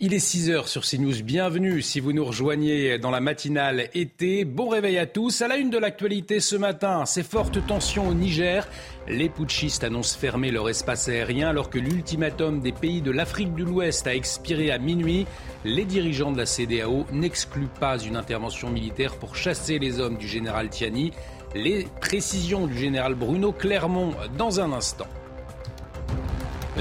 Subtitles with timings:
[0.00, 1.24] Il est 6 heures sur CNews.
[1.24, 4.44] Bienvenue si vous nous rejoignez dans la matinale été.
[4.44, 5.42] Bon réveil à tous.
[5.42, 8.68] À la une de l'actualité ce matin, ces fortes tensions au Niger.
[9.08, 13.64] Les putschistes annoncent fermer leur espace aérien alors que l'ultimatum des pays de l'Afrique de
[13.64, 15.26] l'Ouest a expiré à minuit.
[15.64, 20.28] Les dirigeants de la CDAO n'excluent pas une intervention militaire pour chasser les hommes du
[20.28, 21.10] général Tiani.
[21.56, 25.08] Les précisions du général Bruno Clermont dans un instant.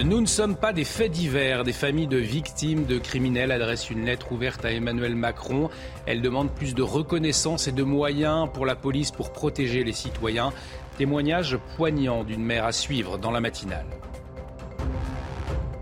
[0.06, 1.64] Nous ne sommes pas des faits divers.
[1.64, 5.70] Des familles de victimes de criminels adressent une lettre ouverte à Emmanuel Macron.
[6.06, 10.54] Elle demande plus de reconnaissance et de moyens pour la police pour protéger les citoyens.
[10.98, 13.88] Témoignage poignant d'une mère à suivre dans la matinale.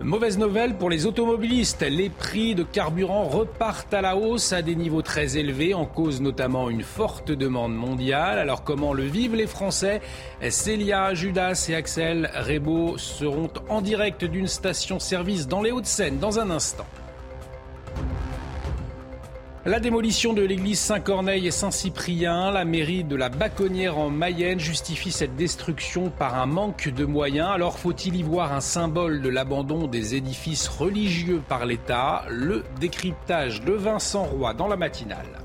[0.05, 1.81] Mauvaise nouvelle pour les automobilistes.
[1.81, 6.21] Les prix de carburant repartent à la hausse à des niveaux très élevés, en cause
[6.21, 8.37] notamment une forte demande mondiale.
[8.37, 10.01] Alors comment le vivent les Français?
[10.47, 16.51] Célia, Judas et Axel Rebaud seront en direct d'une station-service dans les Hauts-de-Seine dans un
[16.51, 16.85] instant.
[19.67, 25.11] La démolition de l'église Saint-Corneille et Saint-Cyprien, la mairie de la Baconnière en Mayenne justifie
[25.11, 27.49] cette destruction par un manque de moyens.
[27.51, 32.25] Alors faut-il y voir un symbole de l'abandon des édifices religieux par l'État?
[32.29, 35.39] Le décryptage de Vincent Roy dans la matinale.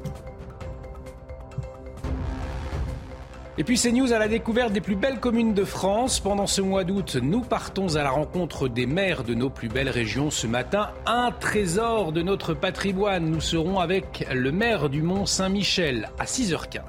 [3.61, 6.19] Et puis c'est news à la découverte des plus belles communes de France.
[6.19, 9.91] Pendant ce mois d'août, nous partons à la rencontre des maires de nos plus belles
[9.91, 10.31] régions.
[10.31, 13.29] Ce matin, un trésor de notre patrimoine.
[13.29, 16.81] Nous serons avec le maire du Mont Saint-Michel à 6h15.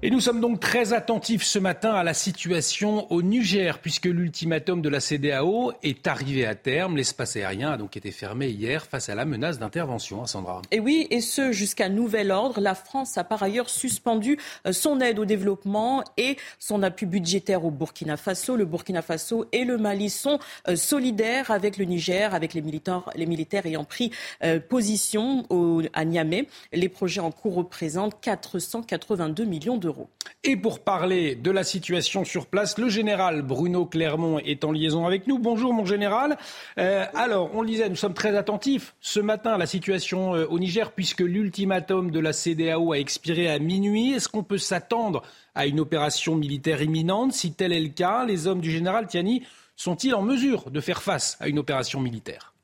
[0.00, 4.80] Et nous sommes donc très attentifs ce matin à la situation au Niger, puisque l'ultimatum
[4.80, 6.96] de la CDAO est arrivé à terme.
[6.96, 10.62] L'espace aérien a donc été fermé hier face à la menace d'intervention, hein, Sandra.
[10.70, 12.60] Et oui, et ce jusqu'à nouvel ordre.
[12.60, 14.38] La France a par ailleurs suspendu
[14.68, 18.54] euh, son aide au développement et son appui budgétaire au Burkina Faso.
[18.54, 20.38] Le Burkina Faso et le Mali sont
[20.68, 24.12] euh, solidaires avec le Niger, avec les militaires, les militaires ayant pris
[24.44, 25.44] euh, position
[25.92, 26.46] à Niamey.
[26.72, 30.08] Les projets en cours représentent 482 millions d'euros.
[30.44, 35.06] Et pour parler de la situation sur place, le général Bruno Clermont est en liaison
[35.06, 35.38] avec nous.
[35.38, 36.36] Bonjour mon général.
[36.78, 40.46] Euh, alors, on le disait, nous sommes très attentifs ce matin à la situation euh,
[40.46, 44.12] au Niger puisque l'ultimatum de la CDAO a expiré à minuit.
[44.12, 45.22] Est-ce qu'on peut s'attendre
[45.54, 47.32] à une opération militaire imminente?
[47.32, 49.42] Si tel est le cas, les hommes du général Tiani
[49.74, 52.54] sont-ils en mesure de faire face à une opération militaire?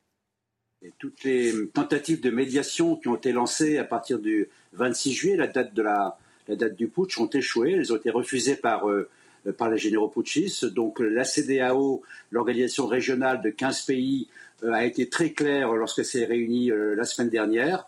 [0.99, 5.47] Toutes les tentatives de médiation qui ont été lancées à partir du 26 juillet, la
[5.47, 6.19] date de la
[6.49, 7.73] la date du putsch ont échoué.
[7.73, 9.09] Elles ont été refusées par, euh,
[9.57, 10.67] par les généraux putschistes.
[10.67, 14.29] Donc la CDAO, l'organisation régionale de 15 pays,
[14.63, 17.87] euh, a été très claire lorsqu'elle s'est réunie euh, la semaine dernière.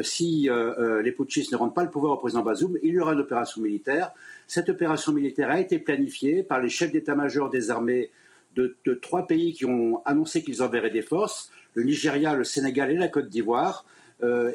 [0.00, 0.48] si
[1.04, 3.60] les putschistes ne rendent pas le pouvoir au président Bazoum, il y aura une opération
[3.62, 4.12] militaire.
[4.48, 8.10] Cette opération militaire a été planifiée par les chefs d'état-major des armées
[8.56, 12.90] de, de, trois pays qui ont annoncé qu'ils enverraient des forces, le Nigeria, le Sénégal
[12.90, 13.84] et la Côte d'Ivoire.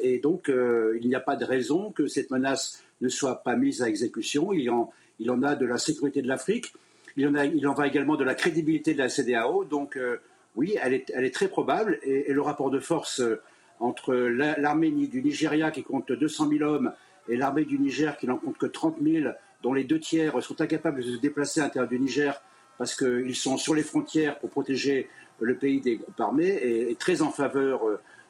[0.01, 3.81] et donc, il n'y a pas de raison que cette menace ne soit pas mise
[3.81, 4.53] à exécution.
[4.53, 6.73] Il en, il en a de la sécurité de l'Afrique.
[7.17, 9.65] Il, en il en va également de la crédibilité de la CDAO.
[9.65, 10.17] Donc, euh,
[10.55, 11.99] oui, elle est, elle est, très probable.
[12.03, 13.41] Et, le rapport de force euh,
[13.79, 16.91] entre l'armée du Nigeria qui compte 200 000 hommes
[17.29, 19.31] et l'armée du Niger qui n'en compte que 30 000,
[19.63, 22.41] dont les deux tiers sont incapables de se déplacer à l'intérieur du Niger
[22.77, 25.09] parce qu'ils sont sur les frontières pour protéger
[25.39, 27.81] le pays des groupes armés, est, très en faveur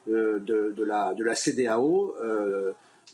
[0.08, 2.14] euh, de, la, de la CDAO.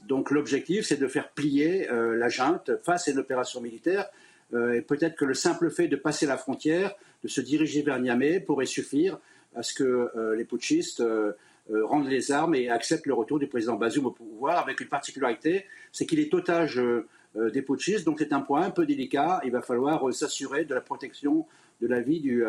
[0.04, 4.08] Donc l'objectif, c'est de faire plier euh, la junte face à une opération militaire.
[4.54, 7.98] Euh, et peut-être que le simple fait de passer la frontière, de se diriger vers
[7.98, 9.18] Niamey, pourrait suffire
[9.54, 11.02] à ce que euh, les putschistes
[11.68, 15.64] rendent les armes et acceptent le retour du président Bazoum au pouvoir, avec une particularité,
[15.90, 16.80] c'est qu'il est otage
[17.34, 18.04] des putschistes.
[18.04, 19.40] Donc c'est un point un peu délicat.
[19.44, 21.44] Il va falloir s'assurer de la protection
[21.80, 22.44] de la vie du,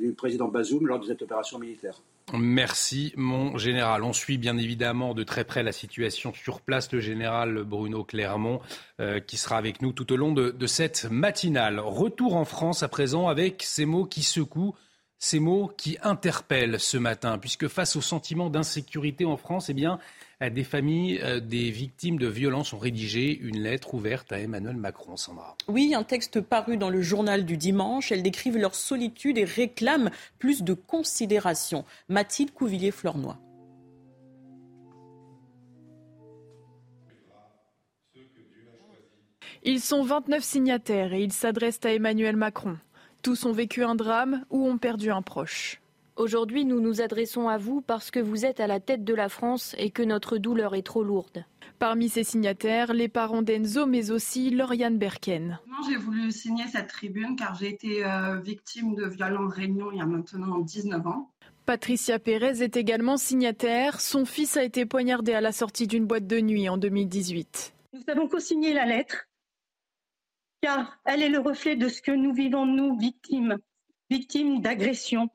[0.00, 2.02] du président Bazoum lors de cette opération militaire.
[2.34, 4.02] Merci, mon général.
[4.02, 6.90] On suit bien évidemment de très près la situation sur place.
[6.92, 8.60] Le général Bruno Clermont,
[9.00, 11.78] euh, qui sera avec nous tout au long de, de, cette matinale.
[11.78, 14.74] Retour en France à présent avec ces mots qui secouent,
[15.20, 20.00] ces mots qui interpellent ce matin, puisque face au sentiment d'insécurité en France, eh bien,
[20.40, 25.16] des familles euh, des victimes de violences ont rédigé une lettre ouverte à Emmanuel Macron,
[25.16, 25.56] Sandra.
[25.66, 28.12] Oui, un texte paru dans le journal du dimanche.
[28.12, 31.84] Elles décrivent leur solitude et réclament plus de considération.
[32.08, 33.38] Mathilde Couvillier-Flornois.
[39.62, 42.76] Ils sont 29 signataires et ils s'adressent à Emmanuel Macron.
[43.22, 45.80] Tous ont vécu un drame ou ont perdu un proche.
[46.16, 49.28] Aujourd'hui, nous nous adressons à vous parce que vous êtes à la tête de la
[49.28, 51.44] France et que notre douleur est trop lourde.
[51.78, 55.60] Parmi ces signataires, les parents d'Enzo, mais aussi Lauriane Berken.
[55.86, 60.00] J'ai voulu signer cette tribune car j'ai été euh, victime de violents réunions il y
[60.00, 61.30] a maintenant 19 ans.
[61.66, 64.00] Patricia Pérez est également signataire.
[64.00, 67.74] Son fils a été poignardé à la sortie d'une boîte de nuit en 2018.
[67.92, 69.28] Nous avons co-signé la lettre
[70.62, 73.58] car elle est le reflet de ce que nous vivons, nous, victimes,
[74.08, 75.28] victimes d'agressions,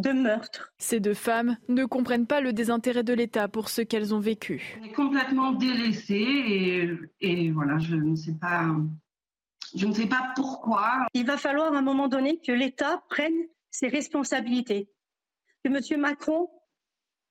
[0.00, 0.72] de meurtres.
[0.78, 4.78] Ces deux femmes ne comprennent pas le désintérêt de l'État pour ce qu'elles ont vécu.
[4.80, 8.66] On est complètement délaissés et, voilà, je ne sais pas.
[9.74, 11.06] Je ne sais pas pourquoi.
[11.14, 13.36] Il va falloir à un moment donné que l'État prenne
[13.70, 14.90] ses responsabilités.
[15.64, 16.00] Que M.
[16.00, 16.50] Macron,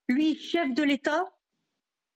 [0.07, 1.25] lui, chef de l'État,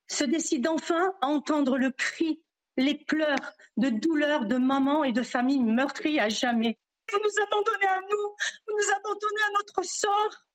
[0.08, 2.42] se décide enfin à entendre le cri,
[2.78, 6.78] les pleurs de douleur de mamans et de familles meurtries à jamais.
[7.12, 8.36] Vous nous abandonnez à nous,
[8.68, 10.46] vous nous abandonnez à notre sort,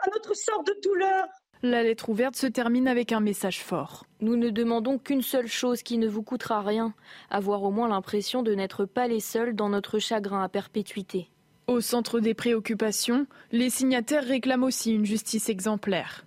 [0.00, 1.26] à notre sort de douleur.
[1.64, 4.04] La lettre ouverte se termine avec un message fort.
[4.20, 6.92] Nous ne demandons qu'une seule chose qui ne vous coûtera rien,
[7.30, 11.30] avoir au moins l'impression de n'être pas les seuls dans notre chagrin à perpétuité.
[11.68, 16.24] Au centre des préoccupations, les signataires réclament aussi une justice exemplaire.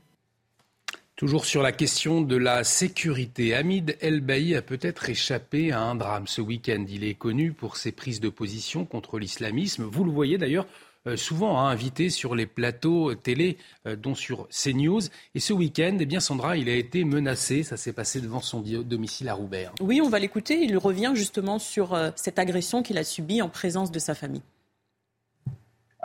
[1.16, 5.96] Toujours sur la question de la sécurité, Hamid El Bailly a peut-être échappé à un
[5.96, 6.84] drame ce week-end.
[6.90, 9.84] Il est connu pour ses prises de position contre l'islamisme.
[9.84, 10.68] Vous le voyez d'ailleurs
[11.08, 13.56] euh, souvent hein, invité sur les plateaux télé,
[13.88, 15.04] euh, dont sur CNews.
[15.36, 17.64] Et ce week-end, eh bien Sandra, il a été menacé.
[17.64, 19.70] Ça s'est passé devant son domicile à Roubaix.
[19.80, 20.64] Oui, on va l'écouter.
[20.64, 24.42] Il revient justement sur euh, cette agression qu'il a subie en présence de sa famille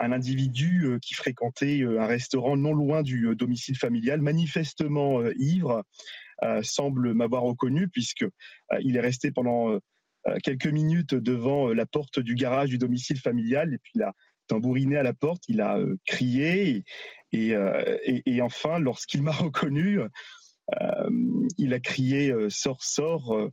[0.01, 5.21] un individu euh, qui fréquentait euh, un restaurant non loin du euh, domicile familial, manifestement
[5.37, 5.83] ivre,
[6.63, 8.25] semble m'avoir reconnu puisque
[8.79, 9.77] il est resté pendant
[10.43, 14.13] quelques minutes devant la porte du garage du domicile familial et puis il a
[14.47, 15.77] tambouriné à la porte, il a
[16.07, 16.83] crié
[17.31, 17.53] et,
[18.25, 19.99] et, enfin lorsqu'il m'a reconnu,
[21.59, 23.51] il a crié sort sort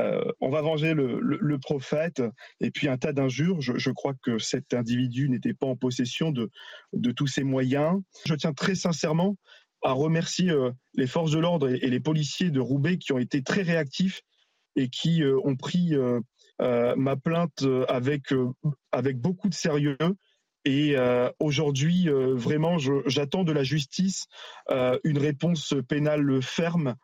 [0.00, 2.22] euh, on va venger le, prophète,
[2.60, 3.60] et puis un tas d'injures.
[3.60, 6.50] Je, crois que cet individu n'était pas en possession de,
[7.12, 8.00] tous ses moyens.
[8.26, 9.36] Je tiens très sincèrement
[9.82, 13.42] à remercier euh, les forces de l'ordre et, les policiers de Roubaix qui ont été
[13.42, 14.22] très réactifs
[14.74, 15.94] et qui euh, ont pris
[16.58, 18.32] ma plainte avec,
[18.90, 19.98] avec beaucoup de sérieux
[20.66, 22.76] et euh, aujourd'hui, euh, vraiment,
[23.06, 24.26] j'attends de la justice
[24.72, 26.96] euh, une réponse pénale ferme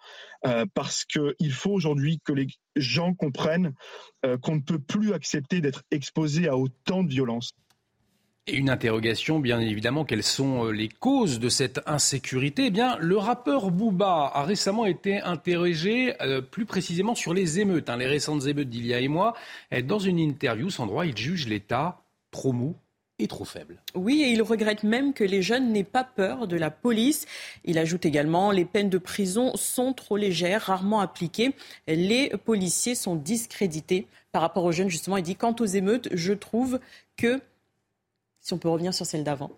[0.74, 3.74] parce qu'il faut aujourd'hui que les gens comprennent
[4.40, 7.52] qu'on ne peut plus accepter d'être exposé à autant de violence.
[8.48, 12.66] Et une interrogation, bien évidemment, quelles sont les causes de cette insécurité?
[12.66, 16.12] Eh bien, le rappeur Booba a récemment été interrogé
[16.50, 19.34] plus précisément sur les émeutes, hein, les récentes émeutes d'il et mois.
[19.84, 22.52] Dans une interview, sans droit, il juge l'État trop
[23.20, 23.78] mou trop faible.
[23.94, 27.26] Oui, et il regrette même que les jeunes n'aient pas peur de la police.
[27.64, 31.54] Il ajoute également les peines de prison sont trop légères, rarement appliquées.
[31.86, 35.16] Les policiers sont discrédités par rapport aux jeunes, justement.
[35.16, 36.80] Il dit quant aux émeutes, je trouve
[37.16, 37.40] que,
[38.40, 39.50] si on peut revenir sur celle d'avant,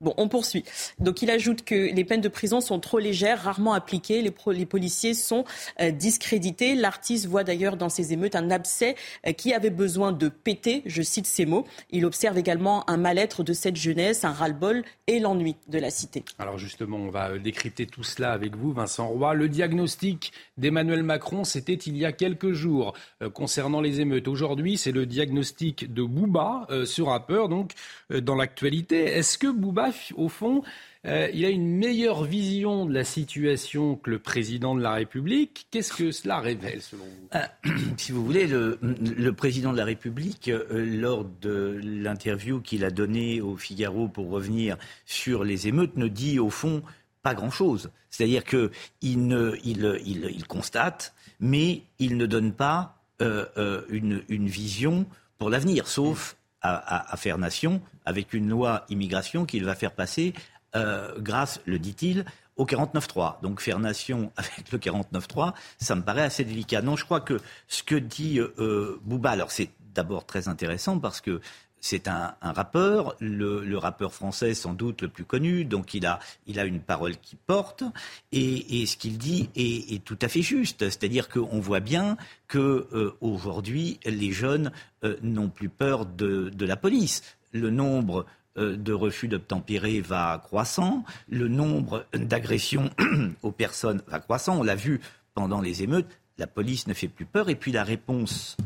[0.00, 0.64] Bon, on poursuit.
[0.98, 5.14] Donc il ajoute que les peines de prison sont trop légères, rarement appliquées, les, policiers
[5.14, 5.44] sont
[5.80, 6.74] euh, discrédités.
[6.74, 11.00] L'artiste voit d'ailleurs dans ces émeutes un abcès euh, qui avait besoin de péter, je
[11.00, 11.64] cite ces mots.
[11.90, 16.24] Il observe également un mal-être de cette jeunesse, un ras-le-bol et l'ennui de la cité.
[16.40, 19.34] Alors justement, on va euh, décrypter tout cela avec vous, Vincent Roy.
[19.34, 22.94] Le diagnostic d'Emmanuel Macron, c'était il y a quelques jours
[23.32, 24.28] concernant les émeutes.
[24.28, 27.72] Aujourd'hui, c'est le diagnostic de Bouba, ce rappeur, donc
[28.10, 29.04] dans l'actualité.
[29.04, 30.62] Est-ce que Bouba au fond,
[31.06, 35.66] euh, il a une meilleure vision de la situation que le président de la République.
[35.70, 37.28] Qu'est-ce que cela révèle selon vous?
[37.32, 37.50] Ah,
[37.98, 43.40] Si vous voulez, le, président de la République, euh, lors de l'interview qu'il a donnée
[43.40, 46.82] au Figaro pour revenir sur les émeutes, ne dit au fond
[47.22, 47.90] pas grand-chose.
[48.10, 48.70] C'est-à-dire qu'il
[49.02, 55.06] il, constate, mais il ne donne pas euh, une, une, vision
[55.38, 60.32] pour l'avenir, sauf à, faire nation avec une loi immigration qu'il va faire passer
[60.74, 62.24] euh, grâce, le dit-il,
[62.56, 63.40] au 49.3.
[63.42, 66.82] Donc faire nation avec le 49.3, ça me paraît assez délicat.
[66.82, 71.20] Non, je crois que ce que dit euh, Bouba, alors c'est d'abord très intéressant parce
[71.20, 71.40] que
[71.84, 76.80] c'est un, rappeur, le, rappeur français sans doute le plus connu, donc il a, une
[76.80, 77.84] parole qui porte,
[78.32, 80.88] et, ce qu'il dit est, tout à fait juste.
[80.88, 82.16] C'est-à-dire qu'on voit bien
[82.48, 84.72] que euh, aujourd'hui les jeunes
[85.04, 87.22] euh, n'ont plus peur de, la police.
[87.52, 88.24] Le nombre
[88.56, 92.88] euh, de refus d'obtempérer va croissant, le nombre d'agressions
[93.42, 94.58] aux personnes va croissant.
[94.58, 95.02] On l'a vu
[95.34, 98.56] pendant les émeutes, la police ne fait plus peur, et puis la réponse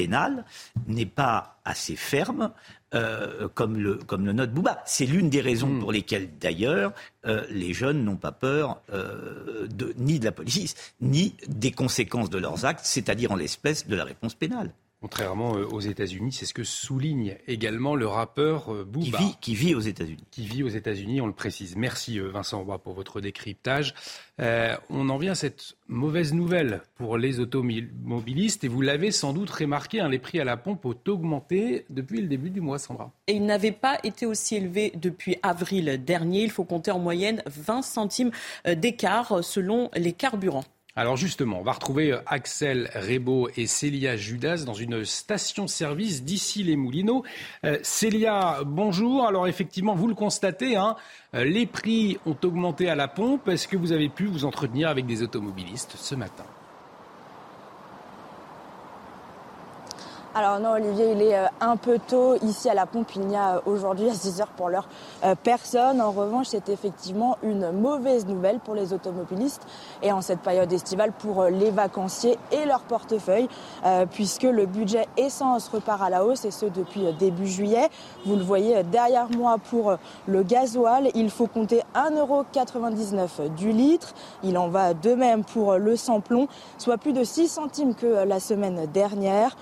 [0.00, 0.46] pénale
[0.86, 2.52] n'est pas assez ferme
[2.94, 4.82] euh, comme, le, comme le note Bouba.
[4.86, 5.80] C'est l'une des raisons hmm.
[5.80, 6.92] pour lesquelles, d'ailleurs,
[7.26, 12.30] euh, les jeunes n'ont pas peur euh, de, ni de la police, ni des conséquences
[12.30, 14.70] de leurs actes, c'est-à-dire en l'espèce de la réponse pénale.
[15.00, 19.16] Contrairement euh, aux États-Unis, c'est ce que souligne également le rappeur euh, Booba.
[19.16, 20.24] Qui vit, qui vit aux États-Unis.
[20.30, 21.74] Qui vit aux États-Unis, on le précise.
[21.74, 23.94] Merci euh, Vincent Roy pour votre décryptage.
[24.38, 29.48] on en vient à cette mauvaise nouvelle pour les automobilistes et vous l'avez sans doute
[29.48, 33.10] remarqué, hein, les prix à la pompe ont augmenté depuis le début du mois, Sandra.
[33.26, 36.42] Et ils n'avaient pas été aussi élevés depuis avril dernier.
[36.42, 38.30] Il faut compter en moyenne 20 centimes
[38.66, 40.64] d'écart selon les carburants.
[40.96, 46.62] Alors justement, on va retrouver euh, Axel Rebaud et Célia Judas dans une station-service d'ici
[46.62, 47.24] les Moulineaux.
[47.64, 49.26] Euh, Célia, bonjour.
[49.26, 50.96] Alors effectivement, vous le constatez, hein,
[51.34, 53.48] euh, les prix ont augmenté à la pompe.
[53.48, 56.44] Est-ce que vous avez pu vous entretenir avec des automobilistes ce matin?
[60.32, 62.36] Alors non, Olivier, il est euh, un peu tôt.
[62.44, 64.86] Ici à la pompe, il n'y a euh, aujourd'hui à 6 heures pour l'heure
[65.24, 66.00] euh, personne.
[66.00, 69.66] En revanche, c'est effectivement une mauvaise nouvelle pour les automobilistes
[70.04, 73.48] et en cette période estivale pour les vacanciers et leur portefeuille,
[74.12, 77.88] puisque le budget essence repart à la hausse et ce depuis début juillet.
[78.24, 79.96] Vous le voyez derrière moi pour
[80.26, 84.14] le gasoil, il faut compter 1,99€ du litre.
[84.42, 88.40] Il en va de même pour le samplon, soit plus de 6 centimes que la
[88.40, 89.56] semaine dernière.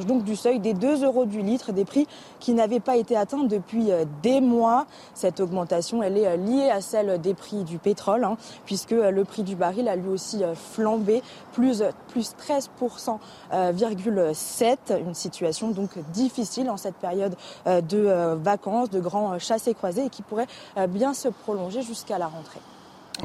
[0.00, 2.08] Donc du seuil des 2 euros du litre, des prix
[2.40, 4.86] qui n'avaient pas été atteints depuis euh, des mois.
[5.14, 9.10] Cette augmentation, elle est euh, liée à celle des prix du pétrole, hein, puisque euh,
[9.10, 11.22] le prix du baril a lui aussi flambé,
[11.52, 19.72] plus, plus 13,7, une situation donc difficile en cette période de vacances, de grands chassés
[19.74, 20.48] croisés et qui pourrait
[20.88, 22.58] bien se prolonger jusqu'à la rentrée.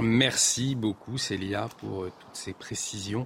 [0.01, 3.25] Merci beaucoup Célia pour toutes ces précisions.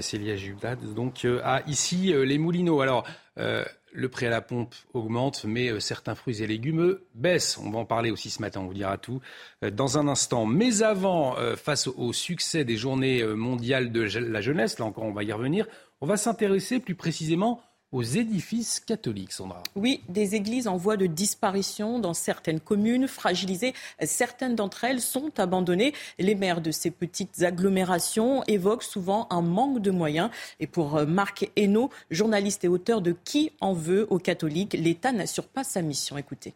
[0.00, 2.80] Célia Judas, donc euh, à ici euh, les Moulineaux.
[2.80, 3.04] Alors,
[3.38, 7.58] euh, le prix à la pompe augmente, mais certains fruits et légumes baissent.
[7.58, 9.20] On va en parler aussi ce matin, on vous dira tout
[9.62, 10.46] dans un instant.
[10.46, 15.24] Mais avant, face au succès des journées mondiales de la jeunesse, là encore on va
[15.24, 15.66] y revenir,
[16.00, 17.60] on va s'intéresser plus précisément
[17.92, 19.62] aux édifices catholiques, Sandra.
[19.74, 23.74] Oui, des églises en voie de disparition dans certaines communes, fragilisées.
[24.02, 25.92] Certaines d'entre elles sont abandonnées.
[26.18, 30.30] Les maires de ces petites agglomérations évoquent souvent un manque de moyens.
[30.60, 35.12] Et pour euh, Marc Hainaut, journaliste et auteur de Qui en veut aux catholiques, l'État
[35.12, 36.16] n'assure pas sa mission.
[36.16, 36.54] Écoutez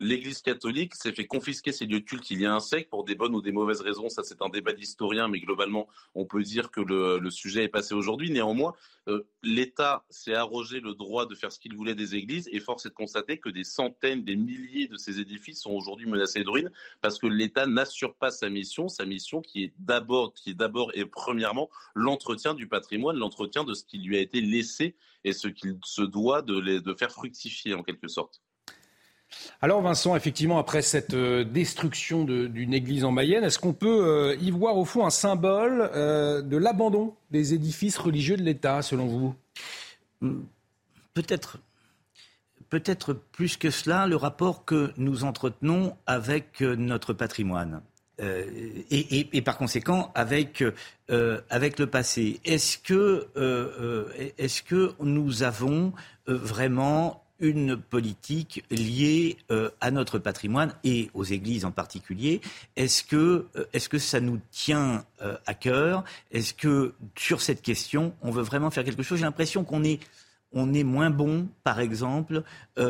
[0.00, 3.04] l'Église catholique s'est fait confisquer ses lieux de culte il y a un siècle pour
[3.04, 4.08] des bonnes ou des mauvaises raisons.
[4.08, 7.94] Ça, c'est un débat d'historien, mais globalement, on peut dire que le, sujet est passé
[7.94, 8.30] aujourd'hui.
[8.30, 8.74] Néanmoins,
[9.08, 12.86] euh, l'État s'est arrogé le droit de faire ce qu'il voulait des églises et force
[12.86, 16.48] est de constater que des centaines, des milliers de ces édifices sont aujourd'hui menacés de
[16.48, 16.70] ruine
[17.00, 20.90] parce que l'État n'assure pas sa mission, sa mission qui est d'abord, qui est d'abord
[20.94, 25.48] et premièrement l'entretien du patrimoine, l'entretien de ce qui lui a été laissé et ce
[25.48, 28.42] qu'il se doit de faire fructifier en quelque sorte.
[29.64, 34.36] Alors Vincent, effectivement, après cette euh, destruction d'une église en Mayenne, est-ce qu'on peut euh,
[34.38, 39.06] y voir au fond un symbole euh, de l'abandon des édifices religieux de l'État, selon
[39.06, 39.34] vous?
[40.20, 40.42] Hmm,
[41.14, 41.56] Peut-être.
[42.68, 47.80] Peut-être plus que cela, le rapport que nous entretenons avec notre patrimoine.
[48.20, 50.62] et, par conséquent avec,
[51.08, 52.40] avec le passé.
[52.44, 53.28] Est-ce que,
[54.38, 55.92] est-ce que nous avons
[56.26, 62.40] vraiment une politique liée euh, à notre patrimoine et aux églises en particulier.
[62.76, 66.04] Est-ce que, euh, est-ce que ça nous tient euh, à cœur?
[66.32, 69.18] Est-ce que sur cette question, on veut vraiment faire quelque chose?
[69.18, 70.00] J'ai l'impression qu'on est
[70.56, 72.44] on est moins bon, par exemple,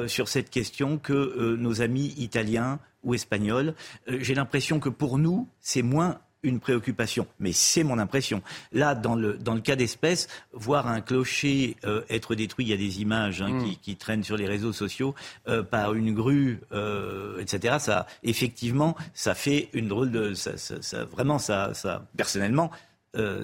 [0.06, 3.74] sur cette question que nos amis italiens ou espagnols.
[4.06, 8.42] J'ai l'impression que pour nous, c'est moins une préoccupation, mais c'est mon impression.
[8.72, 12.72] Là, dans le, dans le cas d'espèce, voir un clocher euh, être détruit, il y
[12.72, 13.76] a des images hein, qui, mm.
[13.82, 15.14] qui, traînent sur les réseaux sociaux
[15.48, 17.76] euh, par une grue, euh, etc.
[17.80, 22.70] Ça, effectivement, ça fait une drôle de, ça, ça, ça vraiment, ça, ça, personnellement,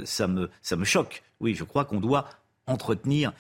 [0.05, 1.23] ça me, ça me choque.
[1.39, 2.29] Oui, je crois qu'on doit
[2.67, 3.33] entretenir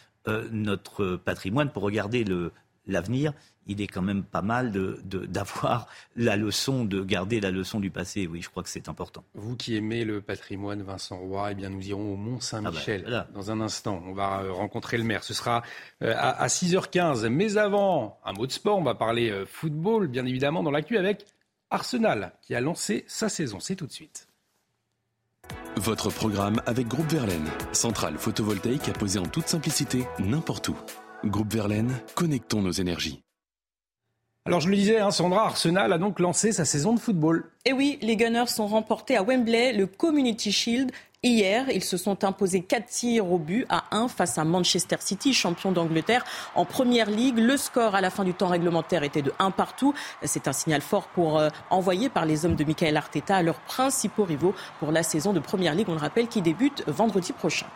[0.53, 2.53] notre patrimoine pour regarder le,
[2.87, 3.33] l'avenir
[3.71, 4.73] il est quand même pas mal
[5.05, 8.27] d'avoir de, la leçon, de garder la leçon du passé.
[8.27, 9.25] Oui, je crois que c'est important.
[9.35, 13.29] Vous qui aimez le patrimoine, Vincent Roy, eh bien nous irons au Mont-Saint-Michel ah bah,
[13.33, 14.03] dans un instant.
[14.07, 15.23] On va euh, rencontrer le maire.
[15.23, 15.63] Ce sera
[16.03, 17.29] euh, à, 6h15.
[17.29, 18.79] Mais avant, un mot de sport.
[18.79, 21.25] On va parler euh, football, bien évidemment, dans l'actu avec
[21.71, 23.61] Arsenal qui a lancé sa saison.
[23.61, 24.27] C'est tout de suite.
[25.77, 30.77] Votre programme avec Groupe Verlaine, centrale photovoltaïque à poser en toute simplicité n'importe où.
[31.25, 33.23] Groupe Verlaine, connectons nos énergies.
[34.47, 37.51] Alors je le disais, hein, Sandra, Arsenal a donc lancé sa saison de football.
[37.67, 42.25] Et oui, les Gunners sont remportés à Wembley le Community Shield Hier, ils se sont
[42.25, 46.25] imposés 4 tirs au but à 1 face à Manchester City, champion d'Angleterre
[46.55, 47.37] en Première Ligue.
[47.37, 49.93] Le score à la fin du temps réglementaire était de 1 partout.
[50.23, 53.61] C'est un signal fort pour euh, envoyer par les hommes de Michael Arteta à leurs
[53.61, 57.67] principaux rivaux pour la saison de Première Ligue, on le rappelle, qui débute vendredi prochain.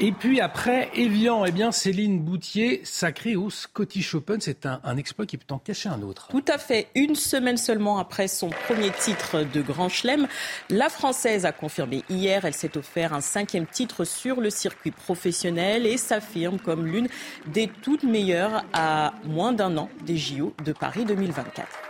[0.00, 5.26] Et puis après Evian, eh bien Céline Boutier, sacrée au Scottish Open, c'est un, exploit
[5.26, 6.28] qui peut en cacher un autre.
[6.28, 6.86] Tout à fait.
[6.94, 10.28] Une semaine seulement après son premier titre de Grand Chelem,
[10.70, 15.84] la Française a confirmé hier, elle s'est offert un cinquième titre sur le circuit professionnel
[15.84, 17.08] et s'affirme comme l'une
[17.46, 21.87] des toutes meilleures à moins d'un an des JO de Paris 2024.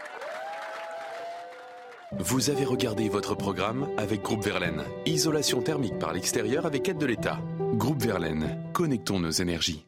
[2.16, 4.82] Vous avez regardé votre programme avec Groupe Verlaine.
[5.04, 7.38] Isolation thermique par l'extérieur avec aide de l'État.
[7.74, 9.84] Groupe Verlaine, connectons nos énergies.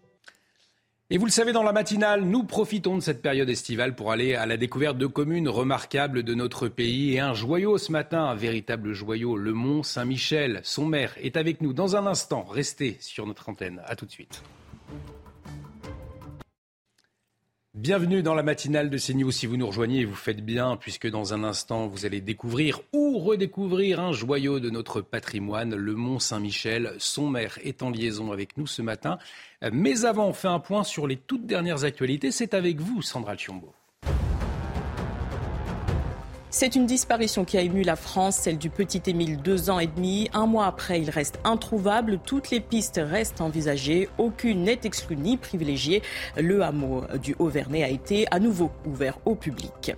[1.08, 4.34] Et vous le savez, dans la matinale, nous profitons de cette période estivale pour aller
[4.34, 7.14] à la découverte de communes remarquables de notre pays.
[7.14, 10.60] Et un joyau ce matin, un véritable joyau, le Mont Saint-Michel.
[10.62, 12.44] Son maire est avec nous dans un instant.
[12.44, 13.80] Restez sur notre antenne.
[13.86, 14.42] A tout de suite.
[17.76, 19.30] Bienvenue dans la matinale de CNews.
[19.30, 23.20] Si vous nous rejoignez, vous faites bien, puisque dans un instant, vous allez découvrir ou
[23.20, 26.94] redécouvrir un joyau de notre patrimoine, le Mont Saint-Michel.
[26.98, 29.18] Son maire est en liaison avec nous ce matin.
[29.70, 32.32] Mais avant, on fait un point sur les toutes dernières actualités.
[32.32, 33.72] C'est avec vous, Sandra Chiombo.
[36.52, 39.86] C'est une disparition qui a ému la France, celle du petit Émile, deux ans et
[39.86, 40.28] demi.
[40.32, 42.18] Un mois après, il reste introuvable.
[42.26, 44.08] Toutes les pistes restent envisagées.
[44.18, 46.02] Aucune n'est exclue ni privilégiée.
[46.36, 49.94] Le hameau du Haut-Vernay a été à nouveau ouvert au public.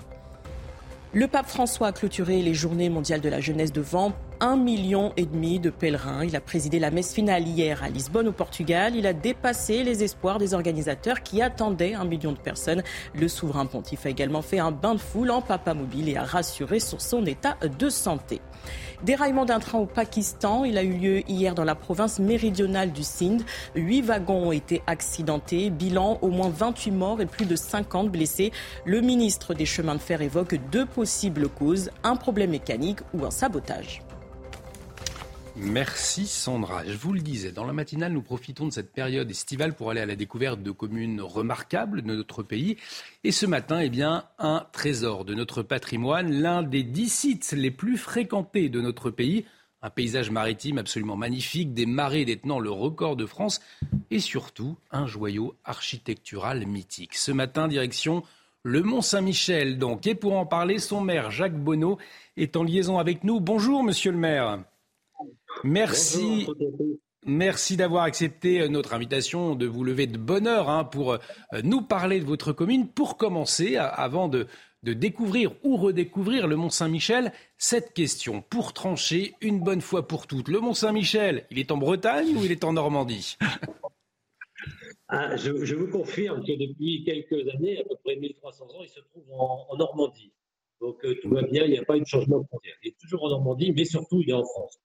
[1.14, 5.26] Le pape François a clôturé les journées mondiales de la jeunesse devant un million et
[5.26, 6.25] demi de pèlerins.
[6.25, 8.97] Il a présidé la messe finale hier à Lisbonne au Portugal.
[8.97, 12.83] Il a dépassé les espoirs des organisateurs qui attendaient un million de personnes.
[13.14, 16.25] Le souverain pontife a également fait un bain de foule en papa mobile et a
[16.25, 18.40] rassuré sur son état de santé.
[19.02, 20.64] Déraillement d'un train au Pakistan.
[20.64, 23.42] Il a eu lieu hier dans la province méridionale du Sindh.
[23.75, 25.71] Huit wagons ont été accidentés.
[25.71, 28.52] Bilan, au moins 28 morts et plus de 50 blessés.
[28.85, 33.31] Le ministre des chemins de fer évoque deux possibles causes, un problème mécanique ou un
[33.31, 34.02] sabotage.
[35.56, 36.82] Merci Sandra.
[36.87, 40.00] Je vous le disais, dans la matinale, nous profitons de cette période estivale pour aller
[40.00, 42.78] à la découverte de communes remarquables de notre pays.
[43.23, 47.71] Et ce matin, eh bien, un trésor de notre patrimoine, l'un des dix sites les
[47.71, 49.44] plus fréquentés de notre pays,
[49.83, 53.61] un paysage maritime absolument magnifique, des marées détenant le record de France
[54.11, 57.14] et surtout un joyau architectural mythique.
[57.14, 58.22] Ce matin, direction
[58.62, 60.07] le Mont Saint-Michel, donc.
[60.07, 61.98] Et pour en parler, son maire, Jacques Bonneau,
[62.37, 63.40] est en liaison avec nous.
[63.40, 64.61] Bonjour, monsieur le maire.
[65.64, 66.46] Merci.
[67.25, 71.18] Merci d'avoir accepté euh, notre invitation, de vous lever de bonne heure hein, pour euh,
[71.62, 72.88] nous parler de votre commune.
[72.88, 74.48] Pour commencer, avant de,
[74.83, 80.48] découvrir ou redécouvrir le Mont Saint-Michel, cette question, pour trancher une bonne fois pour toutes.
[80.48, 83.37] Le Mont Saint-Michel, il est en Bretagne ou il est en Normandie?
[85.14, 89.01] Ah, je, vous confirme que depuis quelques années, à peu près 1300 ans, il se
[89.01, 90.33] trouve en, Normandie.
[90.81, 92.75] Donc euh, tout va bien, il n'y a pas eu de changement de frontière.
[92.83, 94.81] Il est toujours en Normandie, mais surtout il est en France.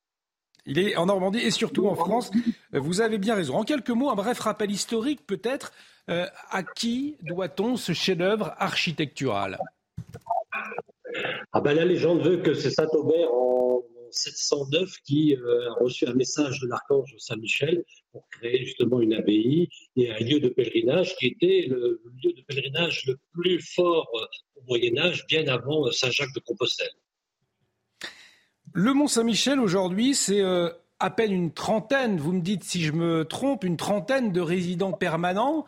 [0.67, 2.29] Il est en Normandie et surtout en France.
[2.73, 3.55] Euh, vous avez bien raison.
[3.55, 5.71] En quelques mots, un bref rappel historique peut-être.
[6.09, 9.57] Euh, à qui doit-on ce chef-d'œuvre architectural?
[11.51, 16.13] Ah ben, La légende veut que c'est Saint-Aubert en 709 qui euh, a reçu un
[16.13, 21.27] message de l'archange Saint-Michel pour créer justement une abbaye et un lieu de pèlerinage qui
[21.27, 24.09] était le lieu de pèlerinage le plus fort
[24.55, 26.93] au Moyen Âge, bien avant Saint-Jacques de Compostelle.
[28.79, 32.91] Le Mont Saint-Michel aujourd'hui, c'est euh, à peine une trentaine, vous me dites si je
[32.91, 35.65] me trompe, une trentaine de résidents permanents,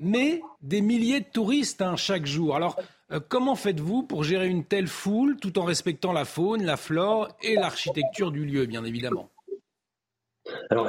[0.00, 2.54] mais des milliers de touristes hein, chaque jour.
[2.54, 2.78] Alors,
[3.10, 7.30] euh, comment faites-vous pour gérer une telle foule tout en respectant la faune, la flore
[7.42, 9.28] et l'architecture du lieu, bien évidemment?
[10.70, 10.88] Alors,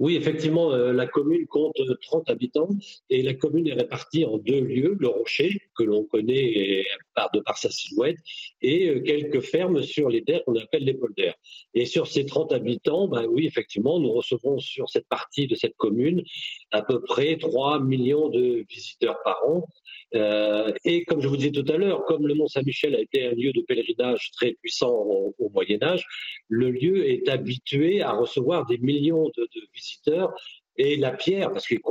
[0.00, 2.70] oui, effectivement, euh, la commune compte 30 habitants
[3.10, 6.82] et la commune est répartie en deux lieux, le Rocher, que l'on connaît
[7.14, 8.16] par, de par sa silhouette,
[8.62, 11.34] et euh, quelques fermes sur les terres qu'on appelle les polders.
[11.74, 15.76] Et sur ces 30 habitants, ben oui, effectivement, nous recevons sur cette partie de cette
[15.76, 16.22] commune
[16.70, 19.66] à peu près 3 millions de visiteurs par an.
[20.14, 23.26] Euh, et comme je vous disais tout à l'heure, comme le Mont Saint-Michel a été
[23.26, 26.06] un lieu de pèlerinage très puissant au, Moyen Âge,
[26.48, 29.89] le lieu est habitué à recevoir des millions de, visiteurs
[30.76, 31.82] et la pierre, parce qu'il est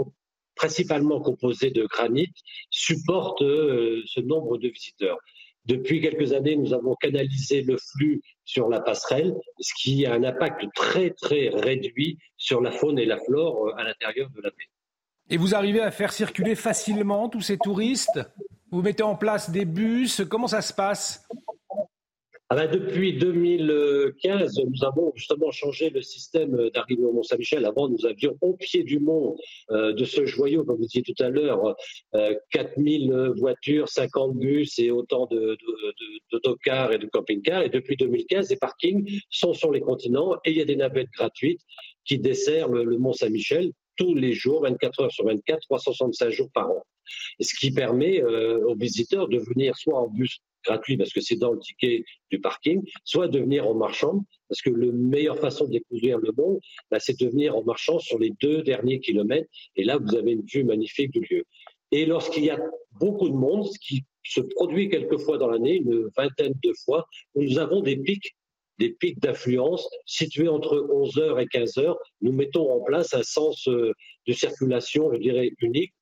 [0.55, 2.33] principalement composé de granit,
[2.69, 5.17] supporte euh, ce nombre de visiteurs.
[5.65, 10.23] Depuis quelques années, nous avons canalisé le flux sur la passerelle, ce qui a un
[10.23, 14.49] impact très très réduit sur la faune et la flore euh, à l'intérieur de la
[14.49, 14.69] baie.
[15.29, 18.19] Et vous arrivez à faire circuler facilement tous ces touristes?
[18.71, 20.23] Vous mettez en place des bus?
[20.29, 21.27] Comment ça se passe?
[22.51, 27.63] Ah ben, depuis 2015, nous avons justement changé le système d'arrivée au Mont-Saint-Michel.
[27.63, 29.37] Avant, nous avions au pied du mont
[29.69, 31.75] euh, de ce joyau, comme vous disiez tout à l'heure,
[32.15, 35.29] euh, 4000 voitures, 50 bus et autant
[36.31, 37.61] d'autocars de, de, et de camping-cars.
[37.61, 41.11] Et depuis 2015, les parkings sont sur les continents et il y a des navettes
[41.15, 41.61] gratuites
[42.03, 46.83] qui desservent le Mont-Saint-Michel tous les jours, 24 heures sur 24, 365 jours par an.
[47.39, 51.37] Ce qui permet euh, aux visiteurs de venir soit en bus gratuit parce que c'est
[51.37, 55.65] dans le ticket du parking, soit de venir en marchant, parce que la meilleure façon
[55.65, 56.59] de découvrir le mont,
[56.91, 60.33] bah, c'est de venir en marchant sur les deux derniers kilomètres, et là, vous avez
[60.33, 61.43] une vue magnifique du lieu.
[61.91, 62.59] Et lorsqu'il y a
[62.99, 67.57] beaucoup de monde, ce qui se produit quelquefois dans l'année, une vingtaine de fois, nous
[67.57, 68.35] avons des pics
[68.79, 71.95] des pics d'affluence situés entre 11h et 15h.
[72.21, 73.91] Nous mettons en place un sens euh,
[74.25, 75.93] de circulation, je dirais, unique,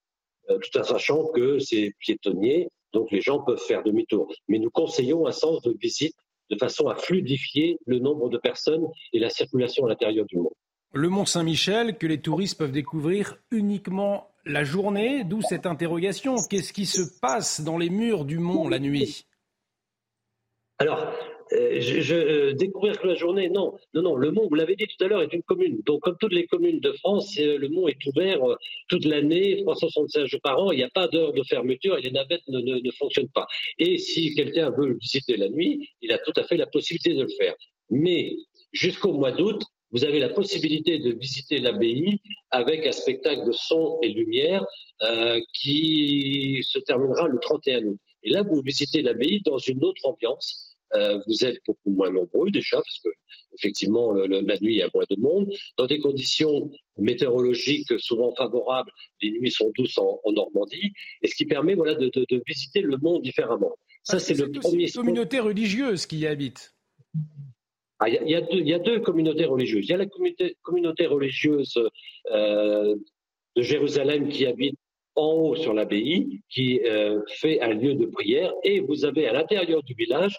[0.47, 4.33] tout en sachant que c'est piétonnier, donc les gens peuvent faire demi-tour.
[4.47, 6.15] Mais nous conseillons un sens de visite
[6.49, 10.53] de façon à fluidifier le nombre de personnes et la circulation à l'intérieur du monde.
[10.93, 16.35] Le Mont Saint-Michel, que les touristes peuvent découvrir uniquement la journée, d'où cette interrogation.
[16.49, 19.25] Qu'est-ce qui se passe dans les murs du mont la nuit?
[20.79, 21.11] Alors,
[21.53, 24.15] euh, je, euh, découvrir que la journée, non, non, non.
[24.15, 25.81] Le Mont, vous l'avez dit tout à l'heure, est une commune.
[25.85, 28.39] Donc, comme toutes les communes de France, euh, le Mont est ouvert
[28.89, 30.71] toute l'année, 365 jours par an.
[30.71, 33.47] Il n'y a pas d'heure de fermeture et les navettes ne, ne, ne fonctionnent pas.
[33.79, 37.13] Et si quelqu'un veut le visiter la nuit, il a tout à fait la possibilité
[37.13, 37.55] de le faire.
[37.89, 38.35] Mais
[38.73, 42.19] jusqu'au mois d'août, vous avez la possibilité de visiter l'abbaye
[42.51, 44.65] avec un spectacle de son et lumière
[45.53, 47.99] qui se terminera le 31 août.
[48.23, 52.49] Et là, vous visitez l'abbaye dans une autre ambiance euh, vous êtes beaucoup moins nombreux
[52.51, 53.09] déjà, parce que
[53.55, 55.51] effectivement le, le, la nuit il y a moins de monde.
[55.77, 61.35] Dans des conditions météorologiques souvent favorables, les nuits sont douces en, en Normandie, et ce
[61.35, 63.75] qui permet voilà de, de, de visiter le monde différemment.
[64.03, 64.85] Ça c'est le premier.
[64.85, 66.73] Une communauté religieuse qui y habite.
[67.99, 69.85] Ah, il, y a, il, y a deux, il y a deux communautés religieuses.
[69.85, 71.73] Il y a la communauté, communauté religieuse
[72.31, 72.95] euh,
[73.55, 74.77] de Jérusalem qui habite
[75.15, 79.33] en haut sur l'abbaye, qui euh, fait un lieu de prière, et vous avez à
[79.33, 80.37] l'intérieur du village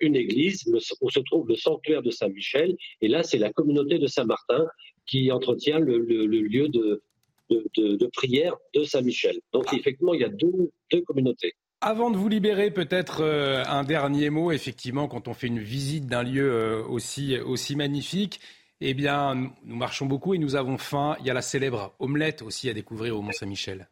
[0.00, 0.64] une église
[1.00, 2.76] où se trouve le sanctuaire de Saint-Michel.
[3.00, 4.66] Et là, c'est la communauté de Saint-Martin
[5.06, 7.02] qui entretient le, le, le lieu de,
[7.50, 9.40] de, de, de, prière de Saint-Michel.
[9.52, 9.76] Donc, ah.
[9.76, 11.54] effectivement, il y a deux, deux communautés.
[11.80, 14.52] Avant de vous libérer, peut-être euh, un dernier mot.
[14.52, 18.40] Effectivement, quand on fait une visite d'un lieu euh, aussi, aussi magnifique,
[18.80, 21.16] eh bien, nous marchons beaucoup et nous avons faim.
[21.20, 23.88] Il y a la célèbre omelette aussi à découvrir au Mont-Saint-Michel.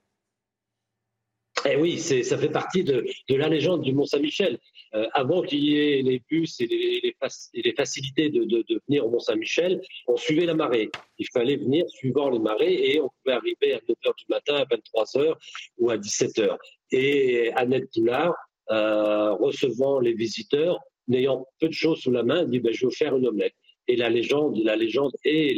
[1.68, 4.58] Eh oui, ça fait partie de, de, la légende du Mont-Saint-Michel.
[4.94, 7.16] Euh, avant qu'il y ait les bus et les, les,
[7.54, 10.90] les facilités de, de, de, venir au Mont-Saint-Michel, on suivait la marée.
[11.18, 14.64] Il fallait venir suivant les marées et on pouvait arriver à 9h du matin, à
[14.64, 15.34] 23h
[15.78, 16.58] ou à 17h.
[16.90, 18.34] Et Annette Poulard,
[18.70, 20.78] euh, recevant les visiteurs,
[21.08, 23.54] n'ayant peu de choses sous la main, dit ben, Je vais faire une omelette
[23.88, 25.54] et la légende, la légende et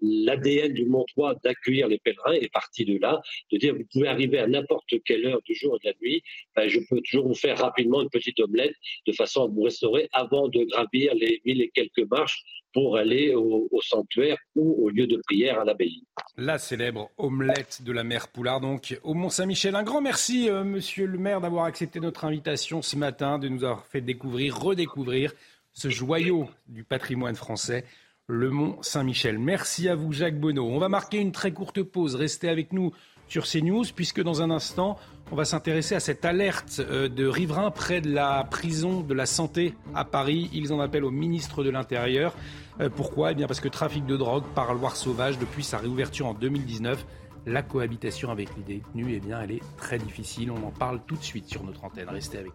[0.00, 3.20] l'ADN du Montois d'accueillir les pèlerins est parti de là,
[3.52, 6.22] de dire vous pouvez arriver à n'importe quelle heure du jour et de la nuit,
[6.56, 8.74] ben, je peux toujours vous faire rapidement une petite omelette
[9.06, 12.42] de façon à vous restaurer avant de gravir les mille et quelques marches
[12.72, 16.04] pour aller au, sanctuaire ou au lieu de prière à l'abbaye.
[16.36, 19.74] La célèbre omelette de la mère Poulard, donc au Mont-Saint-Michel.
[19.74, 23.64] Un grand merci, euh, monsieur le maire, d'avoir accepté notre invitation ce matin, de nous
[23.64, 25.32] avoir fait découvrir, redécouvrir
[25.72, 27.84] ce joyau du patrimoine français,
[28.26, 29.38] le Mont Saint-Michel.
[29.38, 30.68] Merci à vous, Jacques Bonneau.
[30.68, 32.14] On va marquer une très courte pause.
[32.14, 32.92] Restez avec nous
[33.28, 34.98] sur CNews, puisque dans un instant,
[35.30, 39.26] on va s'intéresser à cette alerte euh, de riverains près de la prison de la
[39.26, 40.50] santé à Paris.
[40.52, 42.34] Ils en appellent au ministre de l'Intérieur.
[42.80, 43.32] Euh, pourquoi?
[43.32, 47.06] Eh bien parce que trafic de drogue, parloir sauvage, depuis sa réouverture en 2019,
[47.46, 50.50] la cohabitation avec les détenus, eh bien, elle est très difficile.
[50.50, 52.08] On en parle tout de suite sur notre antenne.
[52.08, 52.52] Restez avec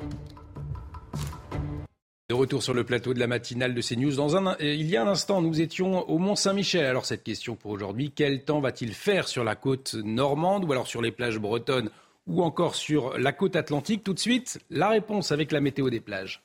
[0.00, 0.43] nous.
[2.30, 4.16] De retour sur le plateau de la matinale de CNews.
[4.16, 6.86] Dans un, il y a un instant, nous étions au Mont-Saint-Michel.
[6.86, 10.86] Alors cette question pour aujourd'hui, quel temps va-t-il faire sur la côte normande ou alors
[10.86, 11.90] sur les plages bretonnes
[12.26, 14.04] ou encore sur la côte atlantique?
[14.04, 16.42] Tout de suite, la réponse avec la météo des plages.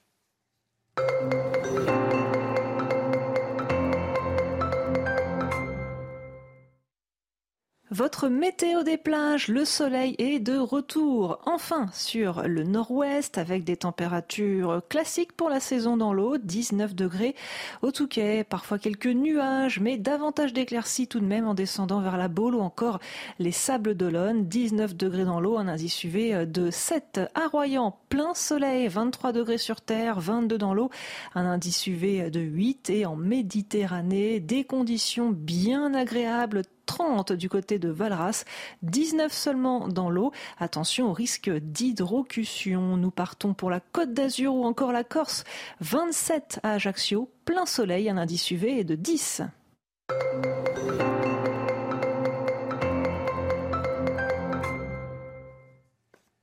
[7.92, 11.40] Votre météo des plages, le soleil est de retour.
[11.48, 17.34] Enfin sur le nord-ouest avec des températures classiques pour la saison dans l'eau, 19 degrés.
[17.82, 22.28] Au Touquet, parfois quelques nuages, mais davantage d'éclaircies tout de même en descendant vers la
[22.28, 23.00] Baule ou encore
[23.40, 28.36] les Sables d'Olonne, 19 degrés dans l'eau, un indice UV de 7 à Royan, plein
[28.36, 30.92] soleil, 23 degrés sur terre, 22 dans l'eau,
[31.34, 37.78] un indice UV de 8 et en Méditerranée, des conditions bien agréables 30 du côté
[37.78, 38.46] de Valras,
[38.82, 40.32] 19 seulement dans l'eau.
[40.58, 42.98] Attention au risque d'hydrocution.
[42.98, 45.44] Nous partons pour la Côte d'Azur ou encore la Corse.
[45.82, 49.44] 27 à Ajaccio, plein soleil, un indice UV de 10.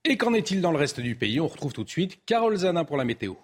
[0.04, 1.40] Et qu'en est-il dans le reste du pays?
[1.40, 3.34] On retrouve tout de suite Carole Zanin pour la météo.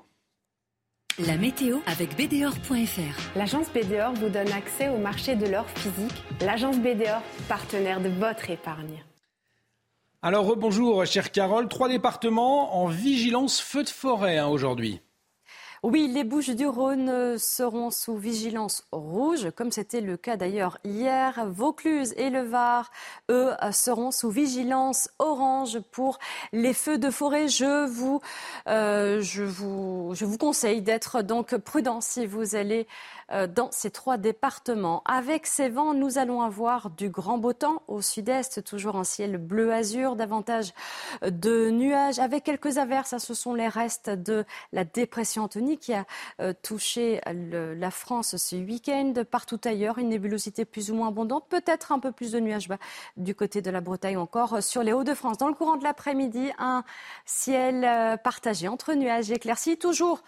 [1.19, 3.37] La météo avec BDOR.fr.
[3.37, 6.25] L'agence BDOR vous donne accès au marché de l'or physique.
[6.41, 9.05] L'agence BDOR, partenaire de votre épargne.
[10.23, 15.03] Alors bonjour chère Carole, trois départements en vigilance feu de forêt hein, aujourd'hui.
[15.85, 20.79] Oui, les Bouches du Rhône euh, seront sous vigilance rouge, comme c'était le cas d'ailleurs
[20.85, 21.45] hier.
[21.51, 22.89] Vaucluse et le Var,
[23.33, 26.21] eux, euh, seront sous vigilance orange pour
[26.53, 27.49] les feux de forêt.
[27.49, 28.21] Je vous,
[28.69, 32.87] euh, je vous, je vous conseille d'être donc prudent si vous allez
[33.49, 35.03] dans ces trois départements.
[35.05, 39.39] Avec ces vents, nous allons avoir du grand beau temps au sud-est, toujours un ciel
[39.39, 40.73] bleu-azur, davantage
[41.23, 43.17] de nuages avec quelques averses.
[43.19, 46.05] Ce sont les restes de la dépression Anthony qui a
[46.41, 49.15] euh, touché la France ce week-end.
[49.31, 52.79] Partout ailleurs, une nébulosité plus ou moins abondante, peut-être un peu plus de nuages bas
[53.17, 55.39] du côté de la Bretagne encore sur les Hauts-de-France.
[55.39, 56.85] Dans le courant de l'après-midi, un
[57.25, 60.23] ciel euh, partagé entre nuages et éclaircies, toujours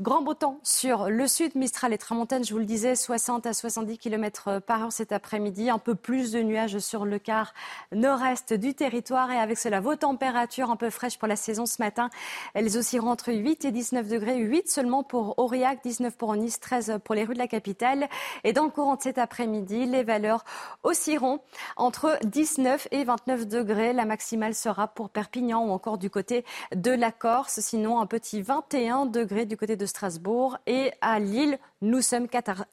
[0.00, 3.52] Grand beau temps sur le sud, Mistral et Tramontane, je vous le disais, 60 à
[3.52, 5.68] 70 km par heure cet après-midi.
[5.68, 7.52] Un peu plus de nuages sur le quart
[7.92, 9.30] nord-est du territoire.
[9.30, 12.08] Et avec cela, vos températures un peu fraîches pour la saison ce matin.
[12.54, 14.38] Elles oscilleront entre 8 et 19 degrés.
[14.38, 18.08] 8 seulement pour Aurillac, 19 pour Nice, 13 pour les rues de la capitale.
[18.44, 20.46] Et dans le courant de cet après-midi, les valeurs
[20.84, 21.40] oscilleront
[21.76, 23.92] entre 19 et 29 degrés.
[23.92, 27.60] La maximale sera pour Perpignan ou encore du côté de la Corse.
[27.60, 30.58] Sinon, un petit 21 degrés du côté de Strasbourg.
[30.66, 32.66] Et à Lille, nous sommes 4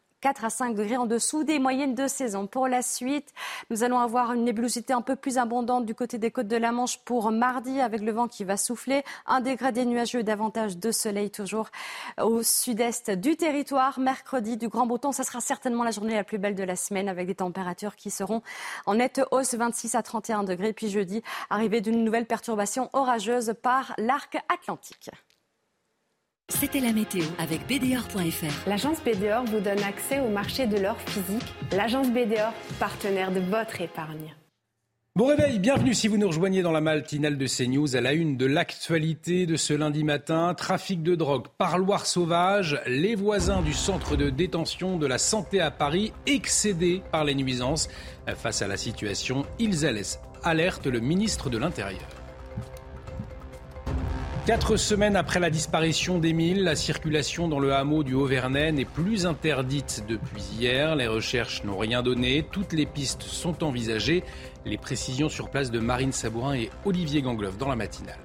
[0.43, 2.45] à 5 degrés en dessous des moyennes de saison.
[2.45, 3.33] Pour la suite,
[3.69, 6.71] nous allons avoir une nébulosité un peu plus abondante du côté des côtes de la
[6.71, 9.03] Manche pour mardi avec le vent qui va souffler.
[9.25, 11.69] Un dégradé nuageux, davantage de soleil toujours
[12.21, 13.99] au sud-est du territoire.
[13.99, 15.13] Mercredi, du grand beau temps.
[15.13, 18.11] Ça sera certainement la journée la plus belle de la semaine avec des températures qui
[18.11, 18.41] seront
[18.85, 20.73] en nette hausse 26 à 31 degrés.
[20.73, 25.11] Puis jeudi, arrivée d'une nouvelle perturbation orageuse par l'arc atlantique.
[26.49, 28.67] C'était la météo avec BDOR.fr.
[28.67, 31.45] L'agence BDOR vous donne accès au marché de l'or physique.
[31.71, 34.35] L'agence BDOR, partenaire de votre épargne.
[35.15, 38.35] Bon réveil, bienvenue si vous nous rejoignez dans la matinale de CNews à la une
[38.35, 40.53] de l'actualité de ce lundi matin.
[40.53, 45.71] Trafic de drogue, parloir sauvage, les voisins du centre de détention de la santé à
[45.71, 47.89] Paris excédés par les nuisances.
[48.35, 49.85] Face à la situation, ils
[50.43, 52.18] alerte le ministre de l'Intérieur.
[54.45, 59.27] Quatre semaines après la disparition d'Émile, la circulation dans le hameau du Haut-Vernay n'est plus
[59.27, 60.95] interdite depuis hier.
[60.95, 62.43] Les recherches n'ont rien donné.
[62.51, 64.23] Toutes les pistes sont envisagées.
[64.65, 68.17] Les précisions sur place de Marine Sabourin et Olivier Gangloff dans la matinale.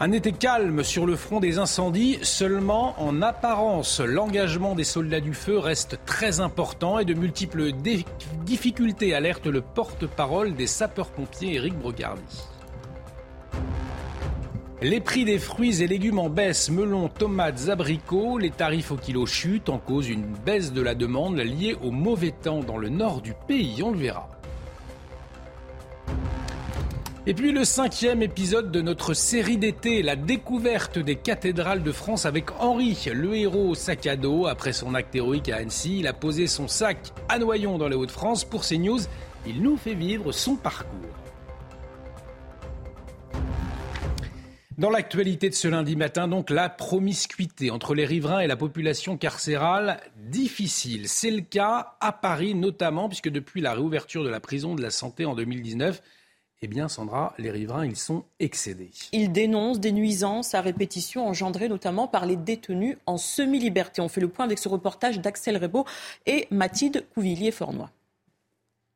[0.00, 4.00] Un été calme sur le front des incendies, seulement en apparence.
[4.00, 7.70] L'engagement des soldats du feu reste très important et de multiples
[8.44, 12.42] difficultés alertent le porte-parole des sapeurs-pompiers Éric Brogardi.
[14.82, 19.26] Les prix des fruits et légumes en baisse, melons, tomates, abricots, les tarifs au kilo
[19.26, 23.20] chutent en cause une baisse de la demande liée au mauvais temps dans le nord
[23.20, 24.28] du pays, on le verra.
[27.28, 32.26] Et puis le cinquième épisode de notre série d'été, la découverte des cathédrales de France
[32.26, 34.48] avec Henri, le héros au sac à dos.
[34.48, 37.94] Après son acte héroïque à Annecy, il a posé son sac à Noyon dans les
[37.94, 38.42] Hauts-de-France.
[38.42, 38.98] Pour CNews,
[39.46, 41.21] il nous fait vivre son parcours.
[44.78, 49.18] Dans l'actualité de ce lundi matin, donc la promiscuité entre les riverains et la population
[49.18, 51.08] carcérale difficile.
[51.08, 54.90] C'est le cas à Paris notamment, puisque depuis la réouverture de la prison de la
[54.90, 56.00] santé en 2019,
[56.62, 58.90] eh bien, Sandra, les riverains, ils sont excédés.
[59.12, 64.00] Ils dénoncent des nuisances à répétition engendrées notamment par les détenus en semi-liberté.
[64.00, 65.84] On fait le point avec ce reportage d'Axel Rebaud
[66.24, 67.90] et Mathilde Couvillier-Fornois.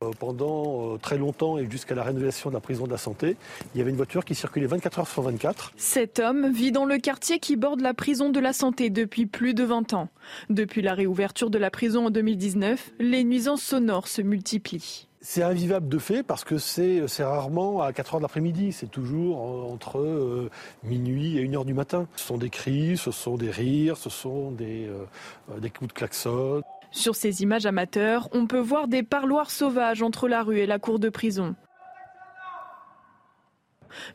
[0.05, 3.35] Euh, pendant euh, très longtemps et jusqu'à la rénovation de la prison de la santé,
[3.75, 5.73] il y avait une voiture qui circulait 24 heures sur 24.
[5.79, 9.55] Cet homme vit dans le quartier qui borde la prison de la santé depuis plus
[9.55, 10.11] de 20 ans.
[10.51, 15.09] Depuis la réouverture de la prison en 2019, les nuisances sonores se multiplient.
[15.23, 19.39] C'est invivable de fait parce que c'est rarement à 4 heures de l'après-midi, c'est toujours
[19.39, 20.51] euh, entre
[20.85, 22.07] minuit et 1 heure du matin.
[22.17, 24.91] Ce sont des cris, ce sont des rires, ce sont des,
[25.57, 26.63] des coups de klaxon.
[26.91, 30.79] Sur ces images amateurs, on peut voir des parloirs sauvages entre la rue et la
[30.79, 31.55] cour de prison.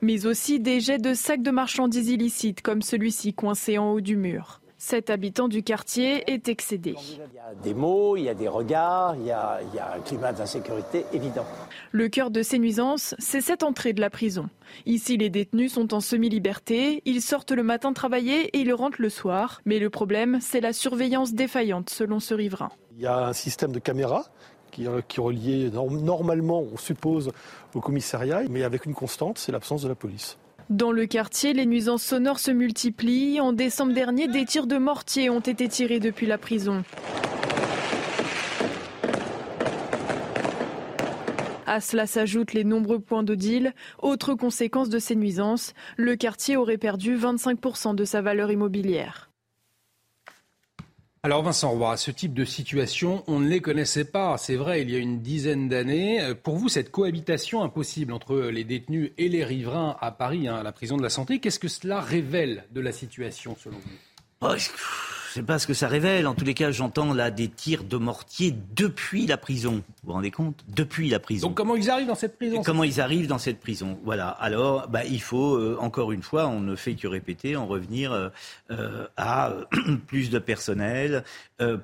[0.01, 4.15] Mais aussi des jets de sacs de marchandises illicites comme celui-ci coincé en haut du
[4.15, 4.61] mur.
[4.83, 6.95] Cet habitant du quartier est excédé.
[6.97, 9.79] Il y a des mots, il y a des regards, il y a, il y
[9.79, 11.45] a un climat d'insécurité évident.
[11.91, 14.49] Le cœur de ces nuisances, c'est cette entrée de la prison.
[14.87, 19.09] Ici, les détenus sont en semi-liberté, ils sortent le matin travailler et ils rentrent le
[19.09, 19.61] soir.
[19.65, 22.71] Mais le problème, c'est la surveillance défaillante, selon ce riverain.
[22.95, 24.25] Il y a un système de caméras
[24.71, 27.31] qui, qui est relié normalement, on suppose,
[27.75, 30.39] au commissariat, mais avec une constante, c'est l'absence de la police.
[30.71, 33.41] Dans le quartier, les nuisances sonores se multiplient.
[33.41, 36.85] En décembre dernier, des tirs de mortier ont été tirés depuis la prison.
[41.67, 43.73] À cela s'ajoutent les nombreux points de deal.
[44.01, 49.30] Autre conséquence de ces nuisances, le quartier aurait perdu 25% de sa valeur immobilière.
[51.23, 54.89] Alors Vincent Roy, ce type de situation, on ne les connaissait pas, c'est vrai, il
[54.89, 56.33] y a une dizaine d'années.
[56.41, 60.63] Pour vous, cette cohabitation impossible entre les détenus et les riverains à Paris, hein, à
[60.63, 64.47] la prison de la Santé, qu'est-ce que cela révèle de la situation selon vous?
[65.31, 66.27] Je sais pas ce que ça révèle.
[66.27, 69.75] En tous les cas, j'entends là des tirs de mortier depuis la prison.
[69.75, 70.65] Vous vous rendez compte?
[70.67, 71.47] Depuis la prison.
[71.47, 72.61] Donc comment ils arrivent dans cette prison?
[72.63, 73.97] Comment ils arrivent dans cette prison?
[74.03, 74.27] Voilà.
[74.27, 78.11] Alors, bah, il faut euh, encore une fois, on ne fait que répéter, en revenir
[78.11, 78.27] euh,
[78.71, 79.53] euh, à
[80.07, 81.23] plus de personnel,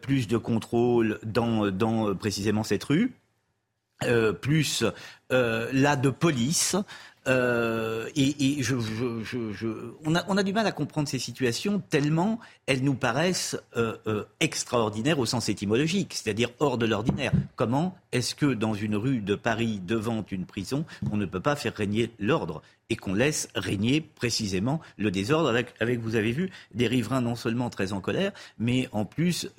[0.02, 3.14] plus de contrôle dans, dans précisément cette rue.
[4.42, 4.84] plus
[5.30, 6.76] là de police,
[7.28, 8.76] euh, et, je,
[10.06, 15.20] on, a, du mal à comprendre ces situations tellement elles nous paraissent euh, euh, extraordinaires
[15.20, 17.32] au sens étymologique, c'est-à-dire hors de l'ordinaire.
[17.56, 21.56] Comment est-ce que dans une rue de Paris, devant une prison, on ne peut pas
[21.56, 26.88] faire régner l'ordre et qu'on laisse régner précisément le désordre avec, vous avez vu, des
[26.88, 29.50] riverains non seulement très en colère, mais en plus,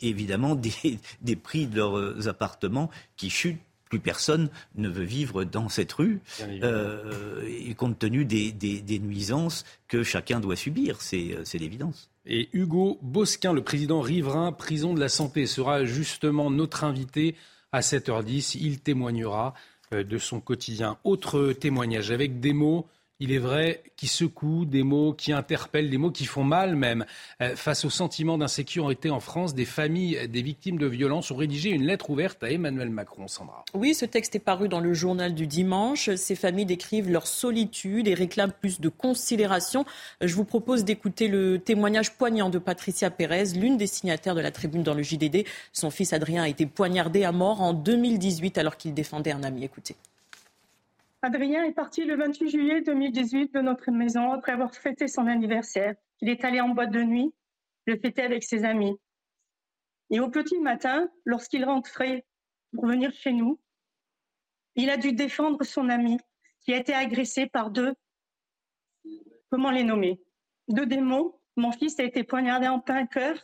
[0.00, 0.54] évidemment,
[1.20, 3.58] des prix de leurs appartements qui chutent
[3.90, 6.20] plus personne ne veut vivre dans cette rue,
[6.62, 12.08] euh, compte tenu des, nuisances que chacun doit subir, euh, c'est l'évidence.
[12.24, 17.34] Et Hugo Bosquin, le président riverain prison de la santé, sera justement notre invité
[17.72, 18.56] à 7h10.
[18.60, 19.54] Il témoignera
[19.92, 20.98] euh, de son quotidien.
[21.02, 22.86] Autre témoignage avec des mots
[23.20, 27.04] il est vrai, qui secouent, des mots qui interpellent, des mots qui font mal même.
[27.42, 31.70] Euh, face au sentiment d'insécurité en France, des familles des victimes de violences ont rédigé
[31.70, 33.64] une lettre ouverte à Emmanuel Macron, Sandra.
[33.74, 36.14] Oui, ce texte est paru dans le journal du dimanche.
[36.14, 39.84] Ces familles décrivent leur solitude et réclament plus de considération.
[40.22, 44.50] Je vous propose d'écouter le témoignage poignant de Patricia Pérez, l'une des signataires de la
[44.50, 45.44] tribune dans le JDD.
[45.72, 49.64] Son fils Adrien a été poignardé à mort en 2018 alors qu'il défendait un ami.
[49.64, 49.96] Écoutez.
[51.22, 55.94] Adrien est parti le 28 juillet 2018 de notre maison après avoir fêté son anniversaire.
[56.22, 57.34] Il est allé en boîte de nuit,
[57.86, 58.96] le fêter avec ses amis.
[60.08, 62.24] Et au petit matin, lorsqu'il rentrait
[62.72, 63.60] pour venir chez nous,
[64.76, 66.16] il a dû défendre son ami
[66.60, 67.92] qui a été agressé par deux,
[69.50, 70.22] comment les nommer,
[70.68, 71.38] deux démons.
[71.56, 73.36] Mon fils a été poignardé en plein cœur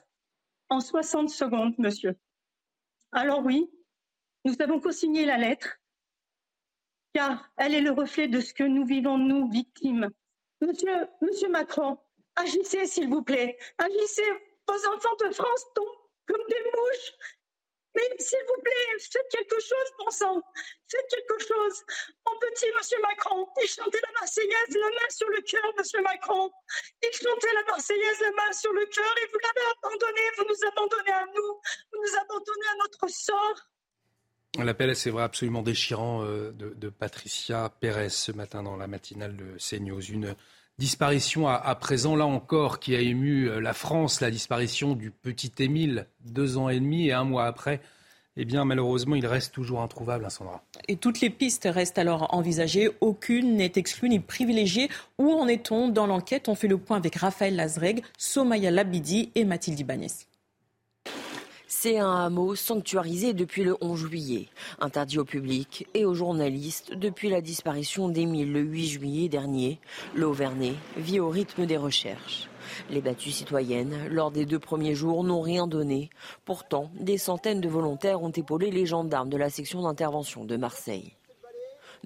[0.71, 2.17] en 60 secondes, monsieur.
[3.13, 3.71] Alors oui,
[4.47, 5.79] nous avons consigné la lettre
[7.17, 10.11] car elle est le reflet de ce que nous vivons, nous, victimes.
[10.61, 11.99] Monsieur, Monsieur Macron,
[12.37, 13.57] agissez, s'il vous plaît.
[13.79, 14.31] Agissez.
[14.69, 17.13] Vos enfants de France tombent comme des mouches.
[17.95, 20.43] Mais s'il vous plaît, faites quelque chose, bon sang.
[20.91, 21.85] Faites quelque chose.
[22.27, 26.51] Mon petit Monsieur Macron, il chantait la Marseillaise, la main sur le cœur, Monsieur Macron.
[27.03, 30.21] Il chantait la Marseillaise, la main sur le cœur, et vous l'avez abandonné.
[30.37, 31.61] Vous nous abandonnez à nous.
[31.93, 33.57] Vous nous abandonnez à notre sort.
[34.65, 39.57] L'appel, c'est vrai, absolument déchirant euh, de, Patricia Pérez ce matin dans la matinale de
[39.59, 40.01] CNews.
[40.11, 40.35] Une
[40.79, 45.53] disparition à, présent, là encore, qui a ému euh, la France, la disparition du petit
[45.59, 47.81] Émile, deux ans et demi et un mois après.
[48.39, 50.63] Eh bien, malheureusement, il reste toujours introuvable, hein, Sandra.
[50.89, 52.91] Et toutes les pistes restent alors envisagées.
[53.01, 54.91] Aucune n'est exclue ni privilégiée.
[55.19, 56.49] Où en est-on dans l'enquête?
[56.49, 60.27] On fait le point avec Raphaël Lazreg, Somaya Labidi et Mathilde Ibanez.
[61.69, 64.49] C'est un hameau sanctuarisé depuis le 11 juillet,
[64.79, 69.81] interdit au public et aux journalistes depuis la disparition d'Émile le 8 juillet dernier.
[70.15, 72.49] L'Auvernais vit au rythme des recherches.
[72.89, 76.09] Les battues citoyennes, lors des deux premiers jours, n'ont rien donné.
[76.45, 81.15] Pourtant, des centaines de volontaires ont épaulé les gendarmes de la section d'intervention de Marseille.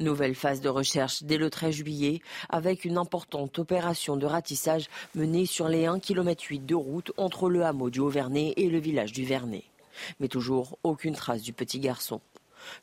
[0.01, 5.45] Nouvelle phase de recherche dès le 13 juillet avec une importante opération de ratissage menée
[5.45, 9.13] sur les 1 km 8 de route entre le hameau du Haut-Vernay et le village
[9.13, 9.65] du Vernet.
[10.19, 12.23] Mais toujours aucune trace du petit garçon.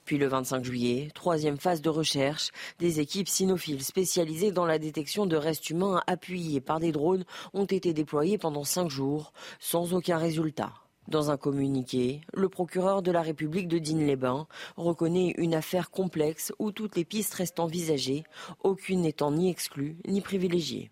[0.06, 5.26] Puis le 25 juillet, troisième phase de recherche, des équipes cynophiles spécialisées dans la détection
[5.26, 7.26] de restes humains appuyés par des drones
[7.56, 10.74] ont été déployées pendant cinq jours sans aucun résultat.
[11.08, 14.46] Dans un communiqué, le procureur de la République de Digne-les-Bains
[14.76, 18.26] reconnaît une affaire complexe où toutes les pistes restent envisagées,
[18.62, 20.92] aucune n'étant ni exclue ni privilégiée.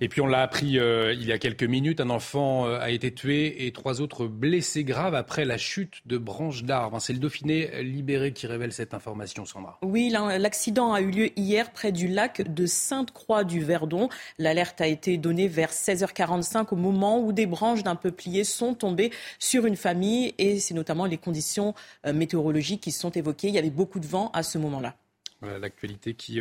[0.00, 2.90] Et puis on l'a appris euh, il y a quelques minutes, un enfant euh, a
[2.90, 7.00] été tué et trois autres blessés graves après la chute de branches d'arbres.
[7.00, 9.78] C'est le Dauphiné libéré qui révèle cette information, Sandra.
[9.82, 14.08] Oui, l'accident a eu lieu hier près du lac de Sainte-Croix du Verdon.
[14.40, 19.12] L'alerte a été donnée vers 16h45 au moment où des branches d'un peuplier sont tombées
[19.38, 21.72] sur une famille et c'est notamment les conditions
[22.04, 23.46] euh, météorologiques qui sont évoquées.
[23.46, 24.96] Il y avait beaucoup de vent à ce moment-là.
[25.40, 26.40] Voilà l'actualité qui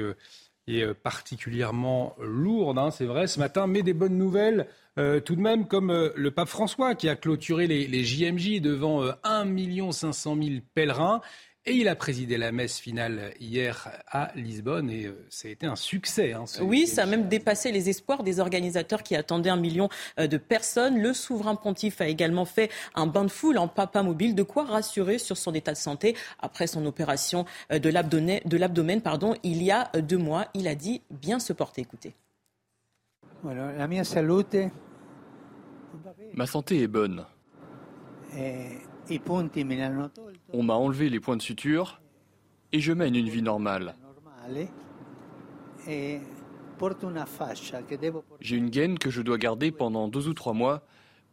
[0.68, 4.68] est euh, particulièrement lourde, hein, c'est vrai, ce matin, mais des bonnes nouvelles
[5.00, 9.04] euh, tout de même, comme euh, le pape François qui a clôturé les, JMJ devant
[9.24, 11.22] 1 500 000 pèlerins.
[11.66, 15.66] Et il a présidé la messe finale hier à Lisbonne et euh, ça a été
[15.66, 16.34] un succès.
[16.34, 19.88] Hein, oui, ça a même dépassé les espoirs des organisateurs qui attendaient un million
[20.20, 21.02] euh, de personnes.
[21.02, 24.66] Le souverain pontife a également fait un bain de foule en papa mobile, de quoi
[24.66, 29.02] rassurer sur son état de santé après son opération euh, de l'abdomen.
[29.02, 31.82] Pardon, il y a deux mois, il a dit bien se porter.
[31.82, 32.14] Écoutez.
[36.34, 37.26] Ma santé est bonne.
[40.54, 42.02] On m'a enlevé les points de suture
[42.72, 43.96] et je mène une vie normale.
[48.40, 50.84] J'ai une gaine que je dois garder pendant deux ou trois mois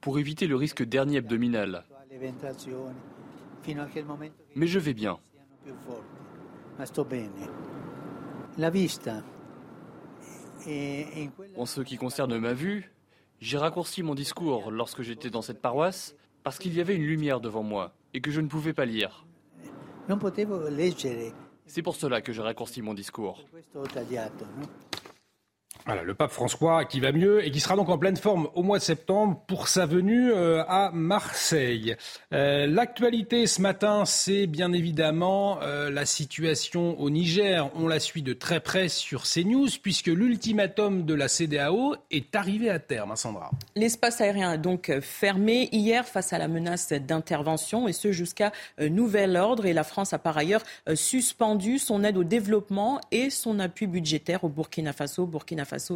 [0.00, 1.84] pour éviter le risque d'hernie abdominale.
[4.56, 5.18] Mais je vais bien.
[11.56, 12.92] En ce qui concerne ma vue,
[13.40, 17.40] j'ai raccourci mon discours lorsque j'étais dans cette paroisse parce qu'il y avait une lumière
[17.40, 19.24] devant moi et que je ne pouvais pas lire.
[21.66, 23.44] C'est pour cela que j'ai raccourci mon discours.
[25.90, 28.62] Voilà, le pape François qui va mieux et qui sera donc en pleine forme au
[28.62, 31.96] mois de septembre pour sa venue euh, à Marseille.
[32.32, 37.68] Euh, l'actualité ce matin, c'est bien évidemment euh, la situation au Niger.
[37.74, 42.70] On la suit de très près sur CNews puisque l'ultimatum de la CDAO est arrivé
[42.70, 43.50] à terme, hein, Sandra.
[43.74, 49.36] L'espace aérien a donc fermé hier face à la menace d'intervention et ce jusqu'à nouvel
[49.36, 49.66] ordre.
[49.66, 50.62] Et la France a par ailleurs
[50.94, 55.26] suspendu son aide au développement et son appui budgétaire au Burkina Faso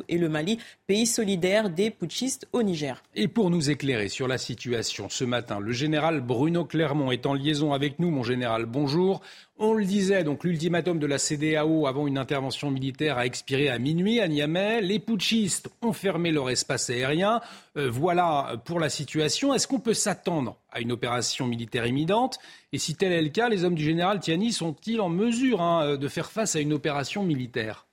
[0.09, 3.03] et le Mali, pays solidaires des putschistes au Niger.
[3.15, 7.35] Et pour nous éclairer sur la situation ce matin, le général Bruno Clermont est en
[7.35, 8.11] liaison avec nous.
[8.11, 9.21] Mon général, bonjour.
[9.57, 13.79] On le disait, donc l'ultimatum de la CDAO avant une intervention militaire a expiré à
[13.79, 14.81] minuit à Niamey.
[14.81, 17.41] Les putschistes ont fermé leur espace aérien.
[17.77, 19.55] Euh, voilà pour la situation.
[19.55, 22.41] Est-ce qu'on peut s'attendre à une opération militaire imminente?
[22.73, 25.97] Et si tel est le cas, les hommes du général Tiani sont-ils en mesure hein,
[25.97, 27.87] de faire face à une opération militaire?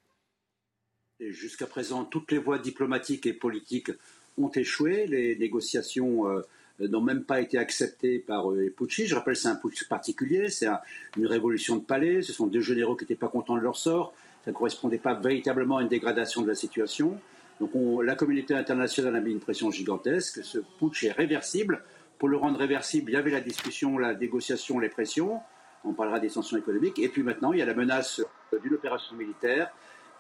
[1.30, 3.92] Jusqu'à présent, toutes les voies diplomatiques et politiques
[4.40, 5.06] ont échoué.
[5.06, 6.42] Les négociations euh,
[6.80, 9.10] n'ont même pas été acceptées par euh, les putschistes.
[9.10, 10.68] Je rappelle, c'est un putsch particulier, c'est
[11.18, 12.24] une révolution de palais.
[12.24, 14.16] Ce sont deux généraux qui n'étaient pas contents de leur sort.
[14.44, 17.20] Ça ne correspondait pas véritablement à une dégradation de la situation.
[17.60, 17.72] Donc
[18.04, 20.44] la communauté internationale a mis une pression gigantesque.
[20.44, 21.84] Ce putsch est réversible.
[22.18, 25.40] Pour le rendre réversible, il y avait la discussion, la négociation, les pressions.
[25.84, 26.98] On parlera des sanctions économiques.
[26.98, 28.22] Et puis maintenant, il y a la menace
[28.64, 29.72] d'une opération militaire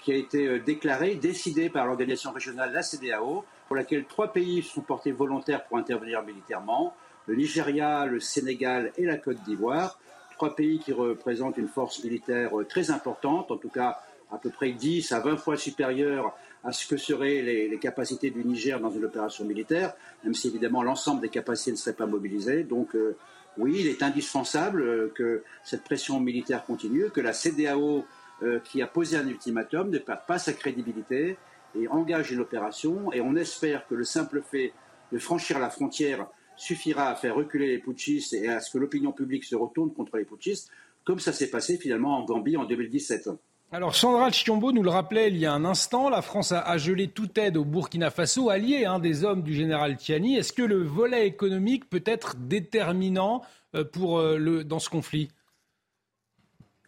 [0.01, 4.63] qui a été euh, déclarée, décidée par l'organisation régionale, la CDAO, pour laquelle trois pays
[4.63, 6.93] sont portés volontaires pour intervenir militairement,
[7.27, 9.99] le Nigeria, le Sénégal et la Côte d'Ivoire,
[10.35, 13.99] trois pays qui représentent une force militaire euh, très importante, en tout cas
[14.31, 16.33] à peu près 10 à 20 fois supérieure
[16.63, 19.93] à ce que seraient les, capacités du Niger dans une opération militaire,
[20.23, 22.63] même si évidemment l'ensemble des capacités ne seraient pas mobilisées.
[22.63, 23.17] Donc euh,
[23.57, 28.05] oui, il est indispensable que cette pression militaire continue, que la CDAO
[28.43, 31.37] euh, qui a posé un ultimatum ne perd pas sa crédibilité
[31.79, 33.11] et engage une opération.
[33.13, 34.73] Et on espère que le simple fait
[35.11, 39.11] de franchir la frontière suffira à faire reculer les putschistes et à ce que l'opinion
[39.11, 40.69] publique se retourne contre les putschistes,
[41.03, 43.29] comme ça s'est passé finalement en Gambie en 2017.
[43.73, 47.07] Alors Sandra Chiombo nous le rappelait il y a un instant, la France a, gelé
[47.07, 50.35] toute aide au Burkina Faso, allié hein, des hommes du général Tiani.
[50.35, 53.43] Est-ce que le volet économique peut être déterminant
[53.75, 55.29] euh, euh, dans ce conflit?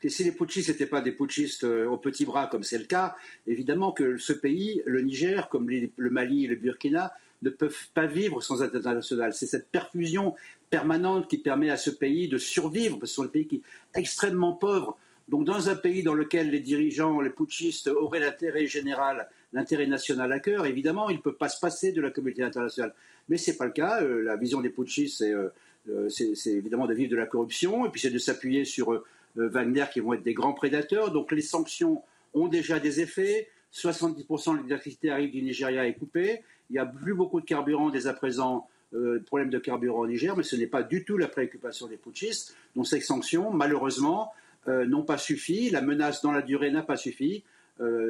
[0.10, 3.16] Si les putschistes n'étaient pas des putschistes euh, au petit bras, comme c'est le cas,
[3.47, 8.06] évidemment que ce pays, le Niger, comme le Mali et le Burkina, ne peuvent pas
[8.06, 9.34] vivre sans aide internationale.
[9.34, 10.36] C'est cette perfusion
[10.70, 13.58] permanente qui permet à ce pays de survivre, parce que ce sont des pays qui
[13.58, 14.97] sont extrêmement pauvres.
[15.30, 20.32] Donc dans un pays dans lequel les dirigeants, les putschistes auraient l'intérêt général, l'intérêt national
[20.32, 22.93] à cœur, évidemment, il ne peut pas se passer de la communauté internationale.
[23.30, 24.01] Mais ce n'est pas le cas.
[24.01, 28.01] Euh, la vision des putschistes, euh, c'est évidemment de vivre de la corruption, et puis
[28.01, 29.04] c'est de s'appuyer sur
[29.36, 31.12] Wagner qui vont être des grands prédateurs.
[31.12, 32.02] Donc les sanctions
[32.34, 33.48] ont déjà des effets.
[33.74, 36.42] 70% de l'électricité arrive du Nigeria est coupée.
[36.70, 40.08] Il n'y a plus beaucoup de carburant dès à présent, euh, problème de carburant au
[40.08, 42.56] Niger, mais ce n'est pas du tout la préoccupation des putschistes.
[42.76, 44.32] Donc ces sanctions, malheureusement,
[44.68, 45.70] euh, n'ont pas suffi.
[45.72, 47.44] La menace dans la durée n'a pas suffi.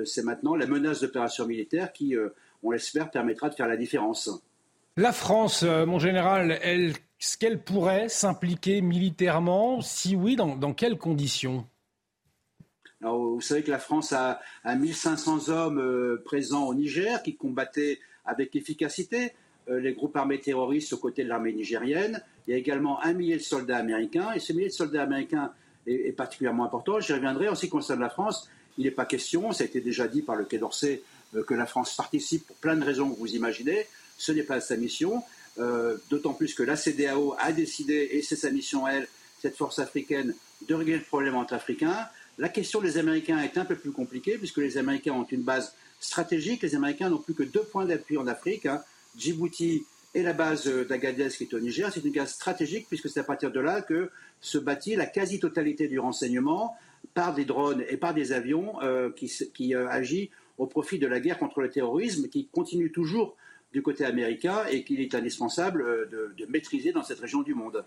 [0.06, 2.16] c'est maintenant la menace d'opération militaire qui,
[2.64, 4.30] on l'espère, permettra de faire la différence.
[4.98, 6.60] La France, mon général,
[7.24, 11.66] est-ce qu'elle pourrait s'impliquer militairement Si oui, dans quelles conditions?
[13.00, 18.58] Vous savez que la France a, 1500 hommes euh, présents au Niger qui combattaient avec
[18.58, 19.32] efficacité
[19.70, 22.22] euh, les groupes armés terroristes aux côtés de l'armée nigérienne.
[22.46, 25.54] Il y a également un millier de soldats américains et ce millier de soldats américains
[25.88, 27.00] est, particulièrement important.
[27.00, 27.48] J'y reviendrai.
[27.48, 30.24] En ce qui concerne la France, il n'est pas question, ça a été déjà dit
[30.24, 31.02] par le Quai d'Orsay,
[31.36, 33.88] euh, que la France participe pour plein de raisons que vous imaginez.
[34.18, 35.24] Ce n'est pas sa mission,
[35.58, 39.08] d'autant plus que la CDAO a décidé, et c'est sa mission, elle,
[39.40, 40.34] cette force africaine,
[40.68, 42.08] de régler le problème entre Africains.
[42.38, 45.76] La question des Américains est un peu plus compliquée puisque les Américains ont une base
[46.00, 46.64] stratégique.
[46.64, 48.82] Les Américains n'ont plus que deux points d'appui en Afrique, hein.
[49.18, 49.86] Djibouti
[50.16, 51.92] et la base d'Agadez qui est au Niger.
[51.94, 54.10] C'est une base stratégique puisque c'est à partir de là que
[54.42, 56.76] se bâtit la quasi-totalité du renseignement
[57.14, 61.20] par des drones et par des avions euh, qui, euh, agit au profit de la
[61.20, 63.36] guerre contre le terrorisme qui continue toujours
[63.74, 67.84] du côté américain et qu'il est indispensable euh, de maîtriser dans cette région du monde.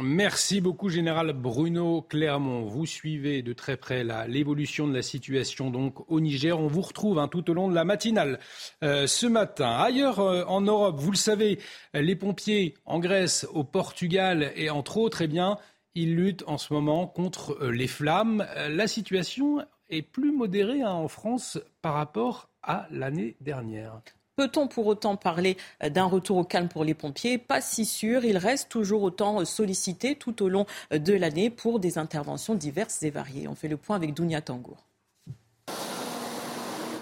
[0.00, 2.62] Merci beaucoup, Général Bruno Clermont.
[2.62, 6.60] Vous suivez de très près l'évolution de la situation donc au Niger.
[6.60, 8.38] On vous retrouve hein, tout au long de la matinale
[8.84, 9.70] euh, ce matin.
[9.70, 11.58] Ailleurs euh, en Europe, vous le savez,
[11.94, 15.56] les pompiers en Grèce, au Portugal et entre autres, eh bien,
[15.96, 18.46] ils luttent en ce moment contre les flammes.
[18.68, 24.00] La situation est plus modérée hein, en France par rapport à l'année dernière.
[24.38, 27.38] Peut-on pour autant parler euh, d'un retour au calme pour les pompiers?
[27.38, 28.24] Pas si sûr.
[28.24, 32.54] Ils restent toujours autant euh, sollicités tout au long euh, de l'année pour des interventions
[32.54, 33.48] diverses et variées.
[33.48, 34.86] On fait le point avec Dounia Tangour.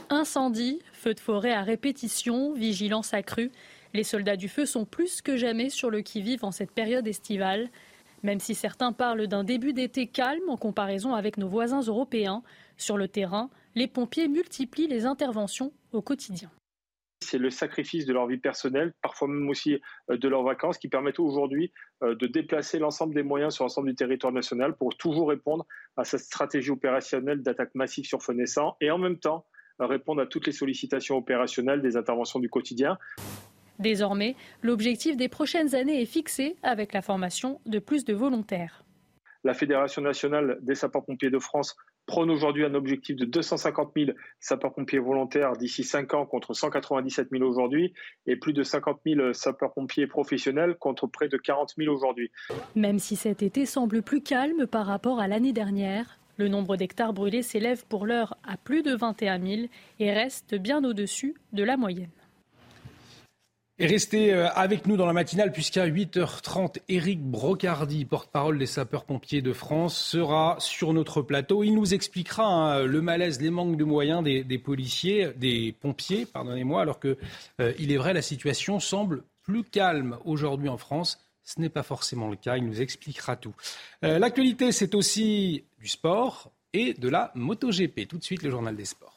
[0.09, 3.53] Incendie, feux de forêt à répétition, vigilance accrue.
[3.93, 7.69] Les soldats du feu sont plus que jamais sur le qui-vive en cette période estivale.
[8.23, 12.43] Même si certains parlent d'un début d'été calme en comparaison avec nos voisins européens,
[12.79, 16.51] sur le terrain, les pompiers multiplient les interventions au quotidien.
[17.27, 20.89] C'est le sacrifice de leur vie personnelle, parfois même aussi euh, de leurs vacances, qui
[20.89, 21.73] permettent aujourd'hui
[22.05, 25.67] euh, de déplacer l'ensemble des moyens sur l'ensemble du territoire national pour toujours répondre
[25.97, 29.45] à cette stratégie opérationnelle d'attaque massive sur feu naissant et en même temps
[29.81, 32.97] euh, répondre à toutes les sollicitations opérationnelles des interventions du quotidien.
[33.81, 38.85] Désormais, l'objectif des prochaines années est fixé avec la formation de plus de volontaires.
[39.43, 41.77] La Fédération nationale des sapeurs-pompiers de France
[42.07, 47.45] prône aujourd'hui un objectif de 250 000 sapeurs-pompiers volontaires d'ici 5 ans contre 197 000
[47.45, 47.93] aujourd'hui
[48.27, 52.31] et plus de 50 000 sapeurs-pompiers professionnels contre près de 40 000 aujourd'hui.
[52.75, 57.13] Même si cet été semble plus calme par rapport à l'année dernière, le nombre d'hectares
[57.13, 59.63] brûlés s'élève pour l'heure à plus de 21 000
[60.01, 62.11] et reste bien au-dessus de la moyenne.
[63.79, 69.43] Et restez euh, avec nous dans la matinale puisqu'à 8h30, Éric Brocardi, porte-parole des sapeurs-pompiers
[69.43, 71.63] de France, sera sur notre plateau.
[71.63, 76.81] Il nous expliquera hein, le malaise, les manques de moyens des, policiers, des pompiers, pardonnez-moi,
[76.81, 77.19] alors que
[77.61, 81.19] euh, il est vrai la situation semble plus calme aujourd'hui en France.
[81.45, 82.57] Ce n'est pas forcément le cas.
[82.57, 83.55] Il nous expliquera tout.
[84.05, 88.09] Euh, l'actualité, c'est aussi du sport et de la MotoGP.
[88.09, 89.16] Tout de suite, le journal des sports.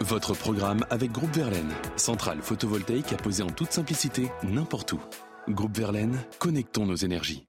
[0.00, 5.00] Votre programme avec Groupe Verlaine, centrale photovoltaïque à poser en toute simplicité n'importe où.
[5.48, 7.46] Groupe Verlaine, connectons nos énergies.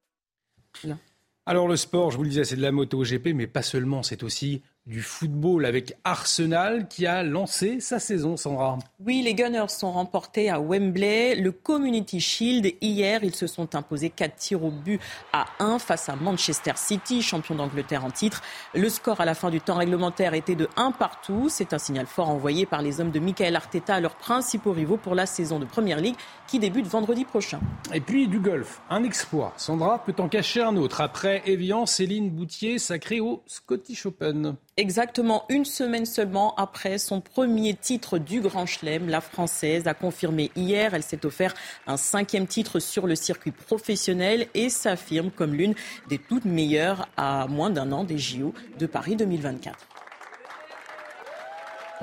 [1.46, 4.04] Alors le sport, je vous le disais, c'est de la moto GP, mais pas seulement,
[4.04, 8.78] c'est aussi du football avec Arsenal qui a lancé sa saison, Sandra.
[9.04, 11.36] Oui, les Gunners sont remportés à Wembley.
[11.36, 15.02] Le Community Shield, hier, ils se sont imposés 4 tirs au but
[15.34, 18.44] à 1 face à Manchester City, champion d'Angleterre en titre.
[18.76, 21.48] Le score à la fin du temps réglementaire était de 1 partout.
[21.50, 24.98] C'est un signal fort envoyé par les hommes de Michael Arteta à leurs principaux rivaux
[24.98, 26.16] pour la saison de Première Ligue
[26.48, 27.60] qui débute vendredi prochain.
[27.92, 29.54] Et puis du golf, un exploit.
[29.58, 31.02] Sandra peut en cacher un autre.
[31.02, 34.56] Après Evian, Céline Boutier sacrée au Scottish Open.
[34.78, 40.52] Exactement une semaine seulement après son premier titre du Grand Chelem, la Française a confirmé
[40.58, 41.54] hier, elle s'est offert
[41.88, 45.76] un cinquième titre sur le circuit professionnel et s'affirme comme l'une
[46.10, 49.78] des toutes meilleures à moins d'un an des JO de Paris 2024.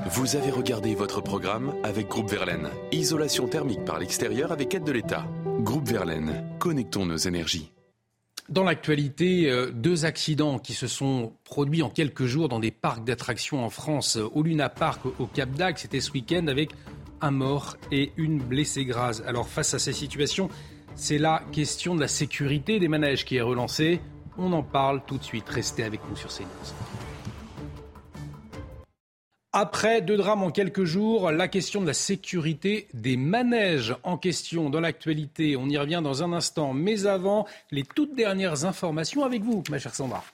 [0.07, 2.71] Vous avez regardé votre programme avec Groupe Verlaine.
[2.91, 5.27] Isolation thermique par l'extérieur avec aide de l'État.
[5.61, 7.71] Groupe Verlaine, connectons nos énergies.
[8.49, 13.05] Dans l'actualité, euh, deux accidents qui se sont produits en quelques jours dans des parcs
[13.05, 14.17] d'attractions en France.
[14.17, 16.71] Au Luna Park, au Cap d'Agde, c'était ce week-end avec
[17.21, 19.23] un mort et une blessée grave.
[19.27, 20.49] Alors face à ces situations,
[20.97, 24.01] c'est la question de la sécurité des manèges qui est relancée.
[24.37, 25.49] On en parle tout de suite.
[25.49, 27.02] Restez avec nous sur CNews.
[29.55, 34.71] Après deux drames en quelques jours, la question de la sécurité des manèges en question
[34.71, 35.57] dans l'actualité.
[35.57, 36.73] On y revient dans un instant.
[36.73, 40.25] Mais avant, les toutes dernières informations avec vous, ma chère Sandra.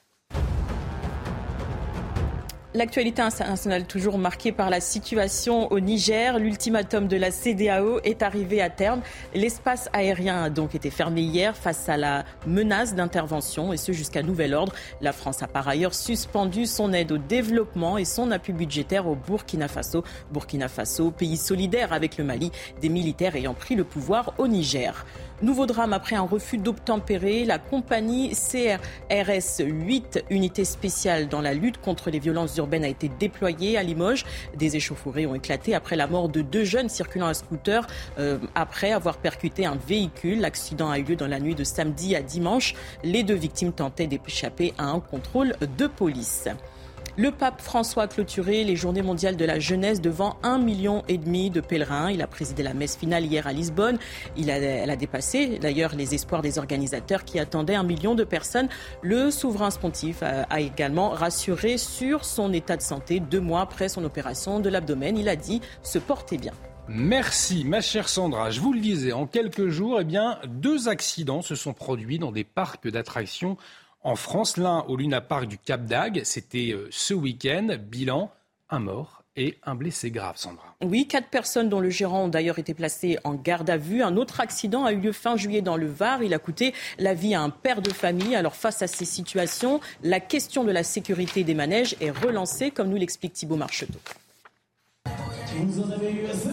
[2.75, 6.39] L'actualité internationale toujours marquée par la situation au Niger.
[6.39, 9.01] L'ultimatum de la CDAO est arrivé à terme.
[9.35, 14.23] L'espace aérien a donc été fermé hier face à la menace d'intervention et ce jusqu'à
[14.23, 14.75] nouvel ordre.
[15.01, 19.15] La France a par ailleurs suspendu son aide au développement et son appui budgétaire au
[19.15, 20.05] Burkina Faso.
[20.31, 22.53] Burkina Faso, pays solidaire avec le Mali,
[22.83, 25.07] des militaires ayant pris le pouvoir au Niger.
[25.41, 27.45] Nouveau drame après un refus d'obtempérer.
[27.45, 33.09] La compagnie CRS 8, unité spéciale dans la lutte contre les violences urbaines, a été
[33.09, 34.25] déployée à Limoges.
[34.57, 37.87] Des échauffourées ont éclaté après la mort de deux jeunes circulant à scooter
[38.19, 40.41] euh, après avoir percuté un véhicule.
[40.41, 42.75] L'accident a eu lieu dans la nuit de samedi à dimanche.
[43.05, 46.49] Les deux victimes tentaient d'échapper à un contrôle de police.
[47.19, 51.19] Le pape François a clôturé les journées mondiales de la jeunesse devant un million et
[51.19, 52.13] demi de pèlerins.
[52.13, 53.99] Il a présidé la messe finale hier à Lisbonne.
[54.37, 58.23] Il a, elle a dépassé d'ailleurs les espoirs des organisateurs qui attendaient un million de
[58.23, 58.69] personnes.
[59.03, 63.89] Le souverain pontife a, a également rassuré sur son état de santé deux mois après
[63.89, 65.19] son opération de l'abdomen.
[65.19, 66.53] Il a dit se porter bien.
[66.87, 68.51] Merci, ma chère Sandra.
[68.51, 70.07] Je vous le disais, en quelques jours, eh
[70.47, 73.57] deux accidents se sont produits dans des parcs d'attractions
[74.03, 74.57] en France.
[74.57, 77.77] L'un au Luna Park du Cap d'Agde, c'était euh, ce week-end.
[77.81, 78.31] Bilan,
[78.71, 80.75] un mort et un blessé grave, Sandra.
[80.83, 84.03] Oui, quatre personnes dont le gérant ont d'ailleurs été placées en garde à vue.
[84.03, 86.23] Un autre accident a eu lieu fin juillet dans le Var.
[86.25, 88.35] Il a coûté la vie à un père de famille.
[88.35, 92.89] Alors face à ces situations, la question de la sécurité des manèges est relancée, comme
[92.89, 94.01] nous l'explique Thibault Marcheteau.
[95.07, 96.49] Vous en avez eu assez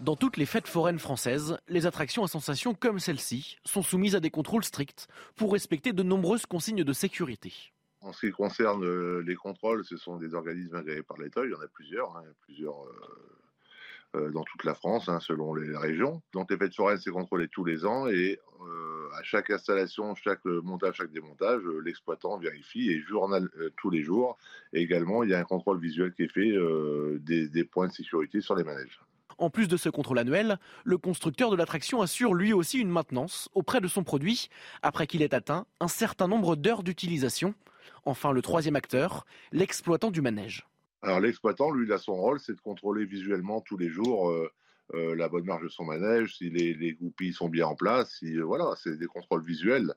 [0.00, 4.20] dans toutes les fêtes foraines françaises, les attractions à sensation comme celle-ci sont soumises à
[4.20, 7.52] des contrôles stricts pour respecter de nombreuses consignes de sécurité.
[8.00, 11.44] En ce qui concerne euh, les contrôles, ce sont des organismes agréés par l'État.
[11.44, 15.54] Il y en a plusieurs, hein, plusieurs euh, euh, dans toute la France, hein, selon
[15.54, 16.22] les régions.
[16.32, 18.38] Donc les fêtes foraines, c'est contrôlé tous les ans et
[19.18, 24.38] à chaque installation, chaque montage, chaque démontage, l'exploitant vérifie et journal tous les jours.
[24.72, 26.52] Et également, il y a un contrôle visuel qui est fait
[27.18, 29.00] des points de sécurité sur les manèges.
[29.40, 33.48] En plus de ce contrôle annuel, le constructeur de l'attraction assure lui aussi une maintenance
[33.54, 34.50] auprès de son produit
[34.82, 37.54] après qu'il ait atteint un certain nombre d'heures d'utilisation.
[38.04, 40.68] Enfin, le troisième acteur, l'exploitant du manège.
[41.00, 44.52] Alors l'exploitant, lui, il a son rôle, c'est de contrôler visuellement tous les jours euh,
[44.92, 48.36] euh, la bonne marge de son manège, si les, goupilles sont bien en place, si
[48.36, 49.94] euh, voilà, c'est des contrôles visuels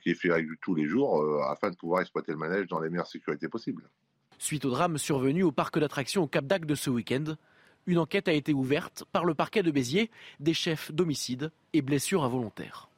[0.00, 0.30] qui est fait
[0.62, 3.90] tous les jours afin de pouvoir exploiter le manège dans les meilleures sécurités possibles.
[4.38, 7.36] Suite au drame survenu au parc d'attractions au Cap d'Agde de ce week-end,
[7.86, 10.10] une enquête a été ouverte par le parquet de Béziers,
[10.40, 12.88] des chefs d'homicide et blessures involontaires.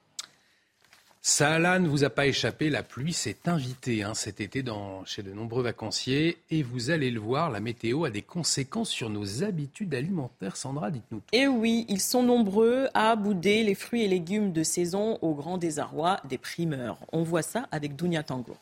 [1.20, 5.22] Ça, ne vous a pas échappé, la pluie s'est invitée hein, cet été dans, chez
[5.22, 9.42] de nombreux vacanciers et vous allez le voir, la météo a des conséquences sur nos
[9.42, 10.56] habitudes alimentaires.
[10.56, 11.20] Sandra, dites-nous.
[11.32, 15.34] Et eh oui, ils sont nombreux à bouder les fruits et légumes de saison au
[15.34, 16.98] grand désarroi des primeurs.
[17.12, 18.56] On voit ça avec Dounia Tango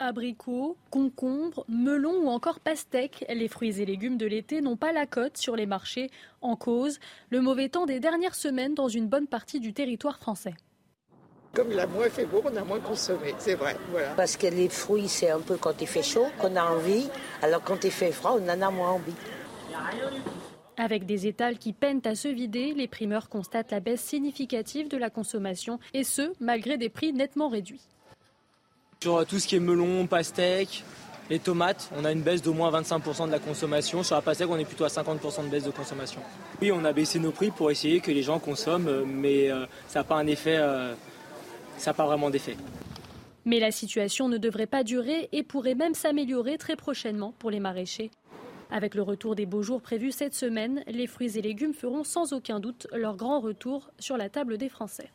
[0.00, 3.24] abricots, concombres, melons ou encore pastèques.
[3.28, 6.10] Les fruits et légumes de l'été n'ont pas la cote sur les marchés.
[6.40, 6.98] En cause,
[7.28, 10.54] le mauvais temps des dernières semaines dans une bonne partie du territoire français.
[11.52, 13.76] Comme il a moins fait beau, on a moins consommé, c'est vrai.
[14.16, 17.08] Parce que les fruits, c'est un peu quand il fait chaud qu'on a envie,
[17.42, 19.14] alors quand il fait froid, on en a moins envie.
[20.76, 24.96] Avec des étals qui peinent à se vider, les primeurs constatent la baisse significative de
[24.96, 27.82] la consommation, et ce, malgré des prix nettement réduits.
[29.02, 30.84] Sur tout ce qui est melon, pastèque,
[31.30, 34.02] les tomates, on a une baisse d'au moins 25% de la consommation.
[34.02, 36.20] Sur la pastèque, on est plutôt à 50% de baisse de consommation.
[36.60, 40.00] Oui, on a baissé nos prix pour essayer que les gens consomment, mais euh, ça
[40.00, 40.92] n'a pas un effet, euh,
[41.78, 42.58] ça n'a pas vraiment d'effet.
[43.46, 47.58] Mais la situation ne devrait pas durer et pourrait même s'améliorer très prochainement pour les
[47.58, 48.10] maraîchers.
[48.70, 52.34] Avec le retour des beaux jours prévus cette semaine, les fruits et légumes feront sans
[52.34, 55.08] aucun doute leur grand retour sur la table des Français.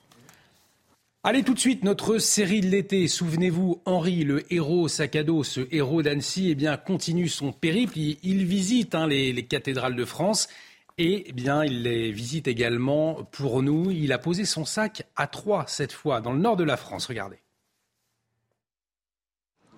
[1.28, 3.07] Allez tout de suite, notre série de l'été.
[3.07, 7.97] Souvenez-vous, Henri, le héros sac à dos, ce héros d'Annecy, eh bien, continue son périple.
[7.97, 10.47] Il, visite hein, les, cathédrales de France
[10.99, 13.89] et eh bien, il les visite également pour nous.
[13.89, 17.07] Il a posé son sac à Troyes cette fois, dans le nord de la France.
[17.07, 17.38] Regardez.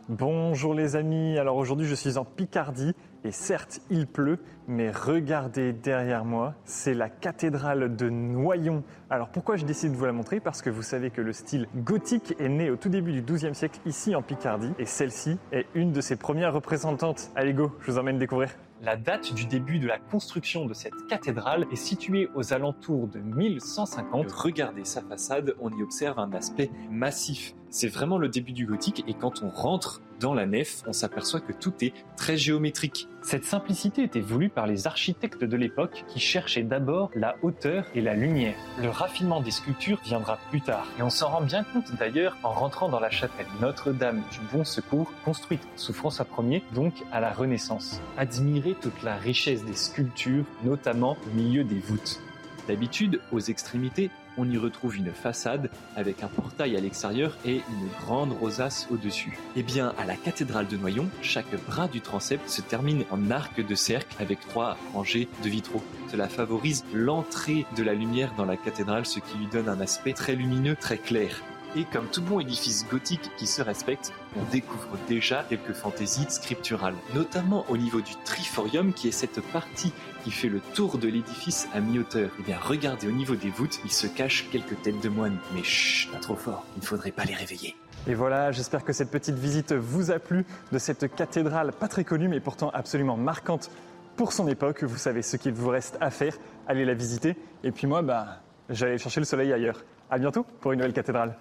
[0.10, 2.93] Bonjour les amis, alors aujourd'hui je suis en Picardie
[3.26, 8.86] et certes il pleut, mais regardez derrière moi, c'est la cathédrale de Noyon.
[9.10, 10.39] Alors pourquoi je décide de vous la montrer?
[10.39, 13.53] Parce que vous savez que le style gothique est né au tout début du XIIe
[13.53, 17.30] siècle ici en Picardie et celle-ci est une de ses premières représentantes.
[17.36, 18.51] Allez go, je vous emmène découvrir.
[18.82, 23.20] La date du début de la construction de cette cathédrale est située aux alentours de
[23.20, 24.32] 1150.
[24.32, 29.03] Regardez sa façade, on y observe un aspect massif C'est vraiment le début du gothique
[29.07, 33.07] et quand on rentre dans la nef, on s'aperçoit que tout est très géométrique.
[33.22, 38.01] Cette simplicité était voulue par les architectes de l'époque qui cherchaient d'abord la hauteur et
[38.01, 38.55] la lumière.
[38.82, 40.88] Le raffinement des sculptures viendra plus tard.
[40.97, 44.63] Et on s'en rend bien compte d'ailleurs en rentrant dans la chapelle Notre-Dame du Bon
[44.63, 48.01] Secours, construite sous François Ier, donc à la Renaissance.
[48.18, 52.22] Admirez toute la richesse des sculptures, notamment au milieu des voûtes.
[52.68, 57.88] D'habitude, aux extrémités, on y retrouve une façade avec un portail à l'extérieur et une
[58.01, 59.38] grande rosace au-dessus.
[59.55, 63.65] Eh bien, à la cathédrale de Noyon, chaque bras du transept se termine en arc
[63.65, 65.83] de cercle avec trois rangées de vitraux.
[66.11, 70.13] Cela favorise l'entrée de la lumière dans la cathédrale, ce qui lui donne un aspect
[70.13, 71.41] très lumineux, très clair.
[71.75, 76.95] Et comme tout bon édifice gothique qui se respecte, on découvre déjà quelques fantaisies scripturales,
[77.13, 79.91] notamment au niveau du triforium qui est cette partie
[80.28, 82.30] qui fait le tour de l'édifice à mi-hauteur.
[82.38, 85.38] Eh bien, regardez au niveau des voûtes, il se cache quelques têtes de moines.
[85.55, 87.78] Mais chut, pas trop fort, il ne faudrait pas les réveiller.
[88.07, 92.03] Et voilà, j'espère que cette petite visite vous a plu de cette cathédrale pas très
[92.03, 93.71] connue mais pourtant absolument marquante
[94.17, 94.84] pour son époque.
[94.84, 96.36] Vous savez ce qu'il vous reste à faire,
[96.67, 97.38] allez la visiter.
[97.63, 99.86] Et puis moi, bah, j'allais chercher le soleil ailleurs.
[100.09, 101.38] À bientôt pour une nouvelle cathédrale.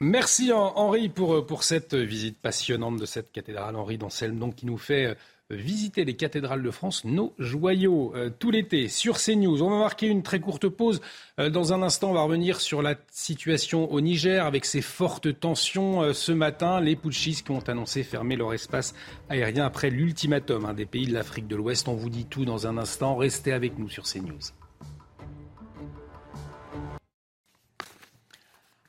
[0.00, 3.74] Merci Henri pour, pour cette visite passionnante de cette cathédrale.
[3.74, 5.14] Henri d'Anselme, donc, qui nous fait euh,
[5.50, 9.62] visiter les cathédrales de France, nos joyaux, euh, tout l'été sur CNews.
[9.62, 11.00] On va marquer une très courte pause.
[11.38, 15.38] Euh, dans un instant, on va revenir sur la situation au Niger avec ces fortes
[15.38, 16.80] tensions ce matin.
[16.80, 18.94] Les putschistes qui ont annoncé fermer leur espace
[19.28, 21.88] aérien après l'ultimatum hein, des pays de l'Afrique de l'Ouest.
[21.88, 23.16] On vous dit tout dans un instant.
[23.16, 24.59] Restez avec nous sur CNews.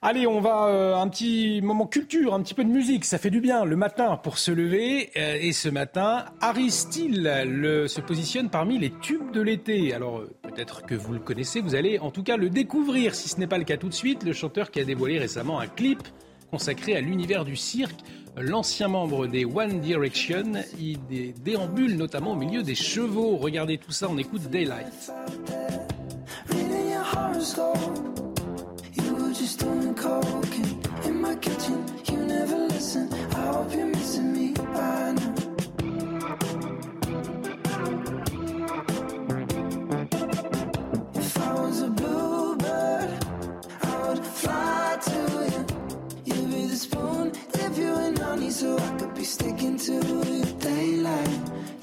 [0.04, 3.30] Allez, on va euh, un petit moment culture, un petit peu de musique, ça fait
[3.30, 5.12] du bien le matin pour se lever.
[5.16, 9.94] Euh, et ce matin, Harry Steele se positionne parmi les tubes de l'été.
[9.94, 13.14] Alors euh, peut-être que vous le connaissez, vous allez en tout cas le découvrir.
[13.14, 15.60] Si ce n'est pas le cas tout de suite, le chanteur qui a dévoilé récemment
[15.60, 16.02] un clip
[16.50, 18.00] consacré à l'univers du cirque.
[18.36, 20.98] L'ancien membre des One Direction, il
[21.44, 23.38] déambule notamment au milieu des chevaux.
[23.38, 25.12] Regardez tout ça, on écoute Daylight.
[29.34, 30.56] Just doing coke
[31.06, 31.86] in my kitchen.
[32.10, 33.12] You never listen.
[33.14, 35.34] I hope you're missing me by now.
[41.16, 43.26] If I was a bluebird,
[43.84, 45.20] I would fly to
[45.52, 45.66] you.
[46.26, 50.44] You'd be the spoon, dip you in honey, so I could be sticking to you.
[50.60, 51.40] Daylight,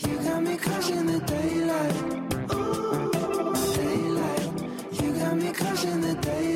[0.07, 1.97] you got me crushing the daylight.
[2.53, 6.48] Ooh, daylight, you got me crushing the daylight.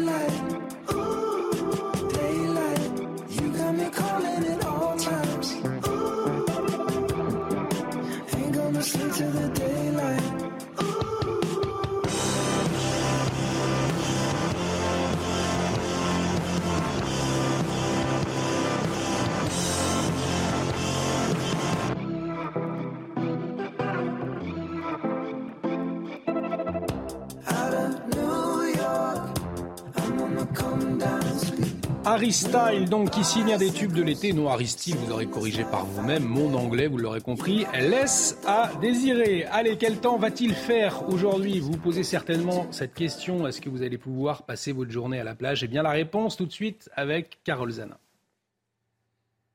[32.05, 34.33] Harry Style, donc, qui signe un des tubes de l'été.
[34.33, 36.25] Non, Harry Style, vous l'aurez corrigé par vous-même.
[36.25, 39.45] Mon anglais, vous l'aurez compris, laisse à désirer.
[39.45, 41.61] Allez, quel temps va-t-il faire aujourd'hui?
[41.61, 43.47] Vous posez certainement cette question.
[43.47, 45.63] Est-ce que vous allez pouvoir passer votre journée à la plage?
[45.63, 47.99] Eh bien, la réponse tout de suite avec Carole Zana.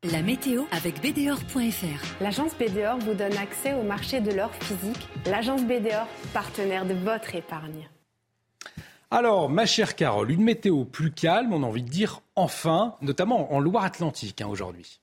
[0.10, 2.24] La météo avec BDOR.fr.
[2.24, 5.10] L'agence BDOR vous donne accès au marché de l'or physique.
[5.26, 7.90] L'agence BDOR, partenaire de votre épargne.
[9.10, 13.54] Alors, ma chère Carole, une météo plus calme, on a envie de dire enfin, notamment
[13.54, 15.00] en Loire-Atlantique hein, aujourd'hui.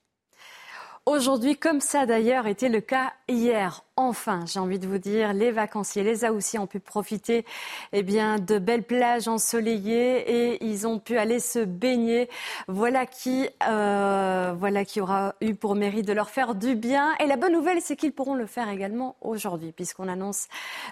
[1.07, 3.84] Aujourd'hui, comme ça d'ailleurs était le cas hier.
[3.97, 7.45] Enfin, j'ai envie de vous dire, les vacanciers, les aussi ont pu profiter
[7.92, 12.28] eh bien, de belles plages ensoleillées et ils ont pu aller se baigner.
[12.66, 14.53] Voilà qui, euh,
[15.01, 17.14] aura eu pour mérite de leur faire du bien.
[17.20, 20.49] Et la bonne nouvelle, c'est qu'ils pourront le faire également aujourd'hui, puisqu'on annonce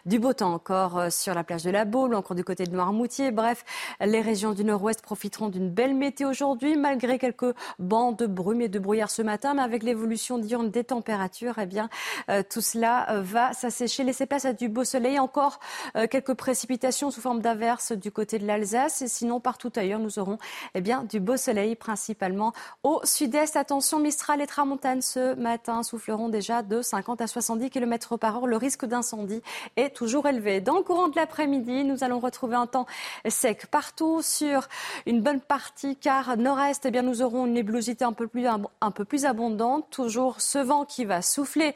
[0.06, 2.70] du beau temps encore euh, sur la plage de la Baule, encore du côté de
[2.70, 3.32] Noirmoutier.
[3.32, 3.64] Bref,
[4.00, 8.68] les régions du nord-ouest profiteront d'une belle météo aujourd'hui, malgré quelques bancs de brume et
[8.68, 11.88] de brouillard ce matin, mais avec l'évolution diurne des températures, eh bien,
[12.30, 15.18] euh, tout cela euh, va s'assécher, laisser place à du beau soleil.
[15.18, 15.60] Encore
[15.96, 19.02] euh, quelques précipitations sous forme d'averses du côté de l'Alsace.
[19.02, 20.38] Et sinon, partout ailleurs, nous aurons
[20.74, 23.56] eh bien, du beau soleil, principalement au sud-est.
[23.56, 28.46] Attention, Mistral et Tramontane ce matin souffleront déjà de 50 à 70 km par heure.
[28.46, 29.42] Le risque d'incendie
[29.76, 30.60] est toujours élevé.
[30.60, 32.86] Dans le courant de l'après-midi, nous allons retrouver un temps
[33.28, 34.68] sec partout sur
[35.06, 38.46] une bonne partie, car nord-est, eh bien, nous aurons une nébulosité un peu plus,
[38.94, 39.90] peu plus abondante.
[39.90, 41.74] toujours ce vent qui va souffler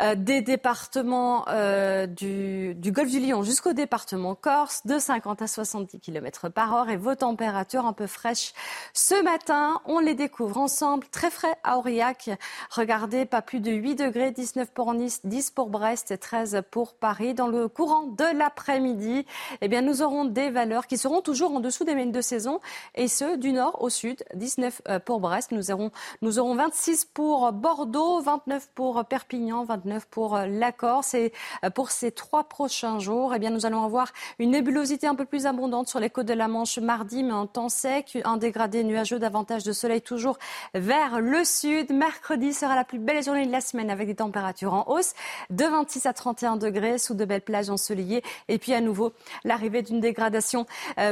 [0.00, 6.00] euh, des départements euh, du, golfe du Lion jusqu'au département Corse, de 50 à 70
[6.00, 8.52] km par heure et vos températures un peu fraîches
[8.92, 9.80] ce matin.
[9.84, 11.06] On les découvre ensemble.
[11.12, 12.30] Très frais à Aurillac.
[12.70, 16.94] Regardez, pas plus de 8 degrés, 19 pour Nice, 10 pour Brest et 13 pour
[16.94, 17.32] Paris.
[17.32, 19.26] Dans le courant de l'après-midi,
[19.60, 22.58] eh bien, nous aurons des valeurs qui seront toujours en dessous des moyennes de saison
[22.96, 24.24] et ce, du nord au sud.
[24.34, 25.52] 19 euh, pour Brest.
[25.52, 25.92] Nous aurons,
[26.22, 31.14] nous aurons 26 pour Bordeaux, 29 pour Perpignan, 29 pour euh, la Corse.
[31.14, 31.32] Et
[31.64, 35.24] euh, pour ces trois prochains jours, eh bien, nous allons avoir une nébulosité un peu
[35.24, 38.84] plus abondante sur les côtes de la Manche mardi, mais en temps sec, un dégradé
[38.84, 40.38] nuageux, davantage de soleil toujours
[40.74, 41.92] vers le sud.
[41.92, 45.14] Mercredi sera la plus belle journée de la semaine avec des températures en hausse
[45.50, 48.22] de 26 à 31 degrés sous de belles plages ensoleillées.
[48.48, 49.12] Et puis à nouveau,
[49.44, 50.66] l'arrivée d'une dégradation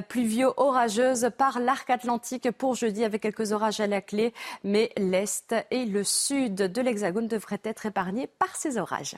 [0.09, 4.33] pluvio-orageuse par l'arc atlantique pour jeudi avec quelques orages à la clé,
[4.65, 9.18] mais l'Est et le Sud de l'Hexagone devraient être épargnés par ces orages.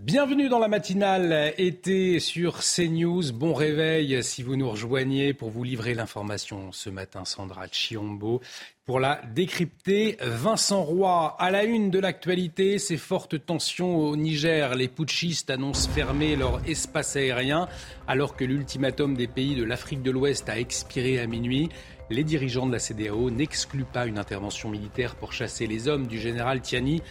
[0.00, 3.32] Bienvenue dans la matinale été sur CNews.
[3.32, 8.40] Bon réveil si vous nous rejoignez pour vous livrer l'information ce matin, Sandra Chiombo.
[8.84, 14.76] Pour la décrypter, Vincent Roy, à la une de l'actualité, ces fortes tensions au Niger.
[14.76, 17.68] Les putschistes annoncent fermer leur espace aérien
[18.06, 21.70] alors que l'ultimatum des pays de l'Afrique de l'Ouest a expiré à minuit.
[22.10, 26.18] Les dirigeants de la CDAO n'excluent pas une intervention militaire pour chasser les hommes du
[26.18, 27.02] général Tiani.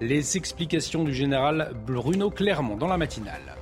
[0.00, 3.56] Les explications du général Bruno Clermont dans la matinale.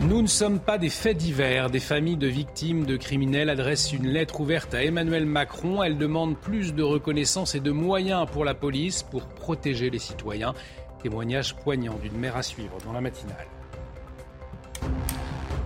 [0.00, 1.70] Nous ne sommes pas des faits divers.
[1.70, 5.82] Des familles de victimes de criminels adressent une lettre ouverte à Emmanuel Macron.
[5.82, 10.52] Elles demandent plus de reconnaissance et de moyens pour la police pour protéger les citoyens.
[11.02, 13.46] Témoignage poignant d'une mère à suivre dans la matinale.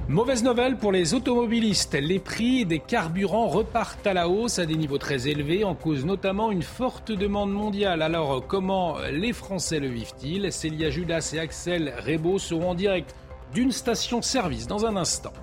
[0.09, 1.93] Mauvaise nouvelle pour les automobilistes.
[1.93, 6.07] Les prix des carburants repartent à la hausse à des niveaux très élevés, en cause
[6.07, 8.01] notamment une forte demande mondiale.
[8.01, 10.51] Alors, comment les Français le vivent-ils?
[10.51, 13.15] Célia Judas et Axel Rebaud seront en direct
[13.53, 15.35] d'une station-service dans un instant.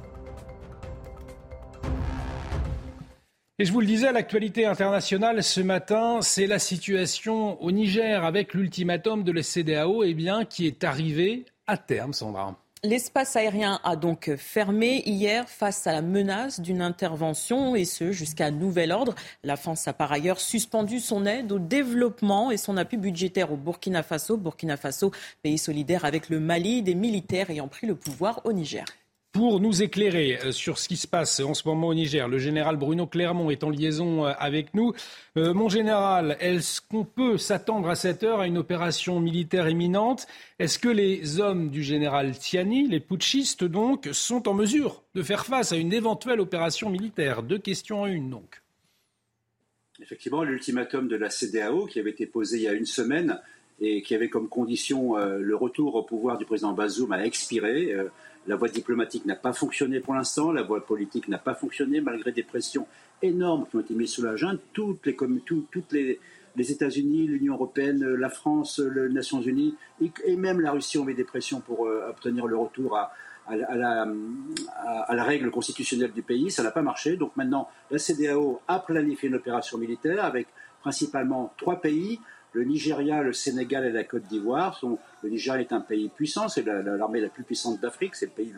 [3.59, 8.55] Et je vous le disais, l'actualité internationale ce matin, c'est la situation au Niger avec
[8.55, 12.57] l'ultimatum de la CDAO eh bien, qui est arrivé à terme, Sandra.
[12.85, 18.51] L'espace aérien a donc fermé hier face à la menace d'une intervention et ce jusqu'à
[18.51, 19.15] nouvel ordre.
[19.43, 23.57] La France a par ailleurs suspendu son aide au développement et son appui budgétaire au
[23.57, 24.37] Burkina Faso.
[24.37, 25.09] Burkina Faso,
[25.41, 28.85] pays solidaire avec le Mali, des militaires ayant pris le pouvoir au Niger.
[29.35, 32.37] Pour nous éclairer euh, sur ce qui se passe en ce moment au Niger, le
[32.37, 34.93] général Bruno Clermont est en liaison euh, avec nous.
[35.35, 40.25] Euh, mon général, est-ce qu'on peut s'attendre à cette heure à une opération militaire imminente?
[40.57, 45.45] Est-ce que les hommes du général Tiani, les putschistes donc, sont en mesure de faire
[45.45, 47.43] face à une éventuelle opération militaire?
[47.43, 48.61] Deux questions en une donc.
[50.01, 53.37] Effectivement, l'ultimatum de la CDAO qui avait été posé il y a une semaine
[53.81, 57.93] et qui avait comme condition le retour au pouvoir du président Bazoum a expiré.
[58.47, 62.31] La voie diplomatique n'a pas fonctionné pour l'instant, la voie politique n'a pas fonctionné malgré
[62.31, 62.87] des pressions
[63.21, 64.59] énormes qui ont été mises sous la junte.
[64.73, 66.19] Toutes les, toutes les,
[66.57, 69.75] États-Unis, l'Union européenne, la France, les Nations unies
[70.25, 73.11] et, même la Russie ont mis des pressions pour euh, obtenir le retour à,
[73.49, 74.07] la,
[75.07, 76.51] à, la, règle constitutionnelle du pays.
[76.51, 77.17] Ça n'a pas marché.
[77.17, 80.47] Donc maintenant, la CDAO a planifié une opération militaire avec
[80.81, 82.19] principalement trois pays
[82.55, 84.79] le Nigeria, le Sénégal et la Côte d'Ivoire.
[85.23, 88.53] Le Nigeria est un pays puissant, c'est l'armée la, plus puissante d'Afrique, c'est le pays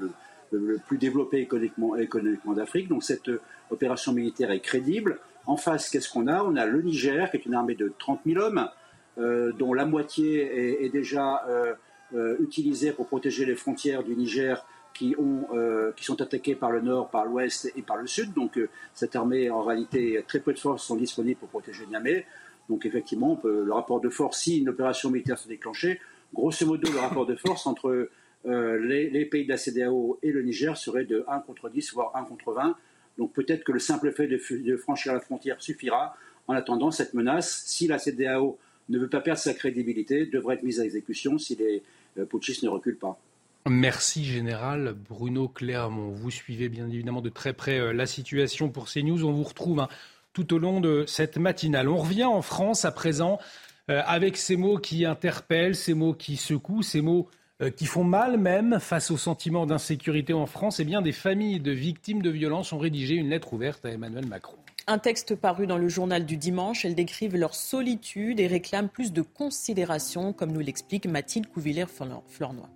[0.51, 2.87] le, plus développé économiquement, d'Afrique.
[2.87, 3.41] Donc cette euh,
[3.71, 5.19] opération militaire est crédible.
[5.47, 6.43] En face, qu'est-ce qu'on a?
[6.43, 8.69] On a le Niger, qui est une armée de 30 000 hommes,
[9.17, 15.15] euh, dont la moitié est, déjà euh, utilisée pour protéger les frontières du Niger qui,
[15.17, 15.47] ont,
[15.95, 18.33] qui, sont attaquées par le nord, par l'ouest et par le sud.
[18.33, 18.59] Donc
[18.93, 22.25] cette armée, en réalité, très peu de forces sont disponibles pour protéger Niamey.
[22.69, 25.99] Donc effectivement, le rapport de force, si une opération militaire se déclenchait,
[26.33, 28.09] grosso modo, le rapport de force entre
[28.45, 32.15] euh, les, pays de la CDAO et le Niger serait de 1 contre 10, voire
[32.15, 32.75] 1 contre 20.
[33.17, 36.15] Donc peut-être que le simple fait de, franchir la frontière suffira.
[36.47, 38.57] En attendant, cette menace, si la CDAO
[38.89, 41.83] ne veut pas perdre sa crédibilité, devrait être mise à exécution si les
[42.17, 43.19] euh, putschistes ne reculent pas.
[43.69, 46.11] Merci Général Bruno Clermont.
[46.11, 49.25] Vous suivez bien évidemment de très près euh, la situation pour CNews.
[49.25, 49.89] On vous retrouve hein,
[50.37, 51.89] tout au long de cette matinale.
[51.89, 53.39] On revient en France à présent
[53.89, 57.27] euh, avec ces mots qui interpellent, ces mots qui secouent, ces mots
[57.63, 60.79] euh, qui font mal même face au sentiment d'insécurité en France.
[60.79, 64.27] Eh bien, des familles de victimes de violences ont rédigé une lettre ouverte à Emmanuel
[64.27, 64.57] Macron.
[64.85, 66.85] Un texte paru dans le journal du dimanche.
[66.85, 72.69] Elles décrivent leur solitude et réclament plus de considération, comme nous l'explique Mathilde Couvillère-Flornois.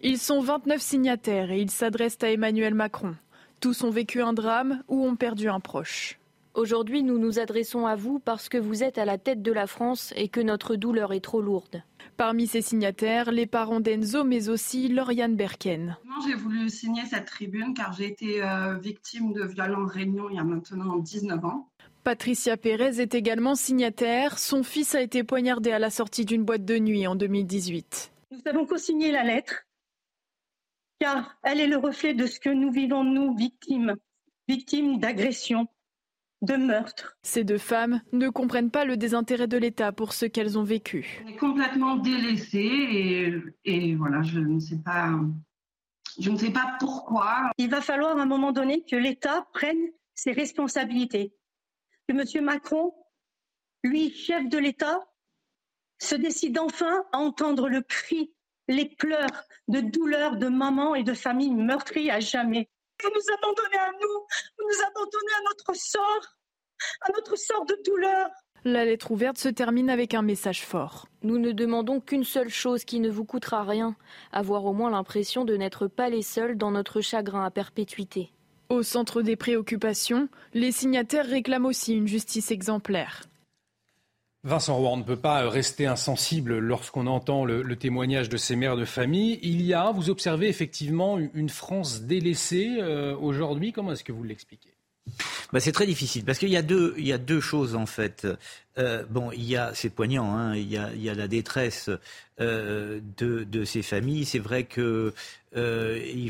[0.00, 3.16] Ils sont 29 signataires et ils s'adressent à Emmanuel Macron.
[3.58, 6.19] Tous ont vécu un drame ou ont perdu un proche.
[6.60, 9.66] Aujourd'hui, nous nous adressons à vous parce que vous êtes à la tête de la
[9.66, 11.82] France et que notre douleur est trop lourde.
[12.18, 15.96] Parmi ces signataires, les parents d'Enzo, mais aussi Lauriane Berken.
[16.26, 20.38] J'ai voulu signer cette tribune car j'ai été euh, victime de violences réunions il y
[20.38, 21.70] a maintenant 19 ans.
[22.04, 24.38] Patricia Pérez est également signataire.
[24.38, 28.12] Son fils a été poignardé à la sortie d'une boîte de nuit en 2018.
[28.32, 29.64] Nous avons co-signé la lettre
[30.98, 33.96] car elle est le reflet de ce que nous vivons, nous, victimes,
[34.46, 35.66] victimes d'agressions,
[36.42, 37.16] de meurtres.
[37.22, 41.22] Ces deux femmes ne comprennent pas le désintérêt de l'État pour ce qu'elles ont vécu.
[41.24, 45.10] On est complètement délaissés et, voilà, je ne sais pas.
[46.18, 47.50] Je ne sais pas pourquoi.
[47.58, 51.34] Il va falloir à un moment donné que l'État prenne ses responsabilités.
[52.08, 52.44] Que M.
[52.44, 52.94] Macron,
[53.84, 55.00] lui, chef de l'État,
[55.98, 58.32] se décide enfin à entendre le cri,
[58.68, 62.68] les pleurs de douleur de mamans et de familles meurtries à jamais.
[63.02, 64.26] Vous nous abandonnez à nous,
[64.58, 66.36] vous nous abandonnez à notre sort,
[67.02, 68.28] à notre sort de douleur.
[68.64, 71.06] La lettre ouverte se termine avec un message fort.
[71.22, 73.96] Nous ne demandons qu'une seule chose qui ne vous coûtera rien,
[74.32, 78.32] avoir au moins l'impression de n'être pas les seuls dans notre chagrin à perpétuité.
[78.68, 83.22] Au centre des préoccupations, les signataires réclament aussi une justice exemplaire.
[84.42, 88.86] Vincent Roy, ne peut pas rester insensible lorsqu'on entend le, témoignage de ces mères de
[88.86, 89.38] famille.
[89.42, 93.72] Il y a, vous observez effectivement une France délaissée euh, aujourd'hui.
[93.72, 94.70] Comment est-ce que vous l'expliquez?
[95.52, 98.26] Bah, c'est très difficile parce qu'il y a deux, choses en fait.
[98.78, 101.90] Euh, bon, il y a, c'est poignant, hein, il, y a, la détresse
[102.40, 104.24] euh, de, ces familles.
[104.24, 105.12] C'est vrai que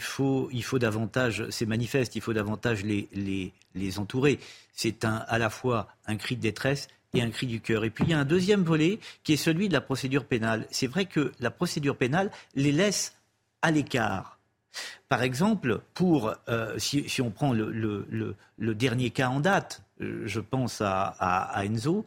[0.00, 4.40] faut, davantage, c'est manifeste, il faut davantage les, les, les entourer.
[4.72, 7.84] C'est à la fois un cri de détresse et un cri du cœur.
[7.84, 10.66] Et puis il y a un deuxième volet qui est celui de la procédure pénale.
[10.70, 13.14] C'est vrai que la procédure pénale les laisse
[13.62, 14.38] à l'écart.
[15.08, 20.80] Par exemple, pour euh, si, on prend le, dernier cas en date, euh, je pense
[20.80, 22.06] à, Enzo,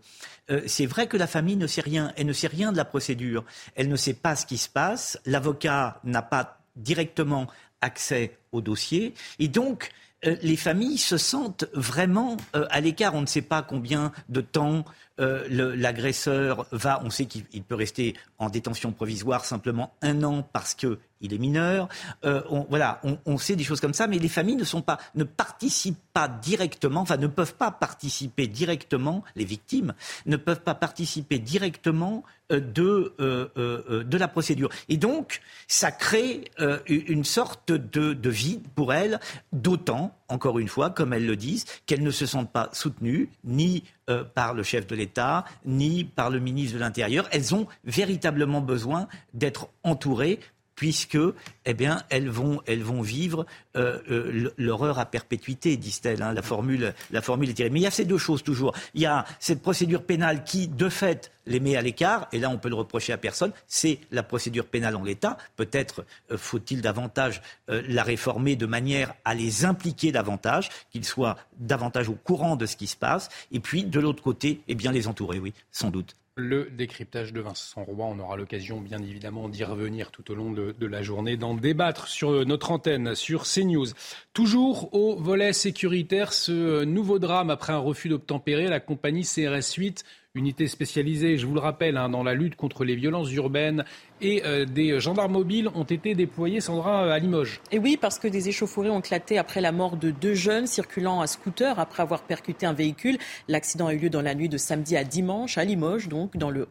[0.50, 2.14] euh, c'est vrai que la famille ne sait rien.
[2.16, 3.44] Elle ne sait rien de la procédure.
[3.76, 5.20] Elle ne sait pas ce qui se passe.
[5.26, 7.48] L'avocat n'a pas directement
[7.82, 9.14] accès au dossier.
[9.40, 9.92] Et donc,
[10.24, 13.14] les familles se sentent vraiment euh, à l'écart.
[13.16, 14.86] On ne sait pas combien de temps
[15.20, 17.02] euh, l'agresseur va.
[17.04, 21.38] On sait qu'il peut rester en détention provisoire simplement un an parce que il est
[21.38, 21.88] mineur.
[22.24, 25.24] on, voilà, on, sait des choses comme ça, mais les familles ne sont pas, ne
[25.24, 29.24] participent pas directement, enfin ne peuvent pas participer directement.
[29.38, 29.94] Les victimes
[30.26, 34.68] ne peuvent pas participer directement de, de la procédure.
[34.90, 35.40] Et donc,
[35.70, 36.52] ça crée
[36.88, 39.22] une sorte de vide pour elles,
[39.54, 43.84] d'autant encore une fois, comme elles le disent, qu'elles ne se sentent pas soutenues ni
[44.10, 47.28] euh, par le chef de l'État, ni par le ministre de l'Intérieur.
[47.32, 50.40] Elles ont véritablement besoin d'être entourées
[50.76, 51.18] puisque
[51.66, 53.46] eh bien, elles vont, elles vont vivre
[53.76, 56.22] euh, euh, l'horreur à perpétuité, disent-elles.
[56.22, 56.34] Hein.
[56.34, 57.74] La, formule, la formule est terrible.
[57.74, 58.74] Mais il y a ces deux choses toujours.
[58.94, 62.50] Il y a cette procédure pénale qui, de fait, les met à l'écart, et là
[62.50, 65.38] on peut le reprocher à personne, c'est la procédure pénale en l'état.
[65.56, 72.10] Peut-être euh, faut-il davantage la réformer de manière à les impliquer davantage, qu'ils soient davantage
[72.10, 75.08] au courant de ce qui se passe, et puis de l'autre côté, eh bien les
[75.08, 78.06] entourer, oui, sans doute le décryptage de Vincent Roy.
[78.06, 82.08] On aura l'occasion, bien évidemment, d'y revenir tout au long de, la journée, d'en débattre
[82.08, 83.88] sur notre antenne, sur CNews.
[84.34, 90.04] Toujours au volet sécuritaire, ce nouveau drame après un refus d'obtempérer, la compagnie CRS 8
[90.36, 93.86] unité spécialisée, je vous le rappelle, hein, dans la lutte contre les violences urbaines
[94.20, 97.62] et euh, des gendarmes mobiles ont été déployés, Sandra, à Limoges.
[97.72, 101.22] Et oui, parce que des échauffourées ont éclaté après la mort de deux jeunes circulant
[101.22, 103.20] à scooter après avoir percuté un véhicule.
[103.48, 106.50] L'accident a eu lieu dans la nuit de samedi à dimanche à Limoges, donc dans
[106.50, 106.68] le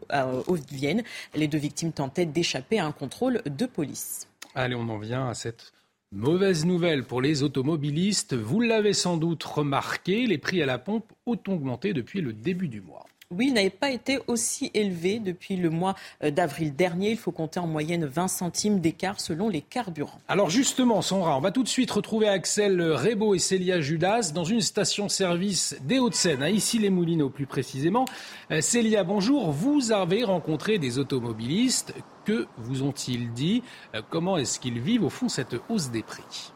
[0.47, 1.03] Haut-Vienne.
[1.33, 4.27] Les deux victimes tentaient d'échapper à un contrôle de police.
[4.55, 5.71] Allez, on en vient à cette
[6.15, 11.11] Mauvaise nouvelle pour les automobilistes, vous l'avez sans doute remarqué, les prix à la pompe
[11.25, 13.07] ont augmenté depuis le début du mois.
[13.31, 17.11] Oui, il n'avait pas été aussi élevé depuis le mois euh, d'avril dernier.
[17.11, 20.19] Il faut compter en moyenne 20 centimes d'écart selon les carburants.
[20.27, 24.43] Alors justement, Sandra, on va tout de suite retrouver Axel Rebaud et Célia Judas dans
[24.43, 28.05] une station-service des Hauts-de-Seine, à Issy-les-Moulineaux plus précisément.
[28.51, 29.51] Euh, Célia, bonjour.
[29.51, 31.93] Vous avez rencontré des automobilistes.
[32.25, 33.63] Que vous ont-ils dit?
[33.95, 36.52] Euh, Comment est-ce qu'ils vivent au fond cette hausse des prix?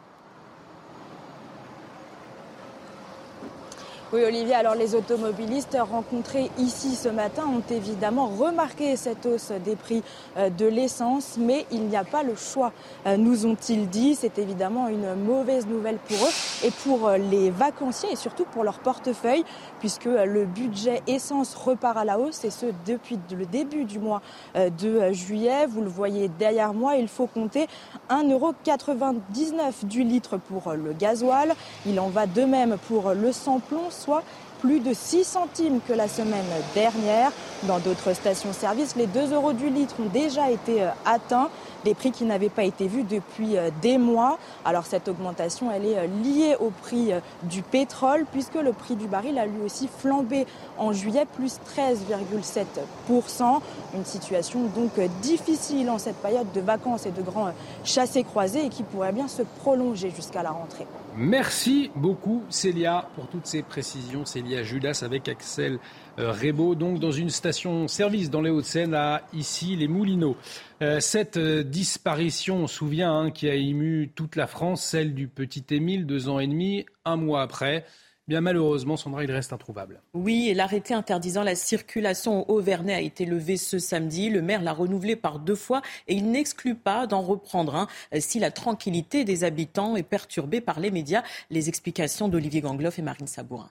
[4.14, 9.76] Oui, Olivier, alors les automobilistes rencontrés ici ce matin ont évidemment remarqué cette hausse des
[9.76, 10.02] prix
[10.38, 12.72] euh, de l'essence, mais il n'y a pas le choix,
[13.06, 14.16] euh, nous ont-ils dit.
[14.16, 18.64] C'est évidemment une mauvaise nouvelle pour eux et pour euh, les vacanciers et surtout pour
[18.64, 19.44] leur portefeuille,
[19.82, 24.22] puisque le budget essence repart à la hausse et ce depuis le début du mois
[24.56, 25.66] de juillet.
[25.68, 27.68] Vous le voyez derrière moi, il faut compter
[28.10, 31.54] 1,99€ du litre pour le gasoil.
[31.86, 34.24] Il en va de même pour le samplon soit
[34.60, 37.32] plus de 6 centimes que la semaine dernière.
[37.64, 41.50] Dans d'autres stations-service, les 2 euros du litre ont déjà été euh, atteints
[41.86, 44.38] des prix qui n'avaient pas été vus depuis euh, des mois.
[44.66, 47.12] Alors cette augmentation, elle est euh, liée au prix
[47.44, 50.46] du pétrole puisque le prix du baril a lui aussi flambé
[50.78, 53.60] en juillet, plus 13,7%.
[53.96, 57.52] Une situation donc difficile en cette période de vacances et de grands
[57.84, 60.88] chassés croisés et qui pourrait bien se prolonger jusqu'à la rentrée.
[61.20, 64.24] Merci beaucoup Célia pour toutes ces précisions.
[64.24, 65.80] Célia Judas avec Axel
[66.20, 70.38] euh, Rebaud, donc dans une station-service dans les Hauts-de-Seine à ici les Moulineaux.
[70.84, 75.16] Euh, cette euh, disparition, on se souvient, hein, qui a ému toute la France, celle
[75.16, 77.84] du petit Émile, deux ans et demi, un mois après.
[78.28, 80.02] Bien malheureusement, Sandra, il reste introuvable.
[80.14, 84.30] Oui, et l'arrêté interdisant la circulation au Auvernais a été levé ce samedi.
[84.30, 87.88] Le maire l'a renouvelé par deux fois et il n'exclut pas d'en reprendre un
[88.20, 91.24] si la tranquillité des habitants est perturbée par les médias.
[91.52, 93.70] Les explications d'Olivier Gangloff et Marine Sabourin.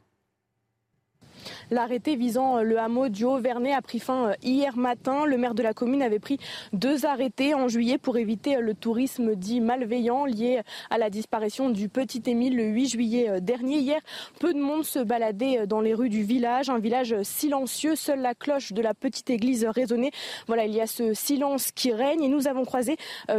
[1.70, 5.26] L'arrêté visant euh, le hameau du Haut-Vernay a pris fin euh, hier matin.
[5.26, 6.38] Le maire de la commune avait pris
[6.72, 10.60] deux arrêtés en juillet pour éviter euh, le tourisme dit malveillant lié
[10.90, 13.78] à la disparition du petit Émile le 8 juillet dernier.
[13.78, 14.00] Hier,
[14.38, 17.96] peu de monde se baladait dans les rues du village, un village silencieux.
[17.96, 20.12] Seule la cloche de la petite église résonnait.
[20.46, 22.96] Voilà, il y a ce silence qui règne et nous avons croisé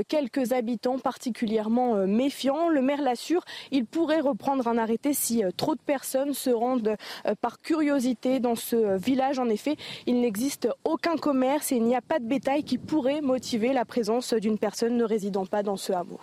[0.07, 2.69] quelques habitants particulièrement méfiants.
[2.69, 6.95] Le maire l'assure, il pourrait reprendre un arrêté si trop de personnes se rendent
[7.41, 9.39] par curiosité dans ce village.
[9.39, 13.21] En effet, il n'existe aucun commerce et il n'y a pas de bétail qui pourrait
[13.21, 16.19] motiver la présence d'une personne ne résidant pas dans ce hameau.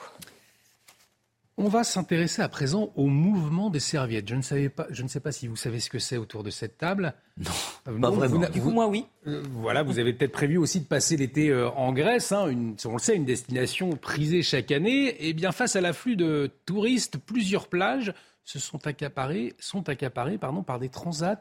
[1.56, 4.28] On va s'intéresser à présent au mouvement des serviettes.
[4.28, 6.42] Je ne, savais pas, je ne sais pas si vous savez ce que c'est autour
[6.42, 7.14] de cette table.
[7.38, 7.50] Non,
[7.86, 8.40] euh, pas vraiment.
[8.54, 9.06] Vous, moi, oui.
[9.28, 12.74] Euh, voilà, vous avez peut-être prévu aussi de passer l'été euh, en Grèce, hein, une,
[12.86, 15.06] on le sait, une destination prisée chaque année.
[15.06, 18.12] Et eh bien, face à l'afflux de touristes, plusieurs plages
[18.44, 21.40] se sont accaparées, sont accaparées pardon, par des transats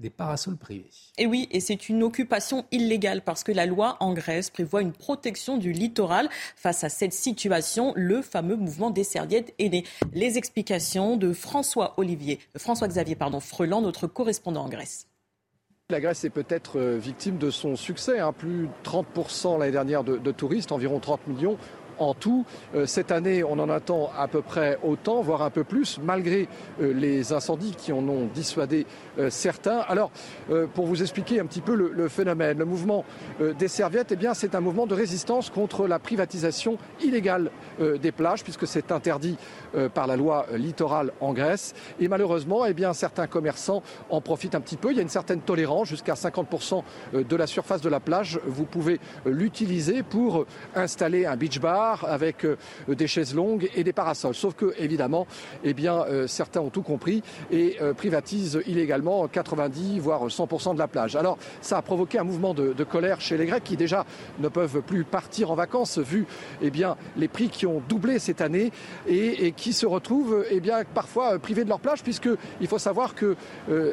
[0.00, 0.90] des parasols privés.
[1.18, 4.92] Et oui, et c'est une occupation illégale parce que la loi en Grèce prévoit une
[4.92, 6.28] protection du littoral.
[6.56, 9.84] Face à cette situation, le fameux mouvement des serviettes est né.
[10.12, 15.06] Les explications de François Olivier, François Xavier pardon, Freland, notre correspondant en Grèce.
[15.90, 18.20] La Grèce est peut-être euh, victime de son succès.
[18.20, 18.32] Hein.
[18.32, 21.58] Plus de 30% l'année dernière de, de, touristes, environ 30 millions
[22.00, 22.44] en tout.
[22.74, 26.48] Euh, cette année, on en attend à peu près autant, voire un peu plus, malgré
[26.80, 28.86] euh, les incendies qui en ont dissuadé
[29.18, 29.78] euh, certains.
[29.78, 30.10] Alors,
[30.74, 33.04] pour vous expliquer un petit peu le, phénomène, le mouvement
[33.58, 38.42] des serviettes, eh bien, c'est un mouvement de résistance contre la privatisation illégale des plages,
[38.42, 39.36] puisque c'est interdit
[39.94, 41.74] par la loi littorale en Grèce.
[42.00, 44.90] Et malheureusement, eh bien, certains commerçants en profitent un petit peu.
[44.90, 48.40] Il y a une certaine tolérance, jusqu'à 50% de la surface de la plage.
[48.46, 52.56] Vous pouvez l'utiliser pour installer un beach bar avec euh,
[52.88, 54.34] des chaises longues et des parasols.
[54.34, 55.26] Sauf que, évidemment,
[55.64, 60.78] eh bien, euh, certains ont tout compris et euh, privatisent illégalement 90 voire 100% de
[60.78, 61.16] la plage.
[61.16, 64.04] Alors, ça a provoqué un mouvement de, colère chez les Grecs qui déjà
[64.38, 66.26] ne peuvent plus partir en vacances vu
[66.62, 68.72] eh bien, les prix qui ont doublé cette année
[69.06, 73.36] et, qui se retrouvent eh bien, parfois privés de leur plage puisqu'il faut savoir que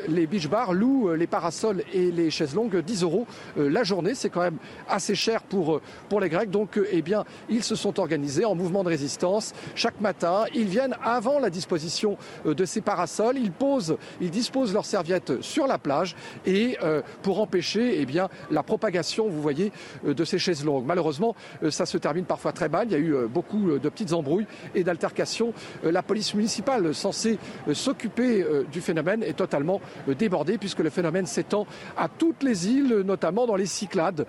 [0.07, 4.15] les beach bars louent les parasols et les chaises longues 10 euros la journée.
[4.15, 4.57] C'est quand même
[4.88, 6.49] assez cher pour, pour les Grecs.
[6.49, 9.53] Donc, eh bien, ils se sont organisés en mouvement de résistance.
[9.76, 14.74] Chaque matin, ils viennent avant la disposition euh, de ces parasols, ils posent, ils disposent
[14.74, 16.15] leurs serviettes sur la plage
[16.45, 19.72] et euh, pour empêcher eh bien, la propagation, vous voyez,
[20.05, 20.86] euh, de ces chaises longues.
[20.86, 21.36] Malheureusement,
[21.70, 22.88] ça se termine parfois très mal.
[22.88, 25.53] Il y a eu beaucoup de petites embrouilles et d'altercations.
[25.84, 27.38] La police municipale censée
[27.74, 31.66] s'occuper du phénomène est totalement débordée puisque le phénomène s'étend
[31.97, 34.26] à toutes les îles, notamment dans les Cyclades,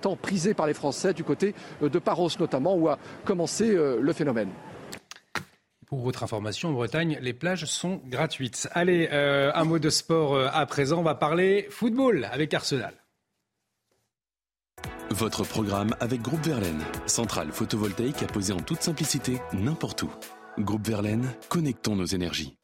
[0.00, 4.12] tant prisées par les Français du côté de Paros notamment, où a commencé euh, le
[4.12, 4.50] phénomène.
[5.86, 8.68] Pour votre information, en Bretagne, les plages sont gratuites.
[8.72, 10.98] Allez, euh, un mot de sport euh, à présent.
[10.98, 12.94] On va parler football avec Arsenal.
[15.10, 20.10] Votre programme avec Groupe Verlaine, centrale photovoltaïque à poser en toute simplicité n'importe où.
[20.58, 22.56] Groupe Verlaine, connectons nos énergies.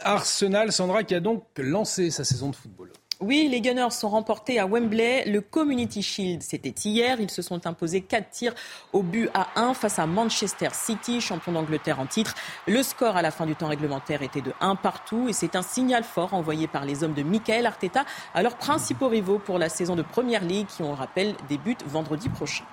[0.00, 2.92] Arsenal, Sandra, qui a donc lancé sa saison de football.
[3.20, 5.24] Oui, les Gunners sont remportés à Wembley.
[5.24, 7.20] Le Community Shield, c'était hier.
[7.20, 8.54] Ils se sont imposés 4 tirs
[8.92, 12.36] au but à 1 face à Manchester City, champion d'Angleterre en titre.
[12.68, 15.62] Le score à la fin du temps réglementaire était de 1 partout et c'est un
[15.62, 18.04] signal fort envoyé par les hommes de Michael Arteta
[18.34, 22.28] à leurs principaux rivaux pour la saison de Première League qui, on rappelle, débute vendredi
[22.28, 22.64] prochain.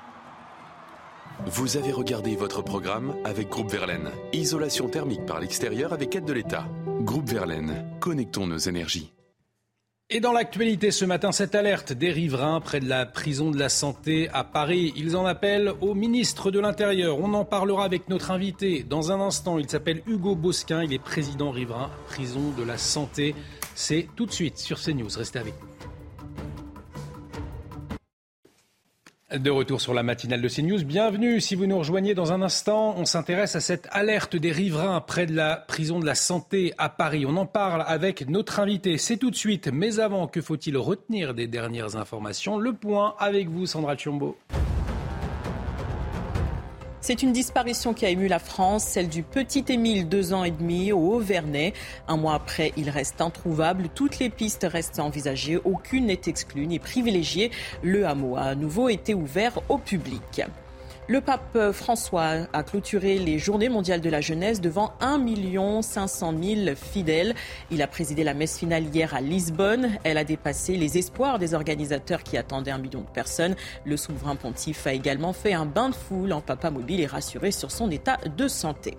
[1.47, 4.09] Vous avez regardé votre programme avec Groupe Verlaine.
[4.33, 6.67] Isolation thermique par l'extérieur avec aide de l'État.
[7.01, 9.13] Groupe Verlaine, connectons nos énergies.
[10.09, 13.69] Et dans l'actualité ce matin, cette alerte des riverains près de la prison de la
[13.69, 14.91] santé à Paris.
[14.95, 17.19] Ils en appellent au ministre de l'Intérieur.
[17.19, 19.59] On en parlera avec notre invité dans un instant.
[19.59, 20.83] Il s'appelle Hugo Bosquin.
[20.83, 23.35] Il est président riverain, prison de la santé.
[23.75, 25.09] C'est tout de suite sur CNews.
[25.15, 25.74] Restez avec nous.
[29.39, 31.41] De retour sur la matinale de CNews, bienvenue.
[31.41, 35.25] Si vous nous rejoignez dans un instant, on s'intéresse à cette alerte des riverains près
[35.25, 37.25] de la prison de la santé à Paris.
[37.27, 38.97] On en parle avec notre invité.
[38.97, 39.69] C'est tout de suite.
[39.73, 42.57] Mais avant, que faut-il retenir des dernières informations?
[42.57, 44.37] Le point avec vous, Sandra Chiombo.
[47.07, 50.49] C'est une disparition qui a ému la France, celle du petit Émile, deux ans et
[50.49, 51.71] demi, au Haut-Vernay.
[52.07, 53.89] Un mois après, il reste introuvable.
[53.93, 55.59] Toutes les pistes restent envisagées.
[55.65, 57.51] Aucune n'est exclue ni privilégiée.
[57.83, 60.41] Le hameau a à nouveau été ouvert au public.
[61.07, 66.75] Le pape François a clôturé les Journées mondiales de la jeunesse devant 1 500 000
[66.75, 67.35] fidèles.
[67.69, 69.99] Il a présidé la messe finale hier à Lisbonne.
[70.03, 73.55] Elle a dépassé les espoirs des organisateurs qui attendaient un million de personnes.
[73.85, 77.51] Le souverain pontife a également fait un bain de foule en papa mobile et rassuré
[77.51, 78.97] sur son état de santé.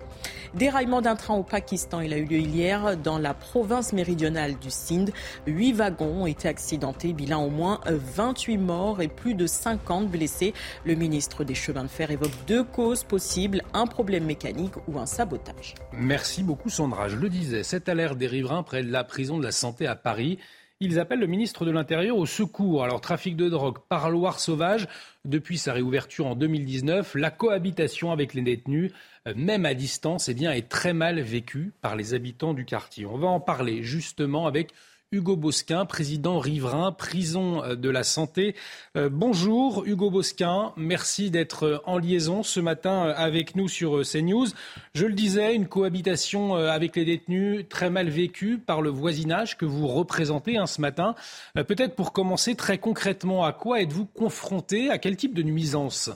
[0.53, 4.69] Déraillement d'un train au Pakistan, il a eu lieu hier dans la province méridionale du
[4.69, 5.11] Sindh.
[5.45, 10.53] Huit wagons ont été accidentés, bilan au moins 28 morts et plus de 50 blessés.
[10.85, 15.75] Le ministre des Chemins de évoque deux causes possibles, un problème mécanique ou un sabotage.
[15.93, 17.09] Merci beaucoup Sandra.
[17.09, 19.95] Je le disais, cette alerte des riverains près de la prison de la santé à
[19.95, 20.37] Paris.
[20.79, 22.83] Ils appellent le ministre de l'Intérieur au secours.
[22.83, 24.87] Alors, trafic de drogue, parloir sauvage,
[25.25, 28.91] depuis sa réouverture en 2019, la cohabitation avec les détenus,
[29.35, 33.07] même à distance, eh bien, est très mal vécue par les habitants du quartier.
[33.07, 34.69] On va en parler justement avec
[35.13, 38.55] Hugo Bosquin, président riverain, prison euh, de la santé.
[38.97, 44.47] Euh, bonjour Hugo Bosquin, merci d'être euh, en liaison ce matin avec nous sur CNews.
[44.93, 49.63] Je le disais, une cohabitation avec les détenus très mal vécue par le voisinage que
[49.63, 51.15] vous représentez hein, ce matin.
[51.55, 54.89] Peut-être pour commencer très concrètement, à quoi êtes-vous confronté?
[54.89, 56.09] À quel type de nuisance?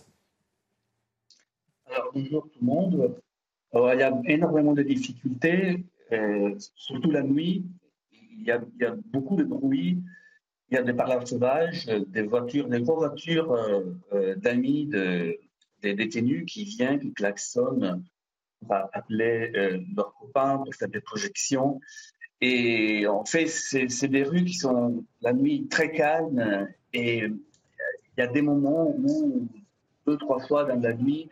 [1.90, 3.16] Alors bonjour tout le monde.
[3.74, 5.86] il y a énormément de difficultés,
[6.76, 7.64] surtout la nuit
[8.42, 10.02] il y, a, beaucoup de bruit,
[10.72, 15.38] il y a des parleurs sauvages, des voitures, des grosses voitures euh, euh, d'amis de,
[15.82, 18.04] des détenus qui viennent, qui klaxonnent
[18.62, 21.82] pour appeler euh, leurs copains pour faire des projections.
[22.40, 28.22] Et en fait, c'est des rues qui sont la nuit très calmes et il y
[28.22, 29.48] a des moments où,
[30.08, 31.30] deux, trois fois dans la nuit,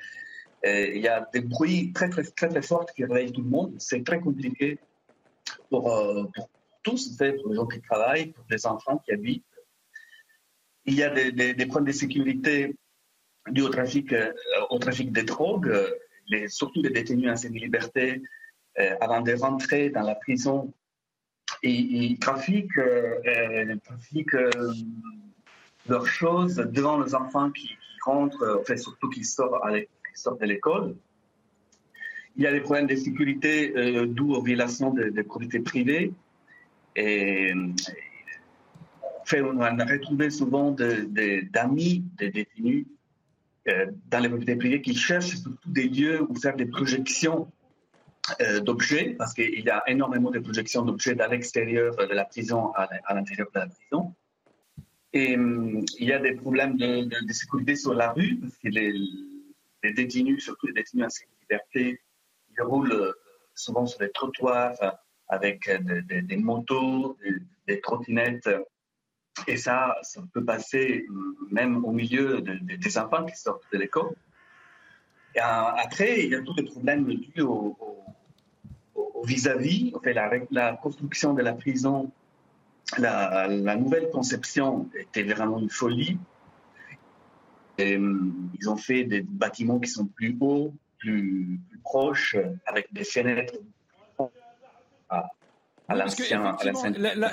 [0.63, 3.73] il y a des bruits très, très, très, très forts qui réveillent tout le monde.
[3.79, 4.77] C'est très compliqué
[5.71, 5.91] pour
[6.89, 9.45] tous, pour les gens qui travaillent, pour les enfants qui habitent.
[10.85, 12.75] Il y a des, problèmes de sécurité
[13.51, 14.31] dus au trafic, euh,
[14.69, 15.71] au trafic de drogue,
[16.27, 18.21] les, surtout les détenus en semi-liberté,
[18.79, 20.73] euh, avant de rentrer dans la prison.
[21.63, 23.75] Ils trafiquent, euh,
[25.87, 27.69] leurs choses devant les enfants qui,
[28.05, 30.95] rentrent, enfin, surtout qui sortent, qui sortent de l'école.
[32.35, 33.73] Il y a des problèmes de sécurité
[34.07, 36.13] dus aux violations des de propriétés privées.
[36.95, 37.53] Et,
[39.29, 42.87] fait, on a retrouvé souvent d'amis des détenus
[43.67, 47.51] euh, dans les propriétés privées qui cherchent surtout des lieux où faire des projections
[48.41, 52.71] euh, d'objets, parce qu'il y a énormément de projections d'objets à l'extérieur de la prison
[52.73, 54.15] à, l'intérieur de la prison.
[55.13, 58.93] Et euh, il y a des problèmes de, sécurité sur la rue, parce que les,
[59.83, 62.01] les détenus, surtout les détenus en sécurité,
[62.57, 63.13] ils roulent
[63.53, 64.75] souvent sur les trottoirs,
[65.29, 65.69] avec
[66.07, 67.17] des, motos,
[67.67, 68.49] des, trottinettes.
[69.47, 71.05] Et ça, ça peut passer
[71.51, 74.15] même au milieu des enfants qui sortent de l'école.
[75.35, 77.77] Et après, il y a tous les problèmes dus au,
[79.23, 79.93] vis-à-vis.
[80.03, 82.11] fait, la, la, construction de la prison,
[82.97, 86.17] la, nouvelle conception était vraiment une folie.
[87.77, 92.35] ils ont fait des bâtiments qui sont plus hauts, plus proches,
[92.65, 93.55] avec des fenêtres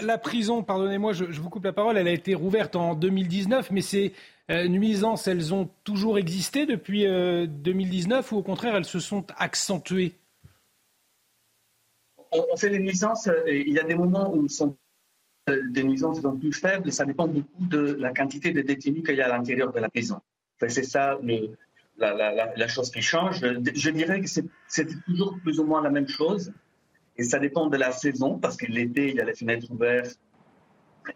[0.02, 3.82] la, prison, pardonnez-moi, je, vous coupe la parole, elle a été rouverte en 2019, mais
[3.82, 4.12] ces
[4.50, 9.26] euh, nuisances, elles ont toujours existé depuis 2019 euh, ou au contraire, elles se sont
[9.36, 10.14] accentuées?
[12.32, 14.76] On, fait des nuisances, euh, il y a des moments où sont
[15.48, 19.20] des nuisances sont plus faibles, ça dépend beaucoup de la quantité de détenus qu'il y
[19.20, 20.20] a à l'intérieur de la prison.
[20.58, 21.16] c'est ça
[21.98, 23.40] la, chose qui change.
[23.40, 26.52] Je dirais que c'est toujours plus ou moins la même chose.
[27.18, 30.18] Et ça dépend de la saison, parce que l'été, il y a les fenêtres ouvertes,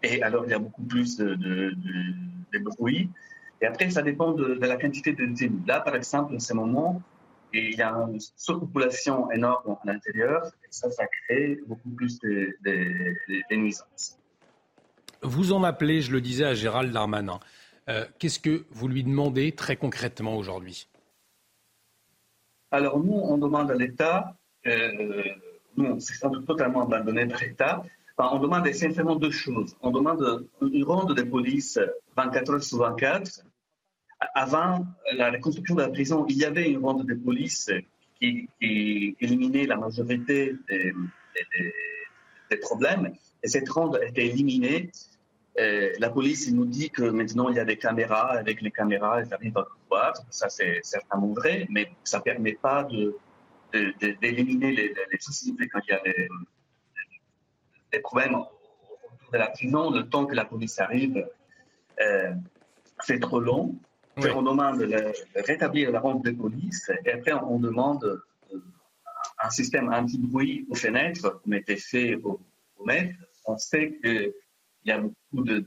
[0.01, 3.09] et alors il y a beaucoup plus de, de, bruit.
[3.61, 5.61] Et après, ça dépend de, la quantité de détenus.
[5.67, 7.01] Là, par exemple, en ce moment,
[7.53, 12.55] il y a une surpopulation énorme à l'intérieur, et ça, ça crée beaucoup plus de,
[13.51, 14.17] nuisances.
[15.21, 17.39] Vous en appelez, je le disais à Gérald Darmanin.
[17.89, 20.87] Euh, qu'est-ce que vous lui demandez très concrètement aujourd'hui?
[22.71, 25.23] Alors nous, on demande à l'État, euh,
[25.77, 27.83] nous, c'est totalement abandonné par l'État,
[28.17, 29.75] on demande essentiellement deux choses.
[29.81, 31.79] On demande une ronde de police
[32.15, 33.41] 24 heures sur 24.
[34.35, 37.71] Avant la reconstruction de la prison, il y avait une ronde de police
[38.19, 43.13] qui, éliminait la majorité des, problèmes.
[43.43, 44.91] Et cette ronde a été éliminée
[45.57, 49.33] la police nous dit que maintenant il y a des caméras, avec les caméras, ils
[49.33, 50.13] arrivent à voir.
[50.29, 52.87] Ça, c'est certainement vrai, mais ça ne permet pas
[53.71, 56.01] d'éliminer les, les, soucis quand il y a
[57.91, 59.91] des, problèmes autour de la prison.
[59.91, 61.27] Le temps que la police arrive,
[61.99, 62.33] euh,
[63.01, 63.75] c'est trop long.
[64.17, 68.61] On demande de, rétablir la ronde de police et après on demande euh,
[69.43, 72.39] un système anti-bruit aux fenêtres, comme était fait au,
[72.77, 73.15] au maître.
[73.45, 74.33] On sait que
[74.83, 75.59] il y a beaucoup de,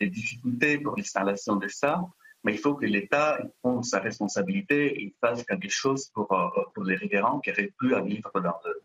[0.00, 2.02] difficultés pour l'installation de ça,
[2.44, 6.84] mais il faut que l'État prenne sa responsabilité et fasse quelque chose pour, euh, pour
[6.84, 8.82] les riverains qui n'arrivent plus à vivre dans le,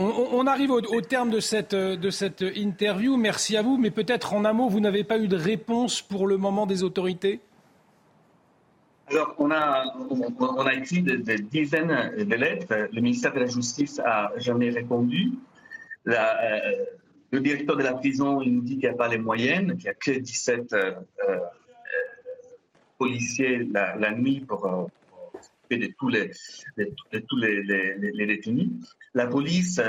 [0.00, 3.16] on, arrive au, terme de cette, de cette interview.
[3.16, 3.78] Merci à vous.
[3.78, 6.84] Mais peut-être en un mot, vous n'avez pas eu de réponse pour le moment des
[6.84, 7.40] autorités?
[9.10, 9.92] Alors, on a,
[10.38, 12.88] on, a écrit des, dizaines de lettres.
[12.92, 15.32] Le ministère de la Justice a jamais répondu.
[16.04, 16.84] La, euh,
[17.30, 19.84] le directeur de la prison, il nous dit qu'il n'y a pas les moyennes, qu'il
[19.84, 20.92] n'y a que 17 euh,
[21.28, 21.38] euh,
[22.98, 24.86] policiers la, nuit pour, euh,
[25.40, 26.30] s'occuper de tous les,
[27.28, 28.70] tous les, détenus.
[29.14, 29.80] La police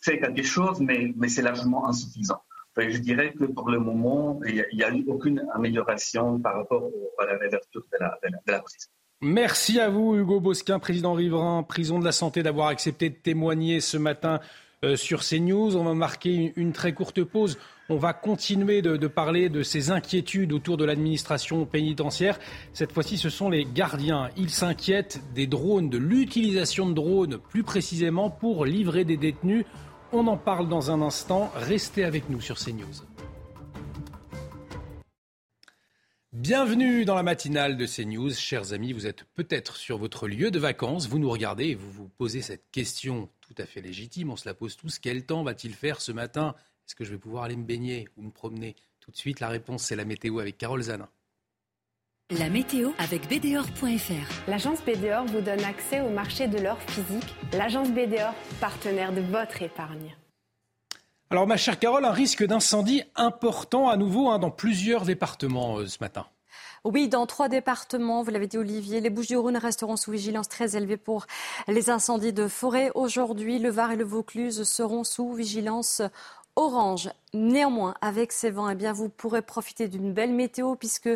[0.00, 2.42] fait quelque chose, mais, mais c'est largement insuffisant.
[2.76, 7.26] je dirais que pour le moment, il n'y a, eu aucune amélioration par rapport à
[7.26, 8.88] la réouverture de la, de la prison.
[9.24, 13.78] Merci à vous, Hugo Bosquin, président riverain, prison de la santé, d'avoir accepté de témoigner
[13.80, 14.40] ce matin
[14.84, 15.76] euh, sur CNews.
[15.76, 17.56] On va marquer une, très courte pause.
[17.88, 22.38] On va continuer de, parler de ces inquiétudes autour de l'administration pénitentiaire.
[22.72, 24.30] Cette fois-ci, ce sont les gardiens.
[24.36, 29.64] Ils s'inquiètent des drones, de l'utilisation de drones plus précisément pour livrer des détenus.
[30.12, 31.50] On en parle dans un instant.
[31.56, 33.02] Restez avec nous sur CNews.
[36.32, 38.32] Bienvenue dans la matinale de CNews.
[38.32, 41.90] Chers amis, vous êtes peut-être sur votre lieu de vacances, vous nous regardez et vous
[41.90, 44.98] vous posez cette question tout à fait légitime, on se la pose tous.
[44.98, 46.54] Quel temps va-t-il faire ce matin
[46.86, 49.48] Est-ce que je vais pouvoir aller me baigner ou me promener Tout de suite, la
[49.48, 51.08] réponse, c'est la météo avec Carole Zanin.
[52.30, 54.48] La météo avec BDOR.fr.
[54.48, 57.34] L'agence BDOR vous donne accès au marché de l'or physique.
[57.52, 60.16] L'agence BDOR, partenaire de votre épargne.
[61.28, 65.86] Alors ma chère Carole, un risque d'incendie important à nouveau hein, dans plusieurs départements euh,
[65.86, 66.26] ce matin.
[66.84, 70.96] Oui, dans trois départements, vous l'avez dit Olivier, les Bouches-du-Rhône resteront sous vigilance très élevée
[70.96, 71.26] pour
[71.68, 72.90] les incendies de forêt.
[72.94, 76.02] Aujourd'hui, le Var et le Vaucluse seront sous vigilance
[76.56, 77.08] orange.
[77.34, 81.08] Néanmoins, avec ces vents, eh bien, vous pourrez profiter d'une belle météo puisque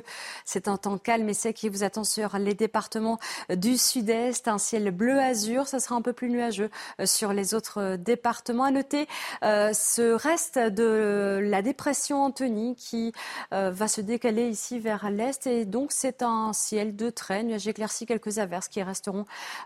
[0.46, 3.18] c'est un temps calme et sec qui vous attend sur les départements
[3.50, 4.48] du sud-est.
[4.48, 6.70] Un ciel bleu azur, ça sera un peu plus nuageux
[7.00, 8.64] euh, sur les autres euh, départements.
[8.64, 9.06] À noter
[9.42, 13.12] euh, ce reste de la dépression Anthony qui
[13.50, 18.06] va se décaler ici vers l'est et donc c'est un ciel de trait, nuages éclaircis,
[18.06, 19.24] quelques averses qui resteront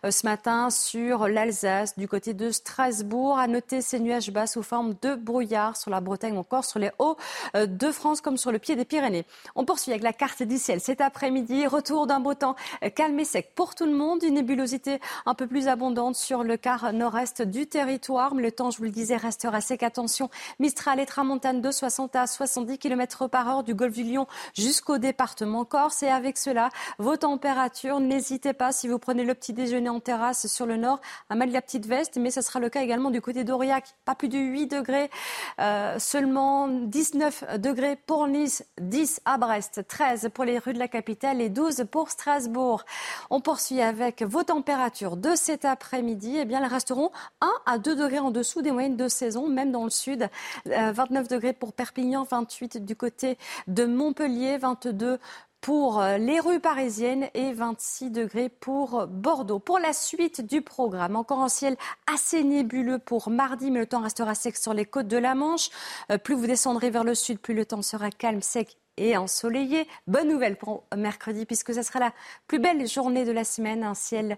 [0.09, 3.39] ce matin sur l'Alsace, du côté de Strasbourg.
[3.39, 6.91] À noter ces nuages bas sous forme de brouillard sur la Bretagne encore sur les
[6.99, 7.17] hauts
[7.55, 9.25] euh, de France comme sur le pied des Pyrénées.
[9.55, 11.67] On poursuit avec la carte du ciel cet après-midi.
[11.67, 14.23] Retour d'un beau temps euh, calme et sec pour tout le monde.
[14.23, 18.35] Une nébulosité un peu plus abondante sur le quart nord-est du territoire.
[18.35, 19.83] Mais le temps, je vous le disais, restera sec.
[19.83, 24.27] Attention, Mistral et Tramontane de 60 à 70 km par heure du golfe du Lion
[24.55, 26.03] jusqu'au département Corse.
[26.03, 30.47] Et avec cela, vos températures, n'hésitez pas si vous prenez le petit déjeuner en terrasse
[30.47, 32.17] sur le nord à mettre la petite veste.
[32.17, 33.85] Mais ce sera le cas également du côté d'Aurillac.
[34.05, 35.11] Pas plus de 8 degrés
[35.59, 40.87] euh, seulement 19 degrés pour Nice, 10 à Brest, 13 pour les rues de la
[40.87, 42.85] capitale et 12 pour Strasbourg.
[43.31, 46.37] On poursuit avec vos températures de cet après-midi.
[46.39, 49.73] Eh bien, elles resteront 1 à 2 degrés en dessous des moyennes de saison, même
[49.73, 50.29] dans le sud.
[50.67, 53.37] 29 euh, degrés pour Perpignan, 28 du côté
[53.67, 55.19] de Montpellier, 22
[55.61, 59.59] pour euh, les rues parisiennes et 26 degrés pour Bordeaux.
[59.59, 61.77] Pour la suite du programme, encore un ciel
[62.13, 65.71] assez nébuleux pour mardi, mais le temps restera sec sur les côtes de la Manche.
[66.11, 69.89] Euh, plus vous descendrez vers le sud, plus le temps sera calme, sec et ensoleillé.
[70.07, 72.13] Bonne nouvelle pour mercredi puisque ce sera la
[72.47, 74.37] plus belle journée de la semaine, un ciel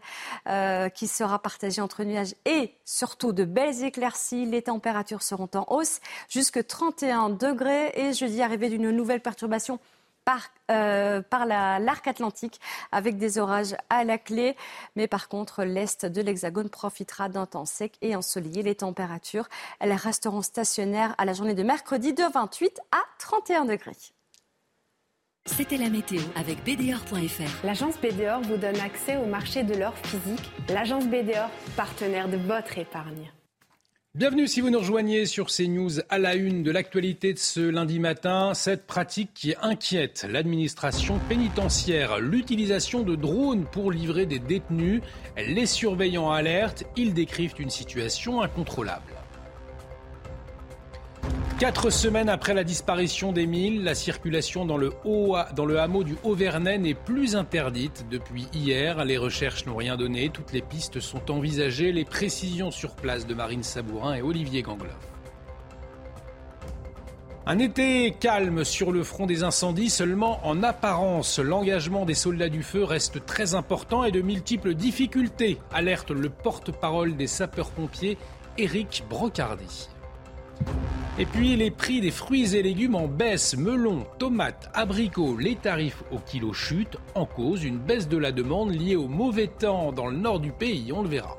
[0.48, 4.46] euh, qui sera partagé entre nuages et surtout de belles éclaircies.
[4.46, 9.80] Les températures seront en hausse jusque 31 degrés et jeudi arrivée d'une nouvelle perturbation
[10.24, 14.56] par, euh, par l'arc atlantique avec des orages à la clé.
[14.96, 18.62] Mais par contre, l'est de l'Hexagone profitera d'un temps sec et ensoleillé.
[18.62, 19.48] Les températures,
[19.80, 23.96] elles resteront stationnaires à la journée de mercredi de 28 à 31 degrés.
[25.44, 27.66] C'était la météo avec BDOR.fr.
[27.66, 30.52] L'agence BDOR vous donne accès au marché de l'or physique.
[30.68, 33.32] L'agence BDOR, partenaire de votre épargne.
[34.14, 37.98] Bienvenue si vous nous rejoignez sur CNews à la une de l'actualité de ce lundi
[37.98, 38.52] matin.
[38.52, 45.00] Cette pratique qui inquiète l'administration pénitentiaire, l'utilisation de drones pour livrer des détenus.
[45.38, 49.21] Les surveillants alertent, ils décrivent une situation incontrôlable.
[51.62, 57.36] Quatre semaines après la disparition d'Émile, la circulation dans le, hameau du Haut-Vernay n'est plus
[57.36, 59.04] interdite depuis hier.
[59.04, 60.28] Les recherches n'ont rien donné.
[60.30, 61.92] Toutes les pistes sont envisagées.
[61.92, 64.98] Les précisions sur place de Marine Sabourin et Olivier Gangloff.
[67.46, 71.38] Un été calme sur le front des incendies, seulement en apparence.
[71.38, 77.16] L'engagement des soldats du feu reste très important et de multiples difficultés, alerte le porte-parole
[77.16, 78.18] des sapeurs-pompiers,
[78.58, 79.91] Éric Brocardi.
[81.18, 86.02] Et puis les prix des fruits et légumes en baisse, melons, tomates, abricots, les tarifs
[86.10, 90.06] au kilo chutent, en cause une baisse de la demande liée au mauvais temps dans
[90.06, 91.36] le nord du pays, on le verra.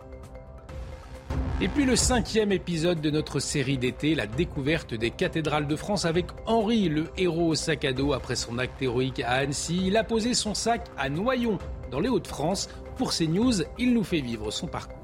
[1.62, 6.06] Et puis le cinquième épisode de notre série d'été, la découverte des cathédrales de France
[6.06, 9.82] avec Henri, le héros au sac à dos après son acte héroïque à Annecy.
[9.88, 11.58] Il a posé son sac à Noyon,
[11.90, 12.70] dans les Hauts-de-France.
[12.98, 15.03] Pour CNews, il nous fait vivre son parcours.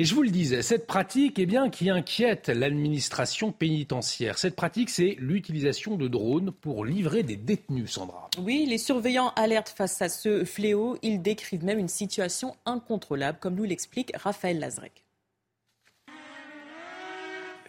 [0.00, 4.38] Et je vous le disais, cette pratique eh bien, qui inquiète l'administration pénitentiaire.
[4.38, 8.30] Cette pratique, c'est l'utilisation de drones pour livrer des détenus, Sandra.
[8.38, 10.96] Oui, les surveillants alertent face à ce fléau.
[11.02, 15.04] Ils décrivent même une situation incontrôlable, comme nous l'explique Raphaël Lazrek.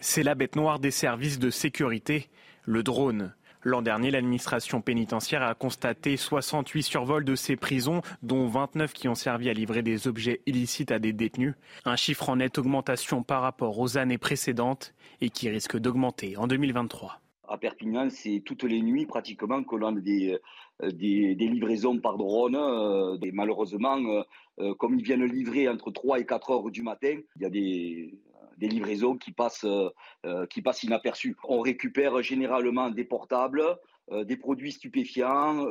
[0.00, 2.30] C'est la bête noire des services de sécurité,
[2.64, 3.34] le drone.
[3.64, 9.14] L'an dernier, l'administration pénitentiaire a constaté 68 survols de ces prisons, dont 29 qui ont
[9.14, 11.54] servi à livrer des objets illicites à des détenus.
[11.84, 16.48] Un chiffre en nette augmentation par rapport aux années précédentes et qui risque d'augmenter en
[16.48, 17.20] 2023
[17.52, 20.38] à Perpignan, c'est toutes les nuits pratiquement que l'on a des,
[20.82, 22.56] euh, livraisons par drone.
[22.56, 23.98] Euh, malheureusement,
[24.58, 27.50] euh, comme ils viennent livrer entre 3 et 4 heures du matin, il y a
[27.50, 28.14] des,
[28.62, 29.90] des livraisons qui passent, euh,
[30.24, 31.36] euh, qui passent inaperçues.
[31.44, 33.64] On récupère généralement des portables,
[34.12, 35.66] euh, des produits stupéfiants.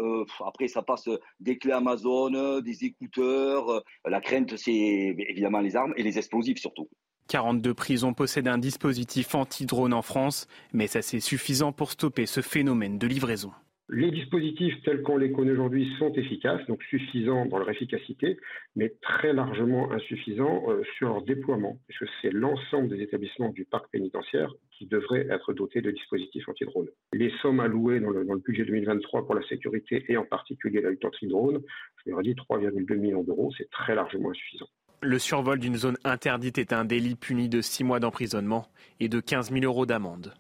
[0.45, 1.09] après, ça passe
[1.39, 3.83] des clés Amazon, des écouteurs.
[4.05, 6.89] la crainte, c'est évidemment les armes et les explosifs surtout.
[7.29, 12.41] 42 prisons possèdent un dispositif anti-drone en France, mais ça c'est suffisant pour stopper ce
[12.41, 13.53] phénomène de livraison.
[13.93, 18.37] Les dispositifs tels qu'on les connaît aujourd'hui sont efficaces, donc suffisants dans leur efficacité,
[18.77, 23.91] mais très largement insuffisants euh, sur leur déploiement, puisque c'est l'ensemble des établissements du parc
[23.91, 26.87] pénitentiaire qui devraient être dotés de dispositifs anti-drone.
[27.11, 31.03] Les sommes allouées dans le, budget 2023 pour la sécurité et en particulier la lutte
[31.03, 31.61] anti-drone,
[32.05, 34.67] je leur dit 3,2 millions d'euros, c'est très largement insuffisant.
[35.01, 38.69] Le survol d'une zone interdite est un délit puni de 6 mois d'emprisonnement
[39.01, 40.33] et de 15 000 euros d'amende.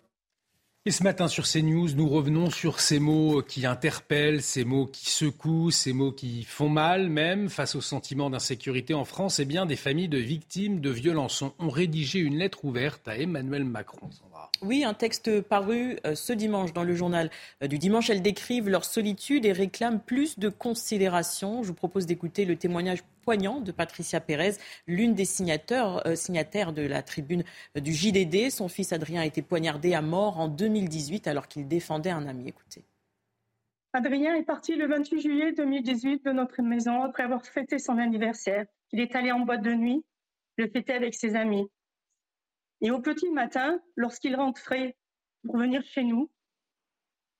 [0.87, 5.11] Et ce matin sur CNews, nous revenons sur ces mots qui interpellent, ces mots qui
[5.11, 9.37] secouent, ces mots qui font mal même face au sentiment d'insécurité en France.
[9.37, 13.63] Eh bien, des familles de victimes de violences ont rédigé une lettre ouverte à Emmanuel
[13.63, 14.09] Macron.
[14.63, 17.29] Oui, un texte paru euh, ce dimanche dans le journal
[17.61, 18.09] euh, du dimanche.
[18.09, 21.61] Elles décrivent leur solitude et réclament plus de considération.
[21.61, 24.53] Je vous propose d'écouter le témoignage poignant de Patricia Pérez,
[24.87, 27.43] l'une des euh, signataires de la tribune
[27.75, 28.49] du JDD.
[28.49, 32.47] Son fils Adrien a été poignardé à mort en 2018 alors qu'il défendait un ami.
[32.49, 32.83] Écoutez.
[33.93, 38.65] Adrien est parti le 28 juillet 2018 de notre maison après avoir fêté son anniversaire.
[38.93, 40.03] Il est allé en boîte de nuit,
[40.57, 41.67] le fêter avec ses amis.
[42.79, 44.95] Et au petit matin, lorsqu'il rentrait
[45.45, 46.31] pour venir chez nous,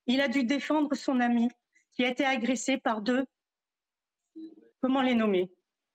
[0.08, 1.50] il a dû défendre son ami
[1.92, 3.26] qui a été agressé par deux,
[4.82, 5.52] comment les nommer,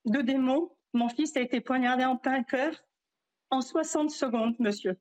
[0.07, 0.75] deux démons.
[0.93, 2.73] Mon fils a été poignardé en plein cœur
[3.49, 4.97] en 60 secondes, monsieur.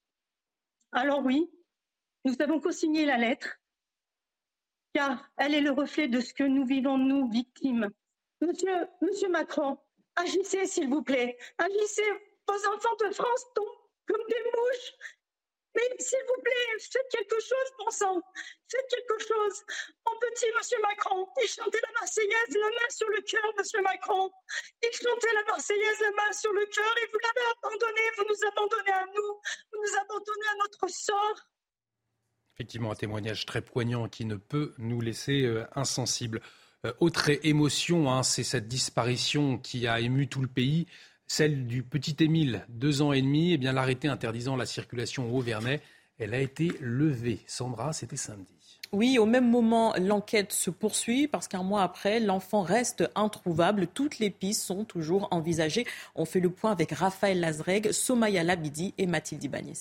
[0.93, 1.51] Alors oui,
[2.25, 3.59] nous avons consigné la lettre,
[4.93, 7.91] car elle est le reflet de ce que nous vivons, nous, victimes.
[8.41, 9.79] Monsieur, monsieur Macron,
[10.17, 11.39] agissez, s'il vous plaît.
[11.59, 12.11] Agissez.
[12.49, 13.67] Vos enfants de France tombent
[14.07, 14.93] comme des mouches.
[15.77, 18.23] Mais s'il vous plaît, faites quelque chose, bon sang.
[18.71, 19.63] Faites quelque chose.
[20.07, 24.31] Mon petit Monsieur Macron, il chantait la Marseillaise, la main sur le cœur, Monsieur Macron.
[24.83, 28.49] Il chantait la Marseillaise, la main sur le cœur, et vous l'avez abandonné, vous nous
[28.49, 29.33] abandonnez à nous,
[29.73, 31.41] vous nous abandonnez à notre sort.
[32.55, 36.41] Effectivement, un témoignage très poignant qui ne peut nous laisser euh, insensibles.
[36.87, 40.87] Euh, autre émotion, hein, c'est cette disparition qui a ému tout le pays,
[41.27, 43.53] celle du petit Émile, deux ans et demi.
[43.53, 45.81] Eh bien, l'arrêté interdisant la circulation au Auvernais,
[46.19, 47.41] elle a été levée.
[47.47, 48.57] Sandra, c'était samedi.
[48.93, 53.89] Oui, au même moment, l'enquête se poursuit parce qu'un mois après, l'enfant reste introuvable.
[53.89, 55.87] Toutes les pistes sont toujours envisagées.
[56.15, 59.75] On fait le point avec Raphaël Lazreg, Somaya Labidi et Mathilde Ibanez.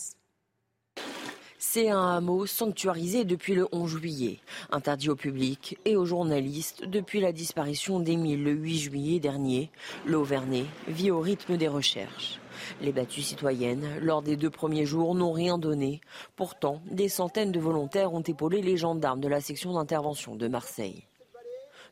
[1.67, 4.39] C'est un hameau sanctuarisé depuis le 11 juillet,
[4.71, 9.71] interdit au public et aux journalistes depuis la disparition d'Émile le 8 juillet dernier.
[10.05, 12.39] L'Auvernais vit au rythme des recherches.
[12.81, 16.01] Les battues citoyennes, lors des deux premiers jours, n'ont rien donné.
[16.37, 21.03] Pourtant, des centaines de volontaires ont épaulé les gendarmes de la section d'intervention de Marseille.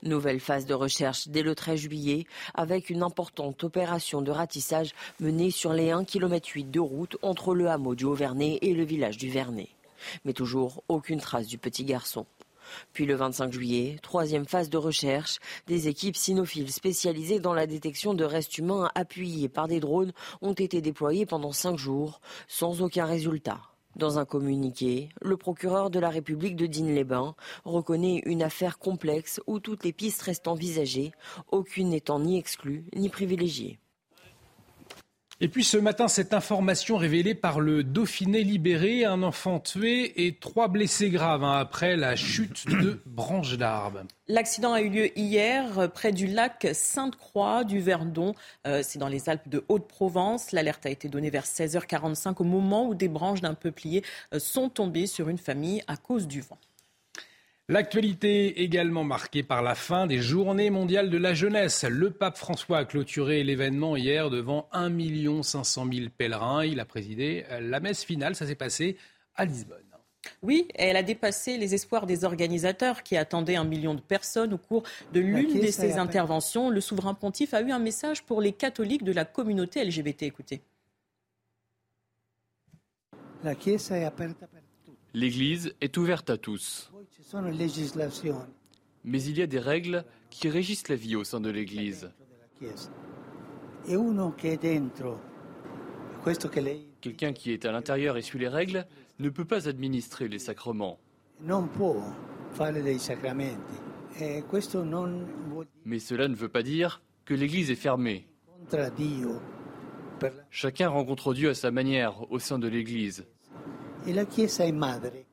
[0.03, 5.49] Nouvelle phase de recherche dès le 13 juillet avec une importante opération de ratissage menée
[5.49, 9.17] sur les 1 km 8 de route entre le hameau du Haut-Vernay et le village
[9.17, 9.69] du Vernet.
[10.25, 12.25] Mais toujours aucune trace du petit garçon.
[12.91, 18.13] Puis le 25 juillet, troisième phase de recherche, des équipes cynophiles spécialisées dans la détection
[18.13, 20.11] de restes humains appuyés par des drones
[20.41, 23.72] ont été déployées pendant cinq jours sans aucun résultat.
[23.95, 29.59] Dans un communiqué, le procureur de la République de Digne-les-Bains reconnaît une affaire complexe où
[29.59, 31.11] toutes les pistes restent envisagées,
[31.51, 33.79] aucune n'étant ni exclue ni privilégiée.
[35.43, 40.35] Et puis ce matin, cette information révélée par le Dauphiné libéré, un enfant tué et
[40.35, 44.03] trois blessés graves hein, après la chute de branches d'arbres.
[44.29, 48.35] L'accident a eu lieu hier euh, près du lac Sainte-Croix du Verdon.
[48.65, 50.53] Euh, c'est dans les Alpes de Haute-Provence.
[50.53, 54.01] L'alerte a été donnée vers 16h45 au moment où des branches d'un peuplier
[54.33, 56.57] euh, sont tombées sur une famille à cause du vent.
[57.69, 61.85] L'actualité également marquée par la fin des journées mondiales de la jeunesse.
[61.85, 66.65] Le pape François a clôturé l'événement hier devant 1 500 000 pèlerins.
[66.65, 68.35] Il a présidé la messe finale.
[68.35, 68.97] Ça s'est passé
[69.35, 69.79] à Lisbonne.
[70.41, 74.57] Oui, elle a dépassé les espoirs des organisateurs qui attendaient un million de personnes au
[74.57, 74.83] cours
[75.13, 76.69] de l'une de ses interventions.
[76.69, 80.23] Le souverain pontife a eu un message pour les catholiques de la communauté LGBT.
[80.23, 80.61] Écoutez.
[85.15, 86.91] L'Église est ouverte à tous.
[89.03, 92.11] Mais il y a des règles qui régissent la vie au sein de l'Église.
[97.01, 98.87] Quelqu'un qui est à l'intérieur et suit les règles
[99.19, 100.97] ne peut pas administrer les sacrements.
[105.85, 108.27] Mais cela ne veut pas dire que l'Église est fermée.
[110.49, 113.25] Chacun rencontre Dieu à sa manière au sein de l'Église.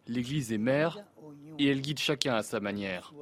[0.06, 0.98] L'Église est mère
[1.58, 3.12] et elle guide chacun à sa manière.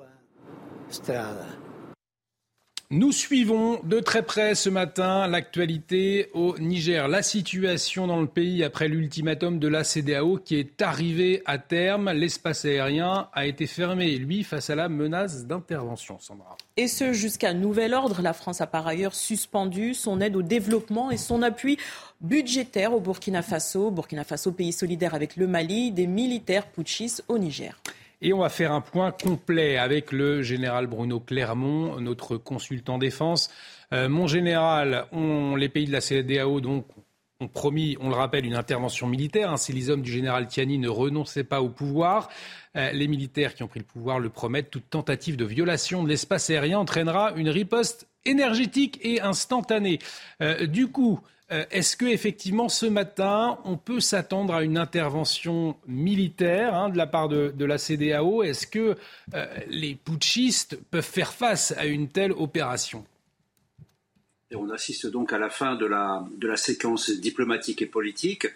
[2.90, 7.06] Nous suivons de très près ce matin l'actualité au Niger.
[7.06, 12.10] La situation dans le pays après l'ultimatum de la CDAO qui est arrivé à terme.
[12.12, 16.16] L'espace aérien a été fermé, lui, face à la menace d'intervention.
[16.18, 16.56] Sandra.
[16.78, 18.22] Et ce, jusqu'à nouvel ordre.
[18.22, 21.76] La France a par ailleurs suspendu son aide au développement et son appui
[22.20, 23.90] budgétaire au Burkina Faso.
[23.90, 27.76] Burkina Faso, pays solidaire avec le Mali, des militaires putschistes au Niger.
[28.20, 33.48] Et on va faire un point complet avec le général Bruno Clermont, notre consultant défense.
[33.92, 35.06] Euh, mon général,
[35.56, 36.60] les pays de la CDAO
[37.40, 39.52] ont promis, on le rappelle, une intervention militaire.
[39.52, 42.28] Hein, si les hommes du général Tiani ne renonçaient pas au pouvoir,
[42.74, 44.70] euh, les militaires qui ont pris le pouvoir le promettent.
[44.70, 50.00] Toute tentative de violation de l'espace aérien entraînera une riposte énergétique et instantanée.
[50.42, 51.20] Euh, du coup,
[51.50, 56.98] euh, est-ce que effectivement ce matin, on peut s'attendre à une intervention militaire hein, de
[56.98, 58.96] la part de, la CDAO Est-ce que
[59.34, 63.04] euh, les putschistes peuvent faire face à une telle opération?
[64.54, 68.46] On assiste donc à la fin de la, de la séquence diplomatique et politique.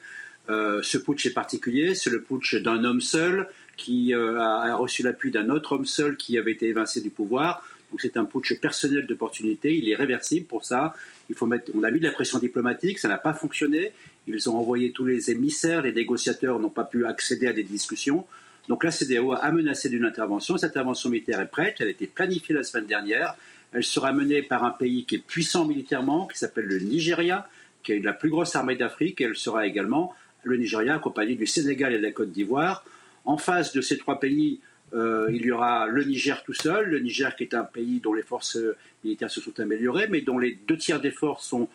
[0.51, 3.48] Euh, ce putsch est particulier, c'est le putsch d'un homme seul
[3.78, 7.64] qui a, reçu l'appui d'un autre homme seul qui avait été évincé du pouvoir.
[7.93, 10.94] Donc c'est un putsch personnel d'opportunité, il est réversible pour ça.
[11.28, 13.93] Il faut mettre, on a mis de la pression diplomatique, ça n'a pas fonctionné.
[14.27, 18.27] Ils ont envoyé tous les émissaires, les négociateurs n'ont pas pu accéder à des discussions.
[18.69, 20.56] Donc la CDAO a menacé d'une intervention.
[20.56, 23.36] Cette intervention militaire est prête, elle a été planifiée la semaine dernière.
[23.73, 27.47] Elle sera menée par un pays qui est puissant militairement, qui s'appelle le Nigeria,
[27.82, 29.20] qui a la plus grosse armée d'Afrique.
[29.20, 30.14] elle sera également
[30.44, 32.85] le Nigeria accompagné du Sénégal et de la Côte d'Ivoire.
[33.24, 34.60] En face de ces trois pays,
[34.94, 38.12] euh, il y aura le Niger tout seul, le Niger qui est un pays dont
[38.12, 38.59] les forces
[39.05, 41.69] militaires se sont améliorées, mais dont les deux tiers des forces sont,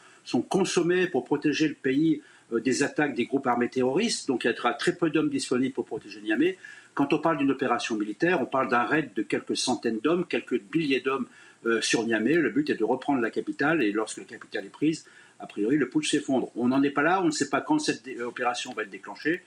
[0.50, 2.22] consommées pour protéger le pays
[2.52, 5.86] des attaques des groupes armés terroristes, donc il y aura très peu d'hommes disponibles pour
[5.86, 6.58] protéger Niamey.
[6.94, 10.62] Quand on parle d'une opération militaire, on parle d'un raid de quelques centaines d'hommes, quelques
[10.74, 11.28] milliers d'hommes
[11.82, 12.34] sur Niamey.
[12.36, 15.06] Le but est de reprendre la capitale et lorsque la capitale est prise,
[15.40, 16.52] a priori, le putsch s'effondre.
[16.56, 19.42] On n'en est pas là, on ne sait pas quand cette opération va être déclenchée,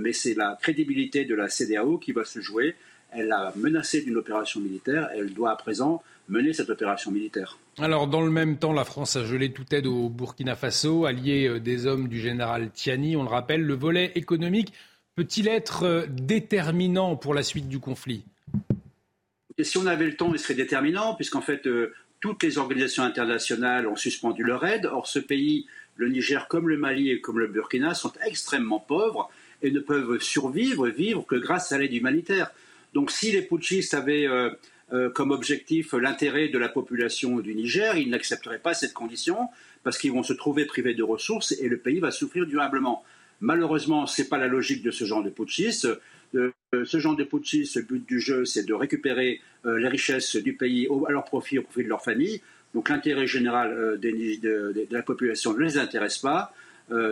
[0.00, 2.74] mais c'est la crédibilité de la CDAO qui va se jouer.
[3.14, 7.58] Elle a menacé d'une opération militaire, elle doit à présent mener cette opération militaire.
[7.78, 11.48] Alors, dans le même temps, la France a gelé toute aide au Burkina Faso, allié
[11.48, 13.16] euh, des hommes du général Tiani.
[13.16, 14.72] On le rappelle, le volet économique
[15.14, 18.24] peut-il être euh, déterminant pour la suite du conflit?
[19.58, 23.02] Et Si on avait le temps, il serait déterminant, puisqu'en fait, euh, toutes les organisations
[23.02, 24.86] internationales ont suspendu leur aide.
[24.86, 25.66] Or, ce pays,
[25.96, 29.30] le Niger, comme le Mali et comme le Burkina, sont extrêmement pauvres
[29.62, 32.50] et ne peuvent survivre, vivre que grâce à l'aide humanitaire.
[32.94, 34.26] Donc, si les putschistes avaient
[34.92, 39.48] euh, comme objectif l'intérêt de la population du Niger, ils n'accepteraient pas cette condition
[39.84, 43.02] parce qu'ils vont se trouver privés de ressources et le pays va souffrir durablement.
[43.40, 45.88] Malheureusement, ce n'est pas la logique de ce genre de putschistes.
[46.34, 46.52] Euh,
[46.84, 50.54] ce genre de putschistes, le but du jeu, c'est de récupérer euh, les richesses du
[50.54, 52.42] pays à leur profit, au profit de leur famille.
[52.74, 56.54] Donc l'intérêt général de, la population ne les intéresse pas.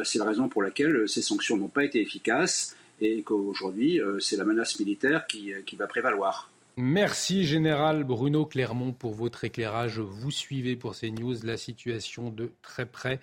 [0.04, 4.44] c'est la raison pour laquelle ces sanctions n'ont pas été efficaces et qu'aujourd'hui, c'est la
[4.44, 6.50] menace militaire qui va prévaloir.
[6.76, 9.98] Merci Général Bruno Clermont pour votre éclairage.
[9.98, 13.20] Vous suivez pour ces news la situation de très près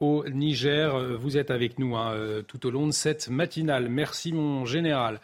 [0.00, 1.18] au Niger.
[1.18, 3.88] Vous êtes avec nous hein, euh, tout au long de cette matinale.
[3.88, 5.20] Merci mon général.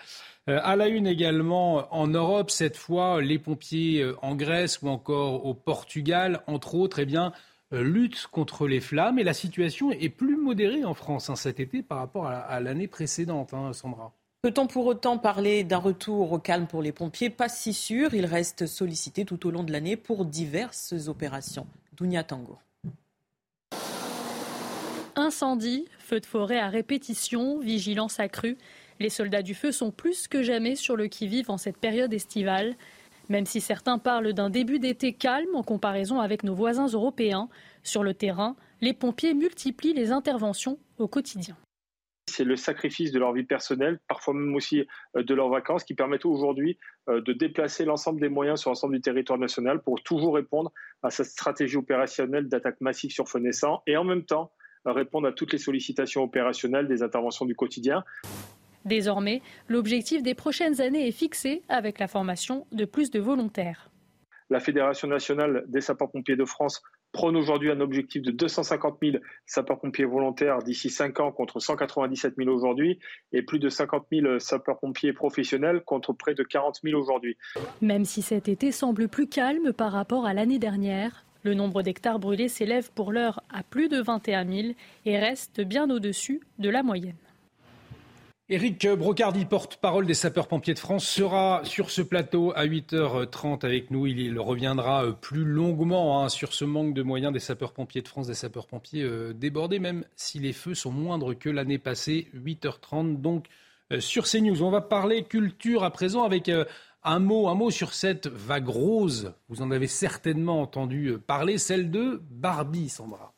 [0.49, 4.89] Euh, à la une également en Europe, cette fois, les pompiers euh, en Grèce ou
[4.89, 7.33] encore au Portugal, entre autres, eh bien,
[7.73, 9.19] luttent contre les flammes.
[9.19, 12.89] Et la situation est plus modérée en France hein, cet été par rapport à l'année
[12.89, 14.13] précédente, hein, Sandra.
[14.43, 17.29] Peut-on pour autant parler d'un retour au calme pour les pompiers?
[17.29, 18.15] Pas si sûr.
[18.15, 21.67] Ils restent sollicités tout au long de l'année pour diverses opérations.
[21.95, 22.59] Dounia Tango.
[25.17, 28.57] Incendie, feux de forêt à répétition, vigilance accrue.
[28.99, 32.77] Les soldats du feu sont plus que jamais sur le qui-vive en cette période estivale.
[33.31, 37.48] Même si certains parlent d'un début d'été calme en comparaison avec nos voisins européens,
[37.82, 41.57] sur le terrain, les pompiers multiplient les interventions au quotidien
[42.31, 44.86] c'est le sacrifice de leur vie personnelle, parfois même aussi
[45.16, 46.78] euh, de leurs vacances, qui permettent aujourd'hui
[47.09, 51.11] euh, de déplacer l'ensemble des moyens sur l'ensemble du territoire national pour toujours répondre à
[51.11, 54.52] cette stratégie opérationnelle d'attaque massive sur feu naissant et en même temps
[54.86, 58.05] euh, répondre à toutes les sollicitations opérationnelles des interventions du quotidien.
[58.85, 63.90] Désormais, l'objectif des prochaines années est fixé avec la formation de plus de volontaires.
[64.51, 66.82] La Fédération nationale des sapeurs-pompiers de France
[67.12, 69.16] prône aujourd'hui un objectif de 250 000
[69.47, 72.98] sapeurs-pompiers volontaires d'ici 5 ans contre 197 000 aujourd'hui
[73.32, 77.36] et plus de 50 000 sapeurs-pompiers professionnels contre près de 40 000 aujourd'hui.
[77.81, 82.19] Même si cet été semble plus calme par rapport à l'année dernière, le nombre d'hectares
[82.19, 84.69] brûlés s'élève pour l'heure à plus de 21 000
[85.07, 87.15] et reste bien au-dessus de la moyenne.
[88.53, 94.09] Éric Brocardi, porte-parole des sapeurs-pompiers de France, sera sur ce plateau à 8h30 avec nous.
[94.09, 98.27] Il reviendra euh, plus longuement hein, sur ce manque de moyens des sapeurs-pompiers de France,
[98.27, 102.27] des sapeurs-pompiers euh, débordés, même si les feux sont moindres que l'année passée.
[102.35, 103.47] 8h30 donc
[103.93, 104.65] euh, sur CNews.
[104.65, 106.51] On va parler culture à présent avec
[107.05, 109.33] un mot, un mot sur cette vague rose.
[109.49, 113.33] Vous en avez certainement entendu parler, celle de Barbie, Sandra.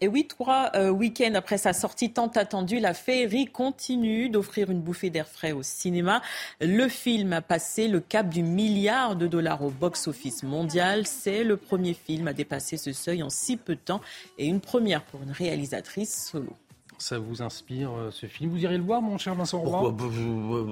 [0.00, 4.80] Et oui, trois euh, week-ends après sa sortie tant attendue, la féerie continue d'offrir une
[4.80, 6.22] bouffée d'air frais au cinéma.
[6.60, 11.06] Le film a passé le cap du milliard de dollars au box-office mondial.
[11.06, 14.00] C'est le premier film à dépasser ce seuil en si peu de temps
[14.38, 16.52] et une première pour une réalisatrice solo
[16.98, 18.50] ça vous inspire euh, ce film.
[18.50, 19.94] Vous irez le voir, mon cher Vincent Pourquoi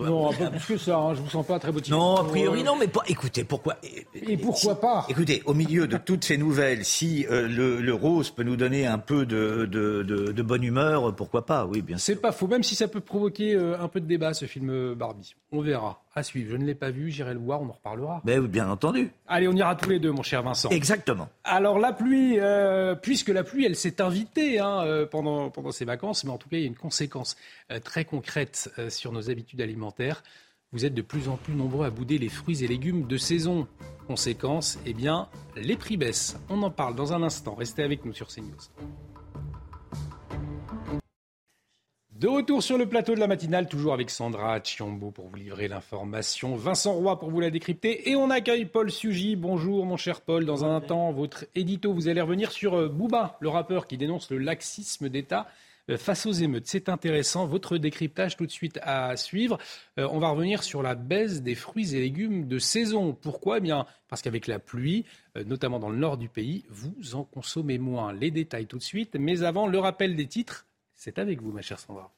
[0.04, 0.96] Non, un peu plus que ça.
[0.96, 1.96] Hein, je vous sens pas très motivé.
[1.96, 6.24] Non, a priori non, mais écoutez, pourquoi Et pourquoi pas Écoutez, au milieu de toutes
[6.24, 10.64] ces nouvelles, si euh, le, rose peut nous donner un peu de, de, de, bonne
[10.64, 12.04] humeur, pourquoi pas Oui, bien sûr.
[12.14, 14.94] C'est pas faux, même si ça peut provoquer euh, un peu de débat, ce film
[14.94, 15.34] Barbie.
[15.52, 16.03] On verra.
[16.16, 16.50] À suivre.
[16.52, 18.20] Je ne l'ai pas vu, j'irai le voir, on en reparlera.
[18.24, 19.10] Ben, bien entendu.
[19.26, 20.70] Allez, on ira tous les deux, mon cher Vincent.
[20.70, 21.28] Exactement.
[21.42, 22.38] Alors la pluie,
[23.02, 26.56] puisque la pluie, elle s'est invitée hein, pendant pendant ces vacances, mais en tout cas
[26.56, 27.36] il y a une conséquence
[27.70, 30.22] euh, très concrète euh, sur nos habitudes alimentaires.
[30.72, 33.68] Vous êtes de plus en plus nombreux à bouder les fruits et légumes de saison.
[34.06, 36.36] Conséquence, eh bien, les prix baissent.
[36.50, 37.54] On en parle dans un instant.
[37.54, 38.58] Restez avec nous sur CNews.
[42.24, 45.68] De retour sur le plateau de la matinale, toujours avec Sandra Chiambo pour vous livrer
[45.68, 49.36] l'information, Vincent Roy pour vous la décrypter, et on accueille Paul Sugy.
[49.36, 53.36] Bonjour mon cher Paul, dans un temps, votre édito, vous allez revenir sur euh, Bouba,
[53.40, 55.48] le rappeur qui dénonce le laxisme d'État
[55.90, 56.66] euh, face aux émeutes.
[56.66, 57.46] C'est intéressant.
[57.46, 59.58] Votre décryptage tout de suite à suivre.
[59.98, 63.12] Euh, on va revenir sur la baisse des fruits et légumes de saison.
[63.12, 63.58] Pourquoi?
[63.58, 65.04] Eh bien, parce qu'avec la pluie,
[65.36, 68.14] euh, notamment dans le nord du pays, vous en consommez moins.
[68.14, 69.14] Les détails tout de suite.
[69.18, 70.64] Mais avant, le rappel des titres.
[71.04, 72.10] C'est avec vous, ma chère Sandra.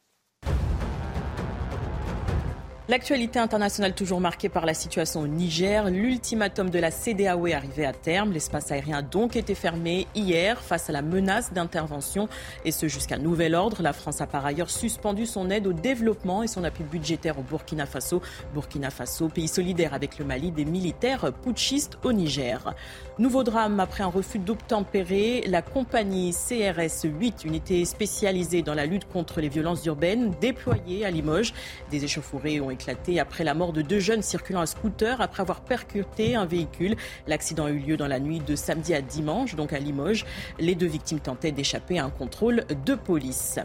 [2.89, 5.91] L'actualité internationale toujours marquée par la situation au Niger.
[5.91, 8.31] L'ultimatum de la CDAO est arrivé à terme.
[8.31, 12.29] L'espace aérien a donc été fermé hier face à la menace d'intervention
[12.65, 13.83] et ce jusqu'à nouvel ordre.
[13.83, 17.43] La France a par ailleurs suspendu son aide au développement et son appui budgétaire au
[17.43, 18.23] Burkina Faso.
[18.55, 22.73] Burkina Faso, pays solidaire avec le Mali des militaires putschistes au Niger.
[23.19, 25.43] Nouveau drame après un refus d'obtempérer.
[25.49, 31.11] La compagnie CRS 8, unité spécialisée dans la lutte contre les violences urbaines, déployée à
[31.11, 31.53] Limoges.
[31.91, 35.63] Des échauffourées ont éclaté après la mort de deux jeunes circulant à scooter après avoir
[35.63, 36.95] percuté un véhicule.
[37.27, 40.25] L'accident a eu lieu dans la nuit de samedi à dimanche, donc à Limoges.
[40.59, 43.59] Les deux victimes tentaient d'échapper à un contrôle de police.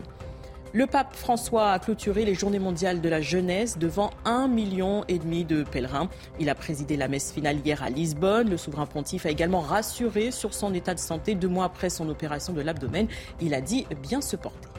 [0.73, 5.19] Le pape François a clôturé les journées mondiales de la jeunesse devant un million et
[5.19, 6.09] demi de pèlerins.
[6.39, 8.49] Il a présidé la messe finale hier à Lisbonne.
[8.49, 12.07] Le souverain pontife a également rassuré sur son état de santé deux mois après son
[12.07, 13.07] opération de l'abdomen.
[13.41, 14.69] Il a dit bien se porter.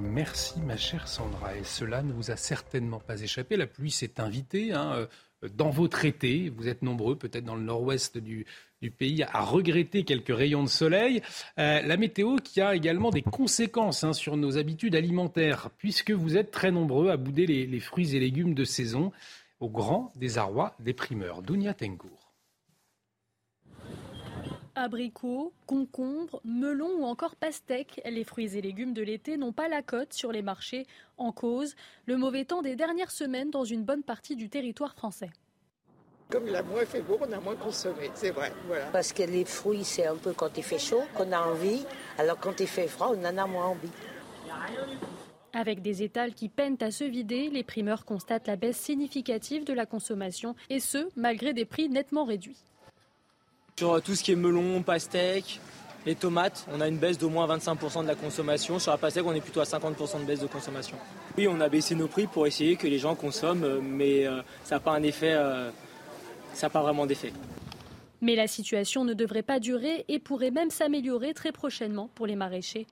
[0.00, 1.56] Merci ma chère Sandra.
[1.56, 3.56] Et cela ne vous a certainement pas échappé.
[3.56, 6.50] La pluie s'est invitée hein, euh, dans vos traités.
[6.54, 8.46] Vous êtes nombreux, peut-être dans le nord-ouest du,
[8.98, 11.22] pays, à regretter quelques rayons de soleil.
[11.58, 16.36] Euh, la météo qui a également des conséquences hein, sur nos habitudes alimentaires, puisque vous
[16.36, 19.12] êtes très nombreux à bouder les, les fruits et légumes de saison
[19.60, 21.42] au grand désarroi des primeurs.
[21.42, 22.21] Dounia Tengour.
[24.74, 29.82] Abricots, concombres, melons ou encore pastèques, les fruits et légumes de l'été n'ont pas la
[29.82, 30.86] cote sur les marchés.
[31.18, 31.74] En cause,
[32.06, 35.30] le mauvais temps des dernières semaines dans une bonne partie du territoire français.
[36.30, 38.50] Comme il a moins fait beau, on a moins consommé, c'est vrai.
[38.66, 38.86] Voilà.
[38.86, 41.84] Parce que les fruits, c'est un peu quand il fait chaud qu'on a envie,
[42.16, 43.90] alors quand il fait froid, on en a moins envie.
[45.52, 49.74] Avec des étals qui peinent à se vider, les primeurs constatent la baisse significative de
[49.74, 52.64] la consommation, et ce, malgré des prix nettement réduits.
[53.78, 55.58] Sur euh, tout ce qui est melon, pastèque,
[56.04, 58.78] les tomates, on a une baisse d'au moins 25% de la consommation.
[58.78, 60.96] Sur la pastèque, on est plutôt à 50% de baisse de consommation.
[61.38, 64.42] Oui, on a baissé nos prix pour essayer que les gens consomment, euh, mais euh,
[64.62, 65.32] ça n'a pas un effet,
[66.52, 67.32] ça n'a pas vraiment d'effet.
[68.20, 72.36] Mais la situation ne devrait pas durer et pourrait même s'améliorer très prochainement pour les
[72.36, 72.86] maraîchers.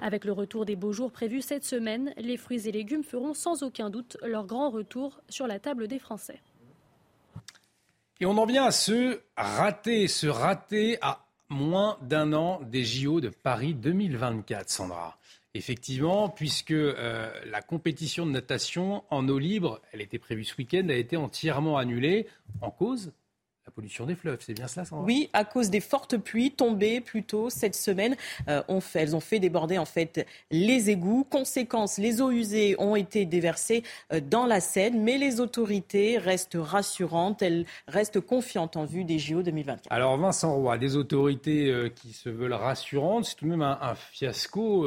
[0.00, 3.62] Avec le retour des beaux jours prévus cette semaine, les fruits et légumes feront sans
[3.62, 6.40] aucun doute leur grand retour sur la table des Français.
[8.18, 13.20] Et on en vient à se rater, se rater à moins d'un an des JO
[13.20, 15.18] de Paris 2024, Sandra.
[15.52, 20.88] Effectivement, puisque euh, la compétition de natation en eau libre, elle était prévue ce week-end,
[20.88, 22.26] a été entièrement annulée
[22.62, 23.12] en cause
[23.76, 27.22] pollution des fleuves, c'est bien cela, Sandra Oui, à cause des fortes pluies tombées plus
[27.22, 28.16] tôt cette semaine,
[28.48, 31.24] euh, fait, elles ont fait déborder en fait les égouts.
[31.28, 33.82] Conséquence, les eaux usées ont été déversées
[34.14, 39.18] euh, dans la Seine, mais les autorités restent rassurantes, elles restent confiantes en vue des
[39.18, 39.84] JO 2024.
[39.90, 43.94] Alors Vincent Roy, des autorités euh, qui se veulent rassurantes, c'est tout de même un,
[43.94, 44.86] fiasco.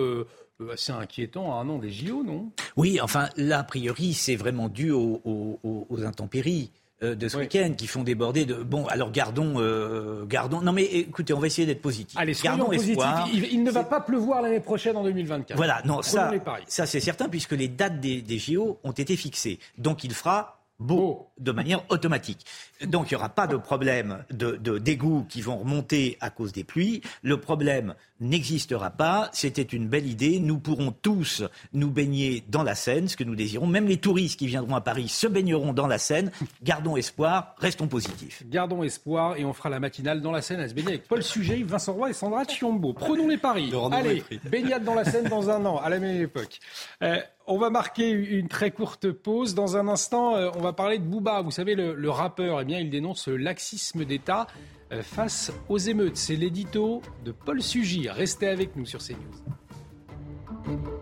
[0.74, 2.52] assez inquiétant à un an des JO, non?
[2.76, 6.72] Oui, enfin, là, a priori, c'est vraiment dû aux intempéries.
[7.01, 8.55] Euh, de ce week-end qui font déborder de.
[8.55, 10.59] Bon, alors gardons, euh, gardons.
[10.61, 12.19] Non, mais écoutez, on va essayer d'être positif.
[12.19, 13.30] Allez, gardons espoir.
[13.31, 15.55] Il, ne va pas pleuvoir l'année prochaine en 2024.
[15.55, 16.30] Voilà, non, ça,
[16.67, 19.59] ça c'est certain puisque les dates des, des JO ont été fixées.
[19.77, 22.45] Donc il fera beau de manière automatique.
[22.85, 26.64] Donc il n'y aura pas de problème de, d'égout qui vont remonter à cause des
[26.64, 27.01] pluies.
[27.22, 29.30] Le problème n'existera pas.
[29.34, 30.39] C'était une belle idée.
[30.39, 31.43] Nous pourrons tous
[31.73, 33.68] nous baigner dans la Seine, ce que nous désirons.
[33.68, 36.31] Même les touristes qui viendront à Paris se baigneront dans la Seine.
[36.64, 38.43] Gardons espoir, restons positifs.
[38.47, 41.23] Gardons espoir et on fera la matinale dans la Seine à se baigner avec Paul
[41.23, 42.93] Sujet, Vincent Roy et Sandra Chiombo.
[42.93, 43.72] Prenons les paris.
[43.91, 46.60] Allez, baignade dans la Seine dans un an, à la même époque.
[47.03, 47.19] Euh,
[47.49, 49.55] on va marquer une très courte pause.
[49.55, 51.41] Dans un instant, euh, on va parler de Booba.
[51.41, 54.47] Vous savez, le, rappeur, eh bien, il dénonce le laxisme d'État
[54.91, 56.15] euh, face aux émeutes.
[56.15, 58.07] C'est l'édito de Paul Sugy.
[58.07, 60.98] Restez avec nous sur CNews.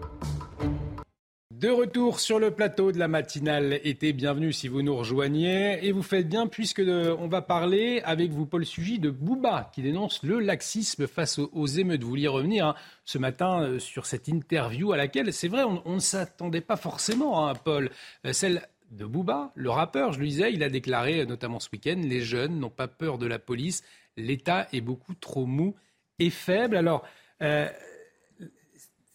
[1.60, 5.84] De retour sur le plateau de la matinale été, bienvenue si vous nous rejoignez.
[5.84, 9.82] Et vous faites bien puisque on va parler avec vous, Paul Sugy, de Bouba qui
[9.82, 12.04] dénonce le laxisme face aux, émeutes.
[12.04, 12.76] Vous vouliez revenir hein,
[13.06, 17.48] ce matin euh, sur cette interview à laquelle, c'est vrai, on, ne s'attendait pas forcément,
[17.48, 17.90] hein, Paul.
[18.26, 18.62] Euh, celle
[18.92, 22.22] de Bouba, le rappeur, je le disais, il a déclaré euh, notamment ce week-end, les
[22.22, 23.82] jeunes n'ont pas peur de la police,
[24.16, 25.74] l'État est beaucoup trop mou
[26.20, 26.78] et faible.
[26.78, 27.04] Alors,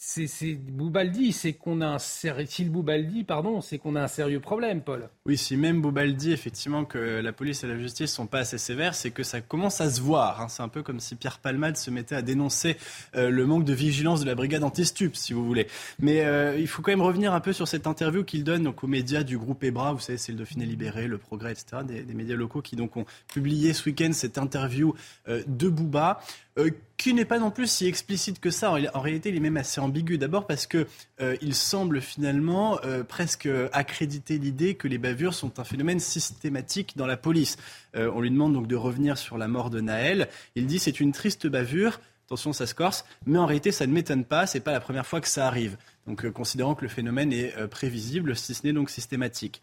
[0.04, 4.82] c'est Boubaldi, c'est qu'on a un le Boubaldi, pardon, c'est qu'on a un sérieux problème,
[4.82, 5.08] Paul.
[5.26, 8.96] Oui, si même Boubaldi, effectivement, que la police et la justice sont pas assez sévères,
[8.96, 10.40] c'est que ça commence à se voir.
[10.40, 10.48] Hein.
[10.48, 12.76] C'est un peu comme si Pierre Palmade se mettait à dénoncer
[13.14, 15.68] euh, le manque de vigilance de la brigade anti-stup, si vous voulez.
[16.00, 18.86] Mais euh, il faut quand même revenir un peu sur cette interview qu'il donne aux
[18.88, 22.36] médias du groupe EBRA, vous savez, c'est le Dauphiné Libéré, le Progrès, etc., des, médias
[22.36, 24.94] locaux qui donc ont publié ce week-end cette interview
[25.28, 26.20] euh, de Bouba.
[26.58, 28.72] Euh, qui n'est pas non plus si explicite que ça.
[28.72, 30.18] En, réalité, il est même assez ambigu.
[30.18, 30.86] D'abord parce que
[31.20, 36.96] euh, il semble finalement euh, presque accréditer l'idée que les bavures sont un phénomène systématique
[36.96, 37.56] dans la police.
[37.94, 40.28] on lui demande donc de revenir sur la mort de Naël.
[40.54, 42.00] Il dit c'est une triste bavure.
[42.26, 44.46] Attention, ça se corse, mais en réalité, ça ne m'étonne pas.
[44.46, 45.76] C'est pas la première fois que ça arrive.
[46.06, 49.60] Donc, considérant que le phénomène est prévisible, si ce n'est donc systématique.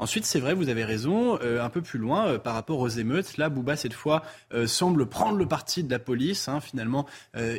[0.00, 2.88] Ensuite, c'est vrai, vous avez raison, euh, un peu plus loin euh, par rapport aux
[2.88, 3.36] émeutes.
[3.36, 4.22] Là, Bouba, cette fois,
[4.54, 6.48] euh, semble prendre le parti de la police.
[6.48, 6.60] Hein.
[6.60, 7.04] Finalement,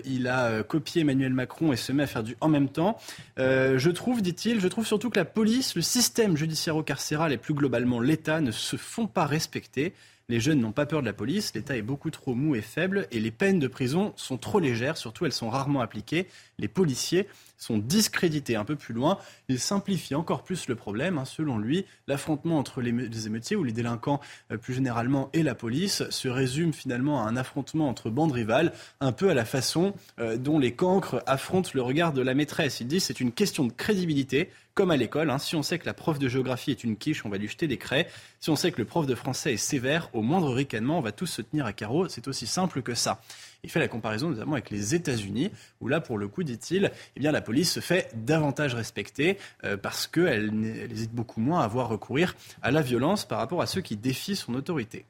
[0.06, 2.98] il a copié Emmanuel Macron et se met à faire du en même temps.
[3.38, 8.00] je trouve, dit-il, je trouve surtout que la police, le système judiciaire-carcéral et plus globalement
[8.00, 9.94] l'État ne se font pas respecter.
[10.30, 13.08] Les jeunes n'ont pas peur de la police, l'État est beaucoup trop mou et faible
[13.12, 16.28] et les peines de prison sont trop légères, surtout elles sont rarement appliquées.
[16.58, 17.28] Les policiers
[17.62, 19.20] sont discrédités un peu plus loin.
[19.48, 21.18] Il simplifie encore plus le problème.
[21.20, 21.26] Hein.
[21.26, 24.20] Selon lui, l'affrontement entre les émeutiers ou les délinquants
[24.52, 28.74] euh, plus généralement et la police se résume finalement à un affrontement entre bandes rivales,
[29.00, 32.80] un peu à la façon euh, dont les cancres affrontent le regard de la maîtresse.
[32.80, 35.30] Il dit c'est une question de crédibilité comme à l'école.
[35.30, 35.38] Hein.
[35.38, 37.68] Si on sait que la prof de géographie est une quiche, on va lui jeter
[37.68, 38.08] des craies.
[38.40, 41.12] Si on sait que le prof de français est sévère, au moindre ricanement, on va
[41.12, 42.08] tous se tenir à carreau.
[42.08, 43.22] C'est aussi simple que ça.
[43.64, 45.52] Il fait la comparaison notamment avec les États-Unis,
[45.82, 50.08] où là, pour le coup, dit-il, eh la police se fait davantage respecter euh, parce
[50.08, 50.52] qu'elle
[50.92, 54.36] hésite beaucoup moins à avoir recourir à la violence par rapport à ceux qui défient
[54.36, 55.06] son autorité.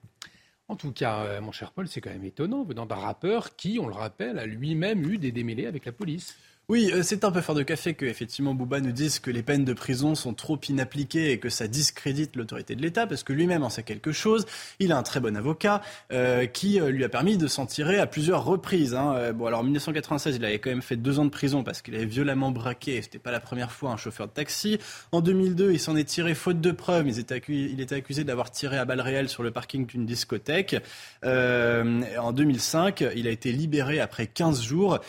[0.68, 3.78] En tout cas, euh, mon cher Paul, c'est quand même étonnant venant d'un rappeur qui,
[3.78, 6.38] on le rappelle, a lui-même eu des démêlés avec la police.
[6.72, 9.44] Oui, euh, c'est un peu fort de café que effectivement Bouba nous dise que les
[9.44, 13.34] peines de prison sont trop inappliquées et que ça discrédite l'autorité de l'État, parce que
[13.34, 14.46] lui-même en sait quelque chose.
[14.80, 15.82] Il a un très bon avocat
[16.14, 18.96] euh, qui euh, lui a permis de s'en tirer à plusieurs reprises.
[18.96, 19.34] Hein.
[19.34, 21.94] Bon, alors en 1996, il avait quand même fait deux ans de prison parce qu'il
[21.94, 24.80] avait violemment braqué, c'était pas la première fois, un chauffeur de taxi.
[25.12, 27.06] En 2002, il s'en est tiré faute de preuves.
[27.10, 30.06] Il était accusé, il était accusé d'avoir tiré à balles réelles sur le parking d'une
[30.06, 30.78] discothèque.
[31.22, 35.00] en 2005, il a été libéré après 15 jours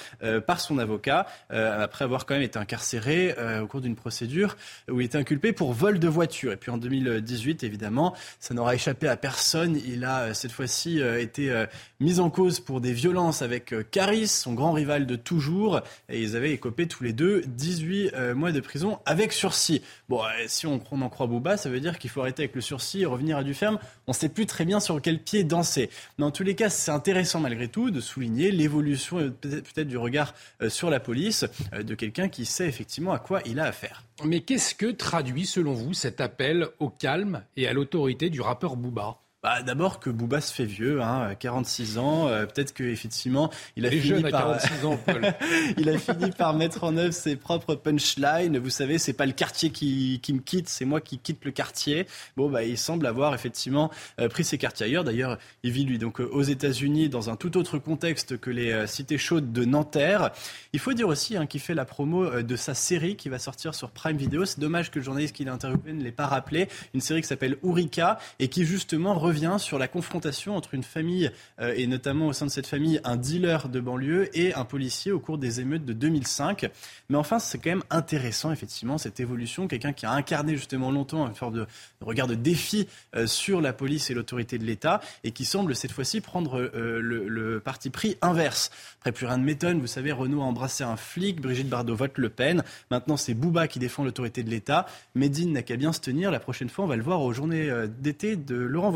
[0.44, 1.28] par son avocat.
[1.52, 4.56] Euh, après avoir quand même été incarcéré euh, au cours d'une procédure
[4.90, 6.52] où il était inculpé pour vol de voiture.
[6.52, 9.78] Et puis en 2018, évidemment, ça n'aura échappé à personne.
[9.86, 11.52] Il a euh, cette fois-ci été
[12.00, 15.80] mis en cause pour des violences avec Caris, son grand rival de toujours.
[16.08, 19.82] Et ils avaient écopé tous les deux 18 mois de prison avec sursis.
[20.08, 23.02] Bon, si on, en croit Bouba, ça veut dire qu'il faut arrêter avec le sursis
[23.02, 23.78] et revenir à du ferme.
[24.06, 25.90] On ne sait plus très bien sur quel pied danser.
[26.20, 30.34] En tous les cas, c'est intéressant malgré tout de souligner l'évolution peut-être du regard
[30.68, 31.41] sur la police.
[31.72, 34.04] Euh, de quelqu'un qui sait effectivement à quoi il a affaire.
[34.24, 38.76] Mais qu'est-ce que traduit selon vous cet appel au calme et à l'autorité du rappeur
[38.76, 39.21] Booba?
[39.42, 42.28] Bah, D'abord que Bouba se fait vieux, hein, 46 ans.
[42.28, 44.58] Euh, Peut-être qu'effectivement, il a fini par...
[44.58, 45.00] 46 ans,
[45.76, 48.58] il a fini par mettre en œuvre ses propres punchlines.
[48.58, 51.50] Vous savez, c'est pas le quartier qui, qui me quitte, c'est moi qui quitte le
[51.50, 52.06] quartier.
[52.36, 53.90] Bon, bah, il semble avoir effectivement
[54.20, 55.04] euh, pris ses quartiers ailleurs.
[55.04, 58.86] D'ailleurs, il vit lui donc euh, aux États-Unis dans un tout autre contexte que les
[58.86, 60.30] cités chaudes de Nanterre.
[60.72, 63.74] Il faut dire aussi hein, qu'il fait la promo de sa série qui va sortir
[63.74, 64.44] sur Prime Video.
[64.44, 66.68] C'est dommage que le journaliste qui l'a interviewé ne l'ait pas rappelé.
[66.94, 71.30] Une série qui s'appelle Ourika et qui justement revient sur la confrontation entre une famille,
[71.58, 75.10] euh, et notamment au sein de cette famille, un dealer de banlieue et un policier
[75.10, 76.70] au cours des émeutes de 2005.
[77.08, 79.68] Mais enfin, c'est quand même intéressant, effectivement, cette évolution.
[79.68, 81.66] Quelqu'un qui a incarné justement longtemps une forme de,
[82.02, 82.86] regard de défi
[83.16, 87.00] euh, sur la police et l'autorité de l'État, et qui semble cette fois-ci prendre euh,
[87.00, 88.70] le, parti pris inverse.
[88.98, 89.80] Après, plus rien ne m'étonne.
[89.80, 92.64] Vous savez, Renault a embrassé un flic, Brigitte Bardot vote Le Pen.
[92.90, 94.84] Maintenant, c'est Bouba qui défend l'autorité de l'État.
[95.14, 96.30] Médine n'a qu'à bien se tenir.
[96.30, 98.90] La prochaine fois, on va le voir aux journées d'été de Laurent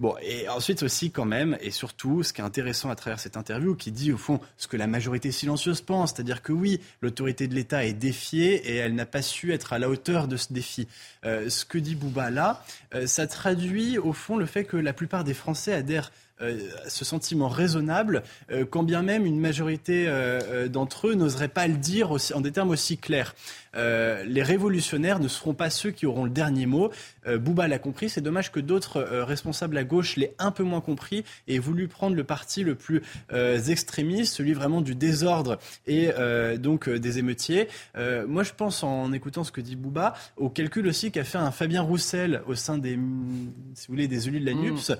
[0.00, 3.36] Bon, et ensuite aussi quand même, et surtout, ce qui est intéressant à travers cette
[3.36, 7.46] interview, qui dit au fond ce que la majorité silencieuse pense, c'est-à-dire que oui, l'autorité
[7.46, 10.52] de l'État est défiée et elle n'a pas su être à la hauteur de ce
[10.52, 10.88] défi.
[11.24, 12.64] Euh, ce que dit Bouba là,
[12.94, 17.48] euh, ça traduit au fond le fait que la plupart des Français adhèrent ce sentiment
[17.48, 18.22] raisonnable,
[18.70, 20.12] quand bien même une majorité
[20.70, 23.34] d'entre eux n'oserait pas le dire en des termes aussi clairs.
[23.76, 26.90] Euh, les révolutionnaires ne seront pas ceux qui auront le dernier mot.
[27.26, 28.08] Euh, Bouba l'a compris.
[28.08, 31.88] C'est dommage que d'autres euh, responsables à gauche l'aient un peu moins compris et voulu
[31.88, 33.02] prendre le parti le plus
[33.68, 36.10] extrémiste, celui vraiment du désordre et
[36.58, 37.68] donc des émeutiers.
[38.26, 41.50] moi, je pense, en écoutant ce que dit Bouba, au calcul aussi qu'a fait un
[41.50, 42.98] Fabien Roussel au sein des,
[43.74, 44.60] si vous voulez, des élus de la mm.
[44.60, 44.92] NUPS,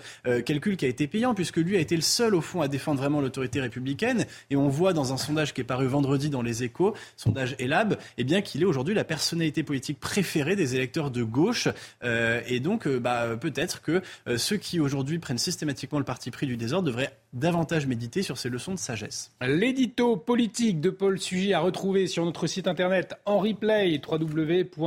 [0.45, 3.23] calcul qui a été puisque lui a été le seul au fond à défendre vraiment
[3.23, 4.27] l'autorité républicaine.
[4.51, 7.97] Et on voit dans un sondage qui est paru vendredi dans les Échos, sondage Elab,
[8.19, 11.69] eh bien qu'il aujourd'hui la personnalité politique préférée des électeurs de gauche.
[12.03, 16.31] Euh, et donc, euh, bah, peut-être que euh, ceux qui aujourd'hui prennent systématiquement le parti
[16.31, 19.31] pris du désordre devraient davantage méditer sur ces leçons de sagesse.
[19.41, 24.79] L'édito politique de Paul Sugy à retrouver sur notre site internet en replay www.cnews.fr.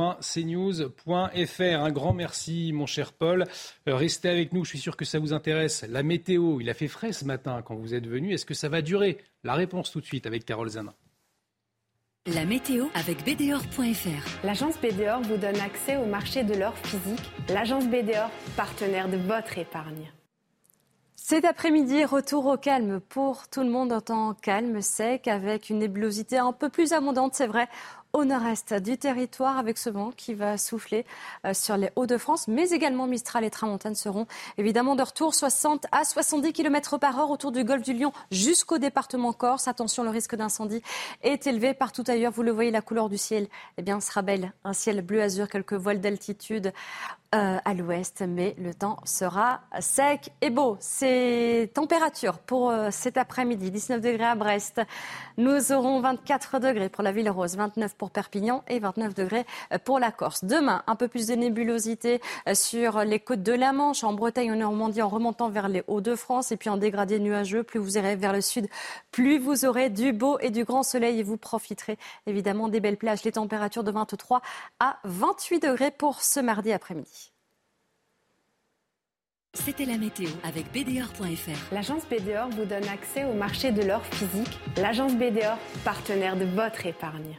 [1.62, 3.44] Un grand merci, mon cher Paul.
[3.86, 5.84] Restez avec nous, je suis sûr que ça vous intéresse.
[5.88, 6.60] La météo météo.
[6.60, 8.34] Il a fait frais ce matin quand vous êtes venu.
[8.34, 9.18] Est-ce que ça va durer?
[9.44, 10.94] La réponse tout de suite avec Carole Zanin.
[12.26, 14.44] La météo avec BDOR.fr.
[14.44, 17.32] L'agence BDOR vous donne accès au marché de l'or physique.
[17.48, 20.12] L'agence BDOR, partenaire de votre épargne.
[21.16, 25.78] Cet après-midi, retour au calme pour tout le monde en temps calme, sec, avec une
[25.78, 27.68] nébulosité un peu plus abondante, c'est vrai,
[28.12, 31.04] au nord-est du territoire avec ce vent qui va souffler
[31.44, 34.26] euh, sur les Hauts-de-France, mais également Mistral et Tramontane seront
[34.56, 38.78] évidemment de retour 60 à 70 km par heure autour du golfe du Lion jusqu'au
[38.78, 39.68] département Corse.
[39.68, 40.82] Attention, le risque d'incendie
[41.22, 42.32] est élevé partout ailleurs.
[42.32, 44.52] Vous le voyez, la couleur du ciel eh bien, sera belle.
[44.64, 46.72] Un ciel bleu azur, quelques voiles d'altitude
[47.34, 50.78] euh, à l'ouest, mais le temps sera sec et beau.
[50.80, 54.80] C'est température pour euh, cet après-midi, 19 degrés à Brest.
[55.36, 59.44] Nous aurons 24 degrés pour la ville rose, 29 pour Perpignan et 29 degrés
[59.74, 60.42] euh, pour la Corse.
[60.42, 62.22] Demain, un peu plus de nébulosité
[62.54, 66.50] sur les côtes de la Manche, en Bretagne, en Normandie, en remontant vers les Hauts-de-France
[66.50, 67.62] et puis en dégradé nuageux.
[67.62, 68.68] Plus vous irez vers le sud,
[69.12, 72.96] plus vous aurez du beau et du grand soleil et vous profiterez évidemment des belles
[72.96, 73.22] plages.
[73.24, 74.40] Les températures de 23
[74.80, 77.18] à 28 degrés pour ce mardi après-midi.
[79.64, 81.74] C'était la météo avec BDOR.fr.
[81.74, 84.58] L'agence BDOR vous donne accès au marché de l'or physique.
[84.76, 87.38] L'agence BDOR, partenaire de votre épargne.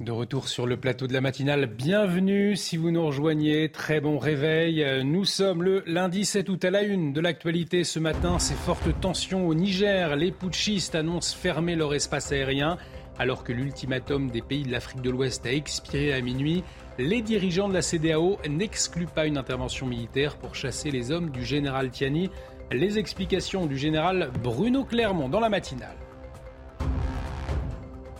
[0.00, 4.18] De retour sur le plateau de la matinale, bienvenue si vous nous rejoignez, très bon
[4.18, 4.84] réveil.
[5.04, 9.00] Nous sommes le lundi 7 août à la une de l'actualité ce matin, ces fortes
[9.00, 10.16] tensions au Niger.
[10.16, 12.78] Les putschistes annoncent fermer leur espace aérien
[13.18, 16.62] alors que l'ultimatum des pays de l'Afrique de l'Ouest a expiré à minuit.
[16.98, 21.44] Les dirigeants de la CDAO n'excluent pas une intervention militaire pour chasser les hommes du
[21.44, 22.30] général Tiani.
[22.72, 25.98] Les explications du général Bruno Clermont dans la matinale.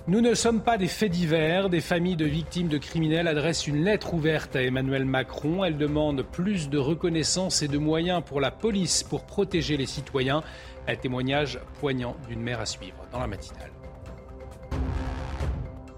[0.08, 1.70] Nous ne sommes pas des faits divers.
[1.70, 5.64] Des familles de victimes de criminels adressent une lettre ouverte à Emmanuel Macron.
[5.64, 10.42] Elles demandent plus de reconnaissance et de moyens pour la police pour protéger les citoyens.
[10.86, 13.70] Un témoignage poignant d'une mère à suivre dans la matinale.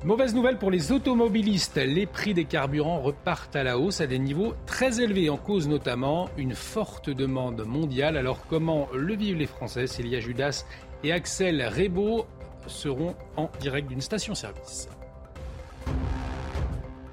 [0.04, 1.76] Mauvaise nouvelle pour les automobilistes.
[1.76, 5.66] Les prix des carburants repartent à la hausse à des niveaux très élevés, en cause
[5.66, 8.16] notamment une forte demande mondiale.
[8.16, 9.88] Alors comment le vivent les Français?
[9.88, 10.64] Célia Judas
[11.02, 12.26] et Axel Rebaud
[12.68, 14.88] seront en direct d'une station-service.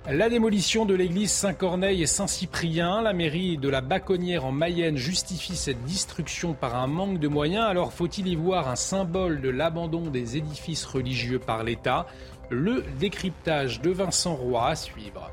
[0.07, 5.56] La démolition de l'église Saint-Corneille et Saint-Cyprien, la mairie de la Baconnière en Mayenne justifie
[5.56, 7.66] cette destruction par un manque de moyens.
[7.66, 12.06] Alors faut-il y voir un symbole de l'abandon des édifices religieux par l'État?
[12.50, 15.32] Le décryptage de Vincent Roy à suivre.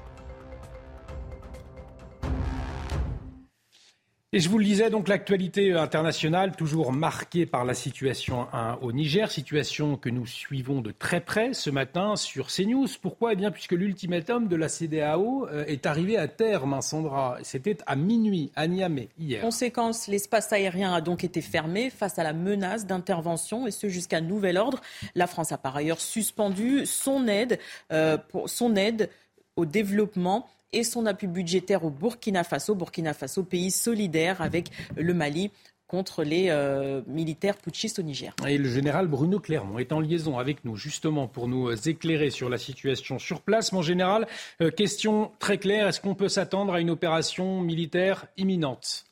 [4.34, 8.46] Et je vous le disais, donc l'actualité internationale, toujours marquée par la situation
[8.80, 12.86] au Niger, situation que nous suivons de très près ce matin sur CNews.
[13.02, 13.34] Pourquoi?
[13.34, 17.36] Eh bien, puisque l'ultimatum de la CDAO euh, est arrivé à terme, hein, Sandra.
[17.42, 19.42] C'était à minuit, à Niamey, hier.
[19.42, 24.22] Conséquence, l'espace aérien a donc été fermé face à la menace d'intervention, et ce jusqu'à
[24.22, 24.80] nouvel ordre.
[25.14, 27.58] La France a par ailleurs suspendu son aide,
[27.92, 29.10] euh, pour, son aide
[29.56, 32.74] au développement et son appui budgétaire au Burkina Faso.
[32.74, 35.50] Burkina Faso, pays solidaire avec le Mali
[35.92, 38.34] contre les euh, militaires putschistes au Niger.
[38.48, 42.48] Et le général Bruno Clermont est en liaison avec nous justement pour nous éclairer sur
[42.48, 43.72] la situation sur place.
[43.72, 44.26] Mon général,
[44.62, 49.04] euh, question très claire, est-ce qu'on peut s'attendre à une opération militaire imminente?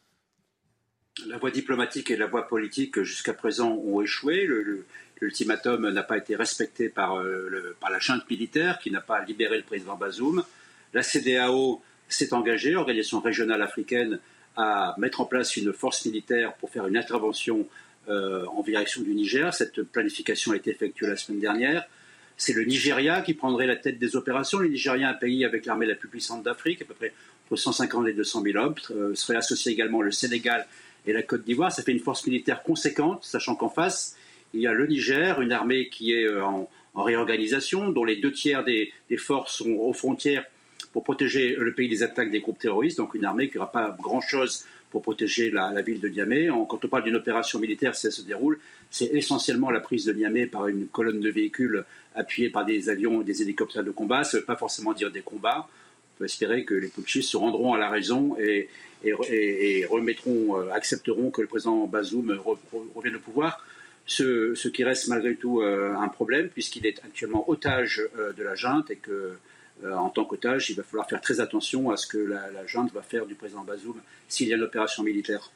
[1.27, 4.49] La voie diplomatique et la voie politique jusqu'à présent ont échoué.
[5.21, 9.23] L'ultimatum n'a pas été respecté par, euh, le, par la junte militaire qui n'a pas
[9.23, 10.43] libéré le président Bazoum.
[10.93, 14.19] La CDAO s'est engagée, l'organisation régionale africaine,
[14.57, 17.67] à mettre en place une force militaire pour faire une intervention
[18.09, 19.55] euh, en direction du Niger.
[19.55, 21.85] Cette planification a été effectuée la semaine dernière.
[22.37, 24.59] C'est le Nigeria qui prendrait la tête des opérations.
[24.59, 27.13] Le Nigeria, un pays avec l'armée la plus puissante d'Afrique, à peu près
[27.47, 30.67] entre 150 et 200 000 hommes, euh, serait associé également le Sénégal
[31.07, 31.71] et la Côte d'Ivoire.
[31.71, 34.17] Ça fait une force militaire conséquente, sachant qu'en face,
[34.55, 38.33] il y a le Niger, une armée qui est euh, en, réorganisation, dont les deux
[38.33, 40.45] tiers des forces sont aux frontières
[40.93, 43.97] pour protéger le pays des attaques des groupes terroristes, donc une armée qui n'aura pas
[44.01, 46.49] grand-chose pour protéger la, ville de Niamey.
[46.69, 48.59] quand on parle d'une opération militaire, si elle se déroule,
[48.91, 51.85] c'est essentiellement la prise de Niamey par une colonne de véhicules
[52.15, 54.25] appuyés par des avions et des hélicoptères de combat.
[54.25, 55.69] Ça ne veut pas forcément dire des combats.
[55.69, 58.69] On peut espérer que les putschistes se rendront à la raison et,
[59.07, 62.37] euh, accepteront que le président Bazoum
[62.95, 63.65] revienne au pouvoir.
[64.07, 68.57] Ce, qui reste malgré tout euh, un problème, puisqu'il est actuellement otage euh, de la
[68.57, 69.35] junte et que
[69.85, 72.93] euh, en tant qu'otage, il va falloir faire très attention à ce que la, junte
[72.93, 73.97] va faire du président Bazoum
[74.29, 75.51] s'il y a une opération militaire.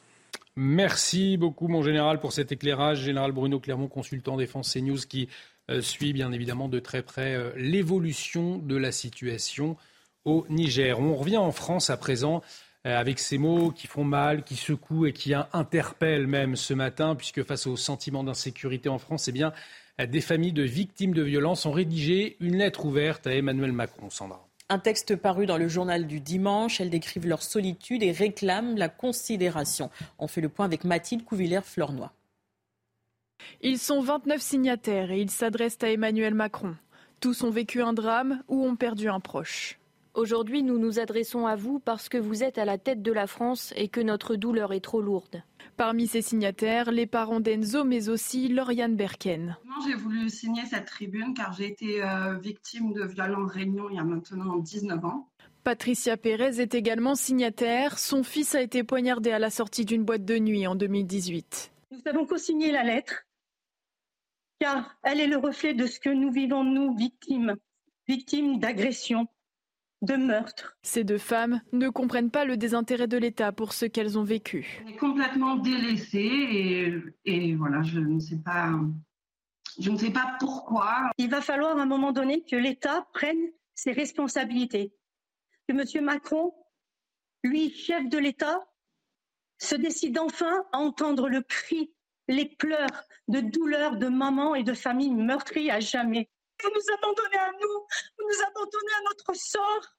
[0.57, 3.01] Merci beaucoup, mon général, pour cet éclairage.
[3.01, 5.29] Général Bruno Clermont, consultant défense CNews, qui
[5.71, 9.77] euh, suit bien évidemment de très près euh, l'évolution de la situation
[10.25, 11.01] au Niger.
[11.01, 12.43] On revient en France à présent
[12.87, 17.43] avec ces mots qui font mal, qui secouent et qui interpellent même ce matin, puisque
[17.43, 19.55] face au sentiment d'insécurité en France, eh bien,
[19.99, 24.11] des familles de victimes de violences ont rédigé une lettre ouverte à Emmanuel Macron.
[24.11, 24.47] Sandra.
[24.69, 26.81] Un texte paru dans le journal du dimanche.
[26.81, 29.91] Elles décrivent leur solitude et réclament la considération.
[30.19, 32.11] On fait le point avec Mathilde Couvillère-Fleurnoy.
[33.61, 36.77] Ils sont 29 signataires et ils s'adressent à Emmanuel Macron.
[37.21, 39.79] Tous ont vécu un drame ou ont perdu un proche.
[40.15, 43.27] Aujourd'hui, nous nous adressons à vous parce que vous êtes à la tête de la
[43.27, 45.43] France et que notre douleur est trop lourde.
[45.77, 49.57] Parmi ces signataires, les parents d'Enzo, mais aussi Lauriane Berken.
[49.87, 53.99] J'ai voulu signer cette tribune car j'ai été euh, victime de violents réunions il y
[53.99, 55.29] a maintenant 19 ans.
[55.65, 57.99] Patricia Pérez est également signataire.
[57.99, 61.73] Son fils a été poignardé à la sortie d'une boîte de nuit en 2018.
[61.91, 63.25] Nous avons co-signé la lettre
[64.61, 67.57] car elle est le reflet de ce que nous vivons, nous, victimes,
[68.07, 69.27] victimes d'agressions,
[70.05, 70.77] de meurtre.
[70.83, 74.83] Ces deux femmes ne comprennent pas le désintérêt de l'État pour ce qu'elles ont vécu.
[74.85, 78.71] On est complètement délaissés et, voilà, je ne sais pas.
[79.79, 81.11] Je ne sais pas pourquoi.
[81.19, 84.95] Il va falloir à un moment donné que l'État prenne ses responsabilités.
[85.69, 86.05] Que M.
[86.05, 86.55] Macron,
[87.43, 88.61] lui, chef de l'État,
[89.59, 91.93] se décide enfin à entendre le cri,
[92.29, 96.31] les pleurs de douleur de mamans et de familles meurtries à jamais.
[96.63, 97.87] Vous nous abandonnez à nous,
[98.19, 99.97] vous nous abandonnez à notre sort,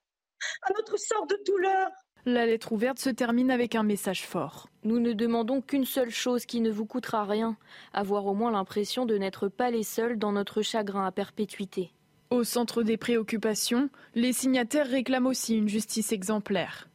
[0.64, 1.90] à notre sort de douleur.
[2.28, 4.68] La lettre ouverte se termine avec un message fort.
[4.84, 7.56] Nous ne demandons qu'une seule chose qui ne vous coûtera rien,
[7.94, 11.92] avoir au moins l'impression de n'être pas les seuls dans notre chagrin à perpétuité.
[12.32, 16.90] Au centre des préoccupations, les signataires réclament aussi une justice exemplaire.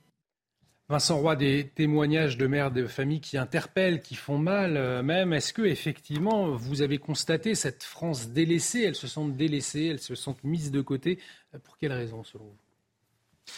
[0.91, 5.33] Vincent Roy, des témoignages de mères de familles qui interpellent, qui font mal euh, même.
[5.33, 8.83] Est-ce que effectivement vous avez constaté cette France délaissée?
[8.83, 11.21] Elles se sentent délaissées, elles se sentent mises de côté.
[11.55, 13.53] Euh, pour quelles raisons selon vous?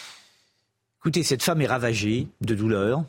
[1.00, 3.02] Écoutez, cette femme est ravagée de douleur.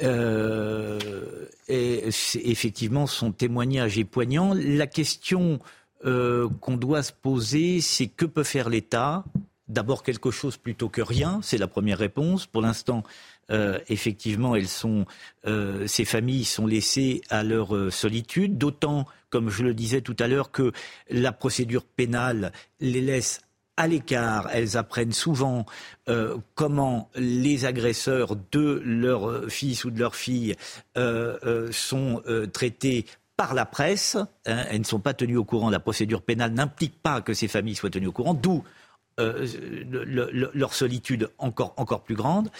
[0.00, 4.54] Euh, et effectivement, son témoignage est poignant.
[4.54, 5.60] La question
[6.02, 9.24] qu'on doit se poser, c'est que peut faire l'État?
[9.68, 12.46] D'abord quelque chose plutôt que rien, c'est la première réponse.
[12.46, 13.02] Pour l'instant,
[13.50, 14.54] euh, effectivement,
[15.46, 20.16] euh, ces familles sont laissées à leur euh, solitude, d'autant, comme je le disais tout
[20.18, 20.72] à l'heure, que
[21.10, 23.40] la procédure pénale les laisse
[23.76, 24.48] à l'écart.
[24.52, 25.66] Elles apprennent souvent
[26.54, 30.56] comment les agresseurs de leur fils ou de leur fille
[31.72, 32.22] sont
[32.54, 33.04] traités
[33.36, 34.16] par la presse.
[34.46, 34.64] Hein.
[34.70, 35.68] elles ne sont pas tenues au courant.
[35.68, 38.64] La procédure pénale n'implique pas que ces familles soient tenues au courant, d'où
[39.18, 39.46] euh,
[40.52, 42.50] leur solitude encore, encore plus grande.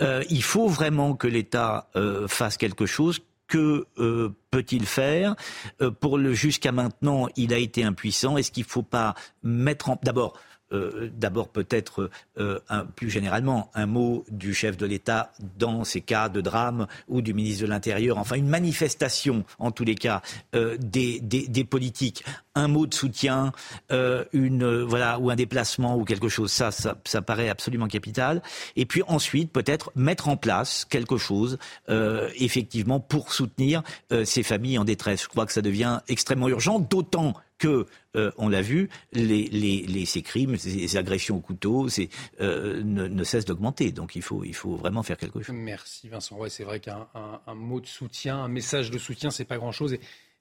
[0.00, 3.20] Euh, il faut vraiment que l'État euh, fasse quelque chose.
[3.48, 3.86] Que
[4.50, 5.36] peut-il faire
[6.00, 8.38] Pour le jusqu'à maintenant, il a été impuissant.
[8.38, 10.38] Est-ce qu'il ne faut pas mettre en d'abord
[10.74, 12.58] euh, d'abord peut-être euh,
[12.96, 17.32] plus généralement un mot du chef de l'État dans ces cas de drame ou du
[17.32, 20.22] ministre de l'Intérieur, enfin une manifestation en tous les cas
[20.54, 21.20] euh, des,
[21.64, 22.24] politiques,
[22.54, 23.52] un mot de soutien,
[24.32, 28.42] une voilà ou un déplacement ou quelque chose, ça, ça, ça paraît absolument capital.
[28.76, 33.82] Et puis ensuite peut-être mettre en place quelque chose effectivement pour soutenir
[34.24, 35.22] ces familles en détresse.
[35.22, 37.34] Je crois que ça devient extrêmement urgent, d'autant
[37.64, 37.86] que,
[38.16, 41.88] euh, on l'a vu, les, ces crimes, ces agressions au couteau
[42.40, 43.90] euh, ne, cessent d'augmenter.
[43.90, 45.54] Donc il faut, il faut vraiment faire quelque chose.
[45.56, 46.36] Merci Vincent.
[46.36, 47.06] Ouais, c'est vrai qu'un
[47.54, 49.94] mot de soutien, un message de soutien, c'est pas grand-chose.
[49.94, 50.00] Et,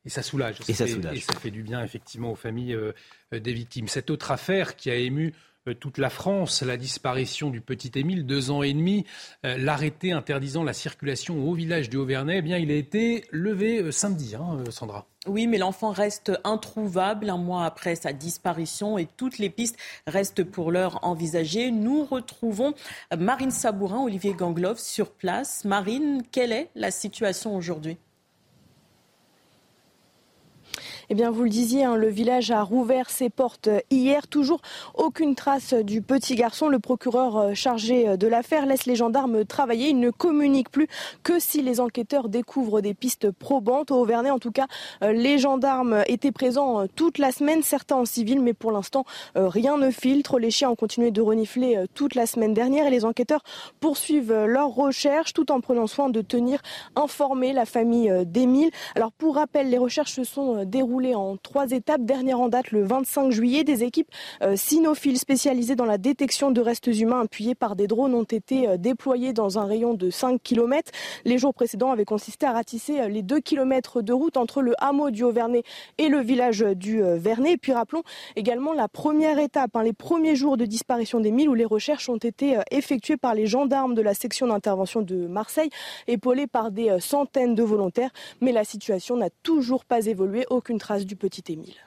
[0.10, 0.58] ça soulage.
[0.68, 1.18] Et ça, fait, soulage.
[1.18, 2.91] Et ça fait du bien, effectivement, aux familles euh,
[3.32, 3.88] des victimes.
[3.88, 5.34] Cette autre affaire qui a ému
[5.80, 9.06] toute la France, la disparition du petit Émile, deux ans et demi,
[9.44, 14.36] l'arrêté interdisant la circulation au village du Haut-Vernay, eh bien, il a été levé samedi,
[14.36, 15.08] hein, Sandra.
[15.26, 20.44] Oui, mais l'enfant reste introuvable un mois après sa disparition et toutes les pistes restent
[20.44, 21.72] pour l'heure envisagées.
[21.72, 22.74] Nous retrouvons
[23.18, 25.64] Marine Sabourin, Olivier Gangloff sur place.
[25.64, 27.98] Marine, quelle est la situation aujourd'hui?
[31.14, 34.27] Eh bien, vous le disiez, hein, le village a rouvert ses portes hier.
[34.27, 34.61] Toujours
[34.95, 36.69] aucune trace du petit garçon.
[36.69, 39.90] Le procureur euh, chargé euh, de l'affaire laisse les gendarmes travailler.
[39.90, 40.88] Il ne communique plus
[41.22, 43.91] que si les enquêteurs découvrent des pistes probantes.
[43.91, 44.65] Au Vernet, en tout cas,
[45.03, 49.77] euh, les gendarmes étaient présents toute la semaine, certains en civil, mais pour l'instant, rien
[49.77, 50.40] ne filtre.
[50.40, 53.44] Les chiens ont continué de renifler toute la semaine dernière et les enquêteurs
[53.80, 56.60] poursuivent leurs recherches tout en prenant soin de tenir
[56.95, 58.72] informée la famille d'Émile.
[58.95, 62.03] Alors, pour rappel, les recherches se sont déroulées déroulé en trois étapes.
[62.03, 63.63] Dernière en date le 25 juillet.
[63.63, 64.09] Des équipes
[64.55, 69.34] cynophiles spécialisées dans la détection de restes humains appuyées par des drones ont été déployées
[69.34, 70.91] dans un rayon de 5 km.
[71.25, 75.11] Les jours précédents avaient consisté à ratisser les 2 km de route entre le hameau
[75.11, 75.63] du Haut-Vernay
[75.97, 77.53] et le village du Vernay.
[77.53, 78.03] Et puis rappelons
[78.35, 82.17] également la première étape, hein, les premiers jours de disparition d'Émile où les recherches ont
[82.17, 85.69] été effectuées par les gendarmes de la section d'intervention de Marseille,
[86.07, 88.11] épaulés par des centaines de volontaires.
[88.41, 91.77] Mais la situation n'a toujours pas évolué, aucune trace du petit Émile.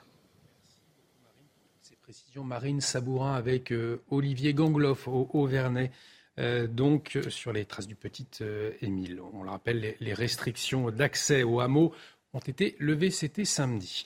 [1.83, 5.91] Ces précisions Marine Sabourin avec euh, Olivier Gangloff au Haut-Vernay.
[6.39, 9.21] Euh, donc sur les traces du petit euh, Émile.
[9.33, 11.93] On le rappelle, les, restrictions d'accès au hameau
[12.33, 14.03] ont été levées, c'était samedi.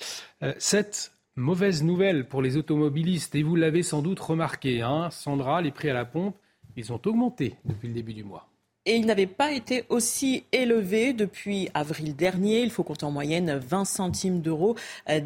[0.58, 5.72] cette mauvaise nouvelle pour les automobilistes, et vous l'avez sans doute remarqué, hein, Sandra, les
[5.72, 6.38] prix à la pompe,
[6.76, 8.51] ils ont augmenté depuis le début du mois
[8.86, 12.62] et il n'avait pas été aussi élevé depuis avril dernier.
[12.62, 14.76] Il faut compter en moyenne 20 centimes d'euros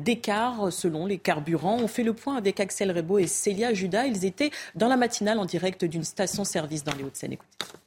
[0.03, 1.77] d'écart selon les carburants.
[1.81, 4.05] On fait le point avec Axel Rebaud et Célia Judas.
[4.05, 7.33] Ils étaient dans la matinale en direct d'une station-service dans les Hauts-de-Seine.
[7.33, 7.84] Écoutez.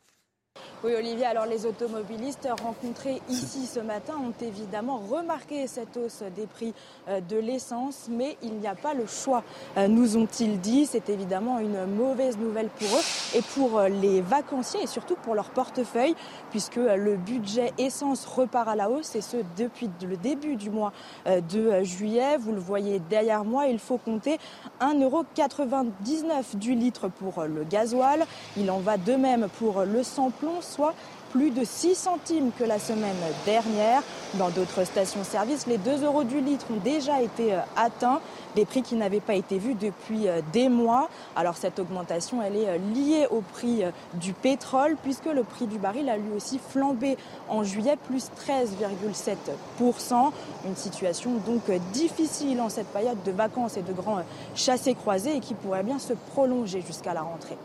[0.85, 6.47] Oui, Olivier, alors les automobilistes rencontrés ici ce matin ont évidemment remarqué cette hausse des
[6.47, 6.73] prix
[7.09, 9.43] euh, de l'essence, mais il n'y a pas le choix,
[9.77, 10.87] euh, nous ont-ils dit.
[10.87, 15.35] C'est évidemment une mauvaise nouvelle pour eux et pour euh, les vacanciers et surtout pour
[15.35, 16.15] leur portefeuille,
[16.51, 20.93] puisque le budget essence repart à la hausse et ce depuis le début du mois
[21.27, 22.37] de juillet.
[22.39, 24.39] Vous le voyez derrière moi, il faut compter
[24.81, 28.25] 1,99€ du litre pour le gasoil.
[28.57, 30.95] Il en va de même pour le samplon soit
[31.31, 34.03] plus de 6 centimes que la semaine dernière.
[34.35, 38.21] Dans d'autres stations-service, les 2 euros du litre ont déjà été euh, atteints,
[38.57, 41.09] des prix qui n'avaient pas été vus depuis euh, des mois.
[41.37, 43.83] Alors cette augmentation, elle est euh, liée au prix
[44.15, 47.17] du pétrole, puisque le prix du baril a lui aussi flambé
[47.49, 50.33] en juillet, plus 13,7%.
[50.67, 54.23] Une situation donc difficile en cette période de vacances et de grands
[54.55, 57.57] chassés-croisés et qui pourrait bien se prolonger jusqu'à la rentrée.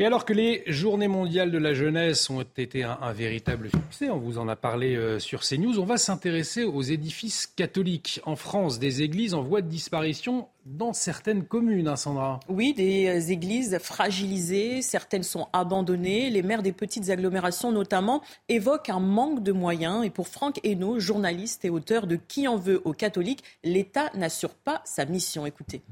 [0.00, 4.18] Et alors que les journées mondiales de la jeunesse ont été un, véritable succès, on
[4.18, 8.20] vous en a parlé euh, sur CNews, on va s'intéresser aux édifices catholiques.
[8.24, 12.38] En France, des églises en voie de disparition dans certaines communes, hein, Sandra.
[12.48, 16.30] Oui, des églises fragilisées, certaines sont abandonnées.
[16.30, 20.04] Les maires des petites agglomérations notamment évoquent un manque de moyens.
[20.04, 24.54] Et pour Franck Hainaut, journaliste et auteur de Qui en veut aux catholiques, l'État n'assure
[24.54, 25.44] pas sa mission.
[25.44, 25.82] Écoutez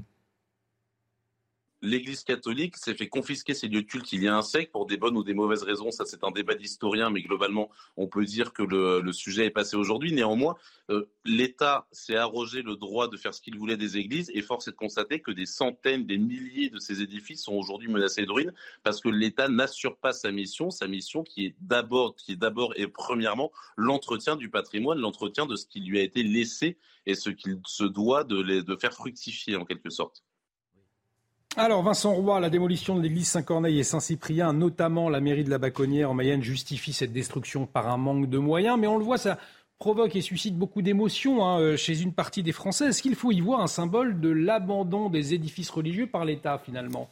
[1.82, 4.86] l'Église catholique s'est fait confisquer ses lieux de culte il y a un siècle pour
[4.86, 5.90] des bonnes ou des mauvaises raisons.
[5.90, 9.76] Ça, c'est un débat d'historien, mais globalement, on peut dire que le, sujet est passé
[9.76, 10.12] aujourd'hui.
[10.12, 10.56] Néanmoins,
[10.90, 14.68] euh, l'État s'est arrogé le droit de faire ce qu'il voulait des églises et force
[14.68, 18.32] est de constater que des centaines, des milliers de ces édifices sont aujourd'hui menacés de
[18.32, 22.36] ruine parce que l'État n'assure pas sa mission, sa mission qui est d'abord, qui est
[22.36, 27.14] d'abord et premièrement l'entretien du patrimoine, l'entretien de ce qui lui a été laissé et
[27.14, 30.25] ce qu'il se doit de faire fructifier en quelque sorte.
[31.58, 35.56] Alors Vincent Roy, la démolition de l'église Saint-Corneille et Saint-Cyprien, notamment la mairie de la
[35.56, 39.16] Baconnière en Mayenne, justifie cette destruction par un manque de moyens, mais on le voit,
[39.16, 39.38] ça
[39.78, 42.88] provoque et suscite beaucoup d'émotions hein, euh, chez une partie des Français.
[42.88, 47.08] Est-ce qu'il faut y voir un symbole de l'abandon des édifices religieux par l'État finalement?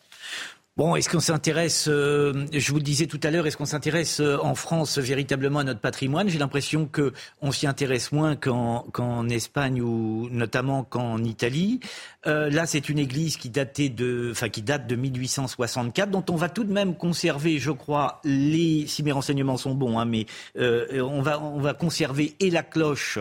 [0.77, 4.19] Bon, est-ce qu'on s'intéresse, euh, je vous le disais tout à l'heure, est-ce qu'on s'intéresse
[4.19, 6.29] euh, en France véritablement à notre patrimoine?
[6.29, 11.79] J'ai l'impression qu'on s'y intéresse moins qu'en Espagne ou notamment qu'en Italie.
[12.27, 16.35] Euh, là, c'est une église qui, datait de, enfin, qui date de 1864, dont on
[16.35, 20.27] va tout de même conserver, je crois, les, si mes renseignements sont bons, hein, mais
[20.59, 23.21] on, va, on va conserver et la cloche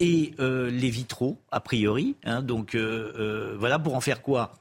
[0.00, 2.16] et les vitraux, a priori.
[2.24, 4.54] Hein, donc voilà, pour en faire quoi?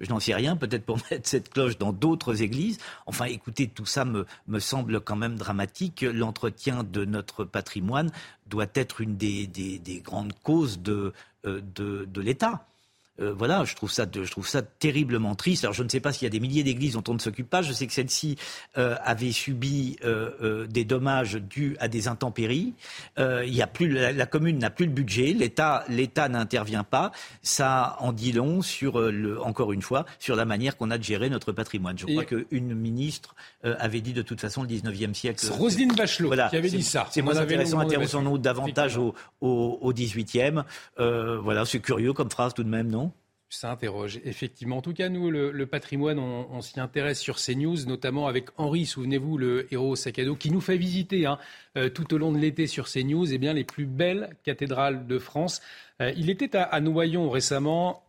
[0.00, 2.78] Je n'en sais rien, peut-être pour mettre cette cloche dans d'autres églises.
[3.06, 4.26] Enfin, écoutez, tout ça me,
[4.58, 6.02] semble quand même dramatique.
[6.02, 8.10] L'entretien de notre patrimoine
[8.46, 11.12] doit être une des, des, des grandes causes de,
[11.46, 12.67] euh, l'État.
[13.20, 15.64] Euh, voilà, je trouve ça, je trouve ça terriblement triste.
[15.64, 17.50] Alors je ne sais pas s'il y a des milliers d'églises dont on ne s'occupe
[17.50, 17.62] pas.
[17.62, 18.36] Je sais que celle-ci
[18.76, 22.74] euh, avait subi euh, des dommages dus à des intempéries.
[23.18, 25.32] il y a plus, la, commune n'a plus le budget.
[25.32, 27.12] L'État, l'État n'intervient pas.
[27.42, 31.02] Ça en dit long sur le, encore une fois, sur la manière qu'on a de
[31.02, 31.98] gérer notre patrimoine.
[31.98, 35.44] Je crois qu'une ministre avait dit de toute façon le 19e siècle.
[35.50, 37.06] Roselyne Bachelot qui avait dit ça.
[37.10, 37.80] C'est moins intéressant.
[37.80, 40.62] Intéressons-nous davantage au, au, au 18e.
[40.96, 43.07] voilà, c'est curieux comme phrase tout de même, non?
[43.50, 44.78] Ça interroge, effectivement.
[44.78, 49.38] En tout cas, nous, le, patrimoine, on, s'y intéresse sur CNews, notamment avec Henri, souvenez-vous,
[49.38, 51.38] le héros sac à dos, qui nous fait visiter hein,
[51.76, 55.18] euh, tout au long de l'été sur CNews eh bien, les plus belles cathédrales de
[55.18, 55.62] France.
[56.02, 58.04] Euh, il était à, Noyon récemment.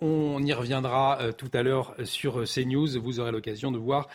[0.00, 3.00] On y reviendra euh, tout à l'heure sur CNews.
[3.00, 4.08] Vous aurez l'occasion de voir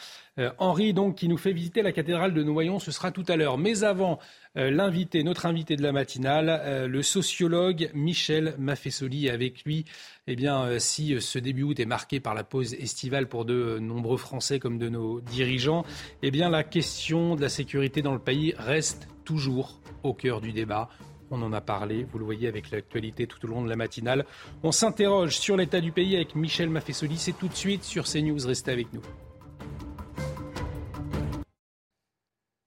[0.57, 2.79] Henri, donc, qui nous fait visiter la cathédrale de Noyon.
[2.79, 3.57] Ce sera tout à l'heure.
[3.57, 4.19] Mais avant,
[4.55, 9.29] l'invité, notre invité de la matinale, le sociologue Michel Maffesoli.
[9.29, 9.85] Avec lui,
[10.25, 14.17] eh bien, si ce début août est marqué par la pause estivale pour de nombreux
[14.17, 15.85] Français comme de nos dirigeants,
[16.23, 20.51] eh bien, la question de la sécurité dans le pays reste toujours au cœur du
[20.51, 20.89] débat.
[21.29, 24.25] On en a parlé, vous le voyez avec l'actualité tout au long de la matinale.
[24.61, 27.17] On s'interroge sur l'état du pays avec Michel Maffesoli.
[27.17, 28.45] C'est tout de suite sur CNews.
[28.45, 29.01] Restez avec nous.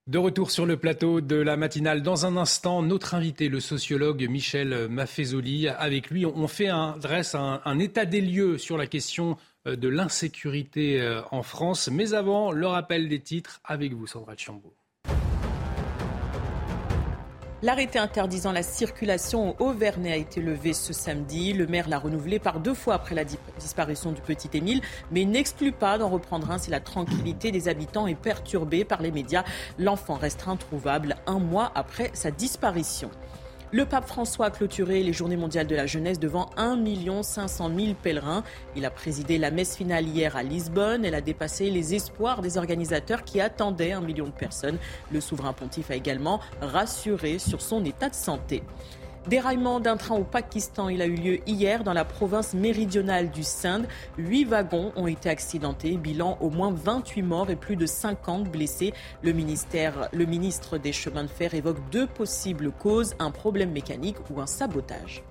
[0.07, 2.01] De retour sur le plateau de la matinale.
[2.01, 5.67] Dans un instant, notre invité, le sociologue Michel Maffesoli.
[5.67, 9.75] Avec lui, on fait un, dresse un, un état des lieux sur la question euh,
[9.75, 11.89] de l'insécurité euh, en France.
[11.91, 14.77] Mais avant, le rappel des titres avec vous, Sandra Chambaud.
[17.67, 21.53] L'arrêté interdisant la circulation au Auvernais a été levé ce samedi.
[21.53, 25.73] Le maire l'a renouvelé par deux fois après la disparition du petit Émile, mais n'exclut
[25.73, 29.43] pas d'en reprendre un si la tranquillité des habitants est perturbée par les médias.
[29.81, 33.11] L'enfant reste introuvable un mois après sa disparition.
[33.73, 36.85] Le pape François a clôturé les Journées mondiales de la jeunesse devant 1
[37.25, 38.45] 500 000 pèlerins.
[38.77, 41.05] Il a présidé la messe finale hier à Lisbonne.
[41.05, 44.79] Elle a dépassé les espoirs des organisateurs qui attendaient un million de personnes.
[45.11, 48.63] Le souverain pontife a également rassuré sur son état de santé.
[49.29, 53.43] Déraillement d'un train au Pakistan, il a eu lieu hier dans la province méridionale du
[53.43, 53.87] Sindh.
[54.19, 58.93] Huit wagons ont été accidentés, bilan au moins 28 morts et plus de 50 blessés.
[59.23, 64.41] Le, le ministre des chemins de fer évoque deux possibles causes, un problème mécanique ou
[64.41, 65.25] un sabotage.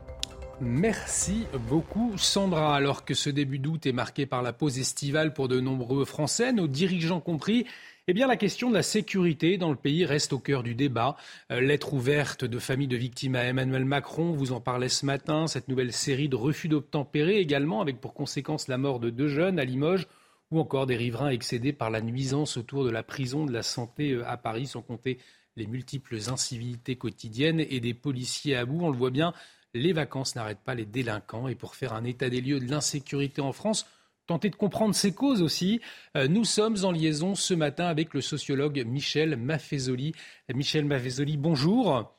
[0.61, 2.75] Merci beaucoup Sandra.
[2.75, 6.53] Alors que ce début d'août est marqué par la pause estivale pour de nombreux Français,
[6.53, 7.65] nos dirigeants compris,
[8.07, 11.17] eh bien, la question de la sécurité dans le pays reste au cœur du débat.
[11.51, 15.47] Euh, lettre ouverte de familles de victimes à Emmanuel Macron, vous en parlez ce matin.
[15.47, 19.57] Cette nouvelle série de refus d'obtempérer également, avec pour conséquence la mort de deux jeunes
[19.57, 20.05] à Limoges,
[20.51, 24.11] ou encore des riverains excédés par la nuisance autour de la prison de la santé
[24.11, 25.17] euh, à Paris, sans compter
[25.55, 28.85] les multiples incivilités quotidiennes et des policiers à bout.
[28.85, 29.33] On le voit bien,
[29.73, 31.47] les vacances n'arrêtent pas les délinquants.
[31.47, 33.87] Et pour faire un état des lieux de l'insécurité en France,
[34.27, 35.81] tenter de comprendre ses causes aussi.
[36.15, 40.13] Euh, nous sommes en liaison ce matin avec le sociologue Michel Maffezoli.
[40.53, 42.11] Michel Maffezoli, bonjour.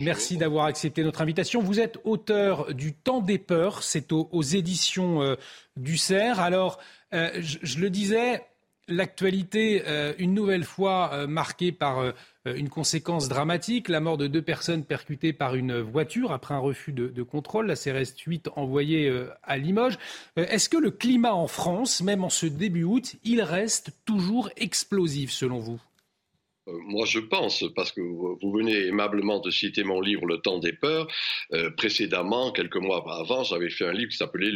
[0.00, 1.60] Merci d'avoir accepté notre invitation.
[1.60, 5.36] Vous êtes auteur du Temps des peurs, c'est aux, éditions euh,
[5.76, 6.38] du CERF.
[6.38, 6.78] Alors,
[7.14, 8.42] euh, je, le disais,
[8.88, 9.82] l'actualité,
[10.18, 12.14] une nouvelle fois marquée par
[12.46, 16.58] euh, une conséquence dramatique, la mort de deux personnes percutées par une voiture après un
[16.58, 19.98] refus de, contrôle, la CRS 8 envoyée euh, à Limoges.
[20.38, 24.50] Euh, est-ce que le climat en France, même en ce début août, il reste toujours
[24.56, 25.80] explosif selon vous?
[25.80, 25.91] euh,
[26.66, 30.72] moi, je pense, parce que vous venez aimablement de citer mon livre Le temps des
[30.72, 31.08] peurs.
[31.52, 34.52] Euh, précédemment, quelques mois avant, j'avais fait un livre qui s'appelait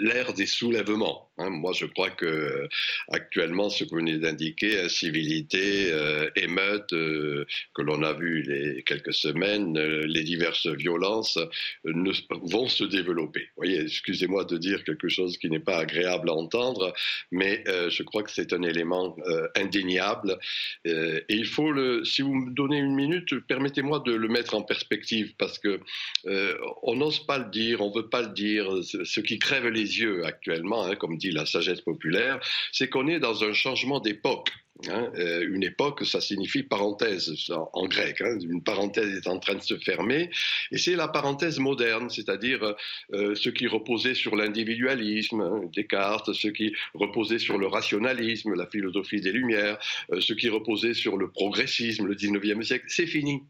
[0.00, 1.30] L'ère des soulèvements.
[1.38, 1.50] Hein.
[1.50, 2.68] moi, je crois que
[3.12, 9.14] actuellement, ce que vous venez d'indiquer, incivilité, euh, émeute, que l'on a vu les quelques
[9.14, 11.38] semaines, les diverses violences
[11.84, 13.42] ne, vont se développer.
[13.56, 16.92] Vous voyez, excusez-moi de dire quelque chose qui n'est pas agréable à entendre,
[17.30, 19.16] mais je crois que c'est un élément
[19.54, 20.38] indéniable.
[20.84, 24.62] et il faut le, si vous me donnez une minute, permettez-moi de le mettre en
[24.62, 25.80] perspective parce que
[26.26, 28.68] euh, on n'ose pas le dire, on veut pas le dire.
[28.82, 32.40] Ce qui crève les yeux actuellement, hein, comme dit la sagesse populaire,
[32.72, 34.50] c'est qu'on est dans un changement d'époque.
[34.88, 37.32] Hein, euh, une époque, ça signifie parenthèse
[37.72, 38.20] en, grec.
[38.20, 40.30] Hein, une parenthèse est en train de se fermer,
[40.70, 42.74] et c'est la parenthèse moderne, c'est-à-dire
[43.14, 48.66] euh, ce qui reposait sur l'individualisme, hein, Descartes, ce qui reposait sur le rationalisme, la
[48.66, 49.78] philosophie des Lumières,
[50.12, 53.42] euh, ce qui reposait sur le progressisme, le 19e siècle, c'est fini.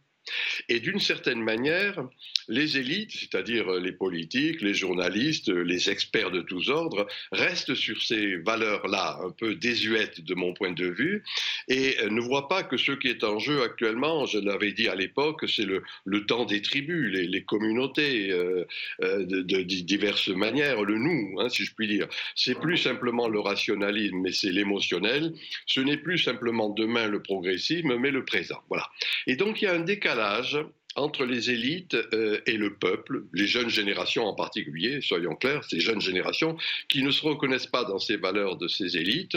[0.69, 2.05] Et d'une certaine manière,
[2.49, 8.37] les élites, c'est-à-dire les politiques, les journalistes, les experts de tous ordres, restent sur ces
[8.37, 11.23] valeurs-là, un peu désuètes de mon point de vue,
[11.69, 14.95] et ne voient pas que ce qui est en jeu actuellement, je l'avais dit à
[14.95, 15.83] l'époque, c'est le,
[16.27, 18.65] temps des tribus, les, communautés euh,
[19.03, 22.09] euh, de, diverses manières, le nous, hein, si je puis dire.
[22.35, 25.33] C'est plus simplement le rationalisme, mais c'est l'émotionnel.
[25.67, 28.61] Ce n'est plus simplement demain le progressisme, mais le présent.
[28.69, 28.89] Voilà.
[29.27, 30.59] Et donc il y a un décalage
[30.97, 35.81] entre les élites euh, et le peuple, les jeunes générations en particulier, soyons clairs, ces
[35.81, 36.57] jeunes générations
[36.89, 39.37] qui ne se reconnaissent pas dans ces valeurs de ces élites.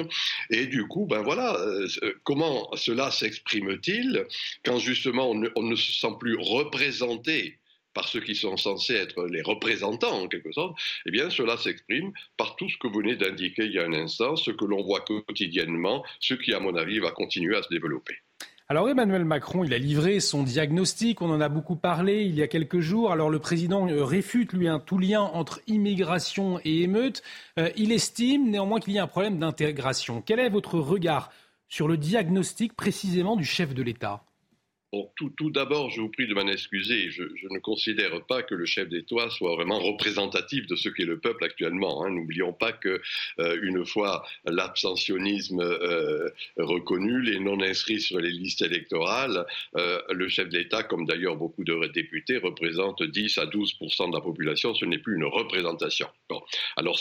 [0.49, 4.25] Et du coup, ben voilà, euh, euh, comment cela s'exprime-t-il
[4.63, 7.59] quand justement on ne, se sent plus représenté
[7.93, 12.13] par ceux qui sont censés être les représentants en quelque sorte, eh bien cela s'exprime
[12.37, 14.83] par tout ce que vous venez d'indiquer il y a un instant, ce que l'on
[14.83, 18.15] voit quotidiennement, ce qui à mon avis va continuer à se développer.
[18.71, 22.43] Alors Emmanuel Macron, il a livré son diagnostic, on en a beaucoup parlé il y
[22.43, 23.11] a quelques jours.
[23.11, 27.23] Alors le président euh, réfute, lui, un tout lien entre immigration et émeute.
[27.57, 30.21] Euh, il estime néanmoins qu'il y a un problème d'intégration.
[30.23, 31.31] Quel est votre regard
[31.67, 34.21] sur le diagnostic précisément du chef de l'État?
[35.15, 37.11] Tout, d'abord, je vous prie de m'en excuser.
[37.11, 41.19] Je, ne considère pas que le chef d'État soit vraiment représentatif de ce qu'est le
[41.19, 42.03] peuple actuellement.
[42.03, 42.11] Hein.
[42.11, 43.01] N'oublions pas que
[43.39, 49.45] euh, une fois l'abstentionnisme euh, reconnu, les non inscrits sur les listes électorales,
[49.77, 54.21] euh, le chef d'État, comme d'ailleurs beaucoup de députés, représente 10 à 12% de la
[54.21, 54.73] population.
[54.73, 56.07] Ce n'est plus une représentation.
[56.75, 56.99] Alors,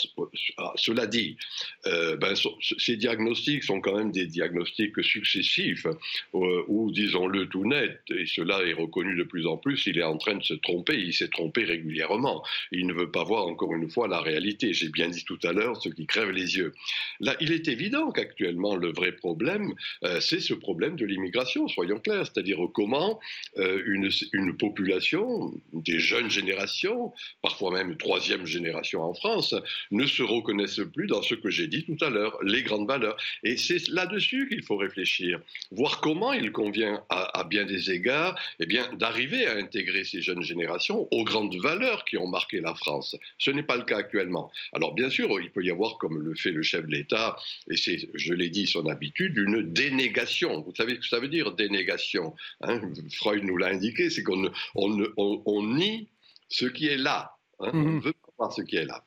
[0.57, 1.37] ah, cela dit,
[1.85, 2.33] ben,
[2.77, 5.85] ces diagnostics sont quand même des diagnostics successifs,
[6.33, 10.17] ou disons-le tout net et cela est reconnu de plus en plus, il est en
[10.17, 12.43] train de se tromper, il s'est trompé régulièrement.
[12.71, 14.73] Il ne veut pas voir encore une fois la réalité.
[14.73, 16.73] J'ai bien dit tout à l'heure ce qui crève les yeux.
[17.19, 19.73] Là, il est évident qu'actuellement, le vrai problème,
[20.03, 23.19] euh, c'est ce problème de l'immigration, soyons clairs, c'est-à-dire comment
[23.57, 29.55] euh, une, population, des jeunes générations, parfois même troisième génération en France,
[29.91, 33.17] ne se reconnaissent plus dans ce que j'ai dit tout à l'heure, les grandes valeurs.
[33.43, 35.39] Et c'est là-dessus qu'il faut réfléchir,
[35.71, 40.43] voir comment il convient à bien des égards, eh bien, d'arriver à intégrer ces jeunes
[40.43, 43.15] générations aux grandes valeurs qui ont marqué la France.
[43.37, 44.51] Ce n'est pas le cas actuellement.
[44.73, 47.37] Alors, bien sûr, il peut y avoir, comme le fait le chef de l'État,
[47.69, 50.61] et c'est, je l'ai dit, son habitude, une dénégation.
[50.61, 52.81] Vous savez ce que ça veut dire, dénégation hein?
[53.13, 56.09] Freud nous l'a indiqué, c'est qu'on on, nie
[56.49, 57.35] ce qui est là.
[57.59, 57.71] Hein?
[57.73, 57.99] On mhm.
[57.99, 59.03] veut pas voir ce qui est là.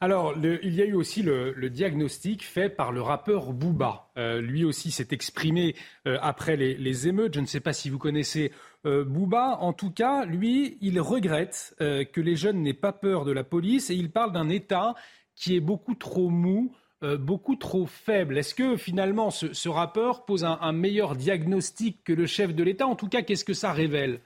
[0.00, 4.10] Alors, il y a eu aussi le, diagnostic fait par le rappeur Booba.
[4.18, 5.74] Euh, lui aussi s'est exprimé
[6.06, 7.34] euh, après les, émeutes.
[7.34, 8.52] Je ne sais pas si vous connaissez
[8.84, 9.58] euh, Booba.
[9.60, 13.90] En tout cas, lui, il regrette que les jeunes n'aient pas peur de la police
[13.90, 14.94] et il parle d'un État
[15.34, 18.38] qui est beaucoup trop mou, beaucoup trop faible.
[18.38, 22.86] Est-ce que finalement ce, rappeur pose un meilleur diagnostic que le chef de l'État?
[22.86, 24.20] En tout cas, qu'est-ce que ça révèle?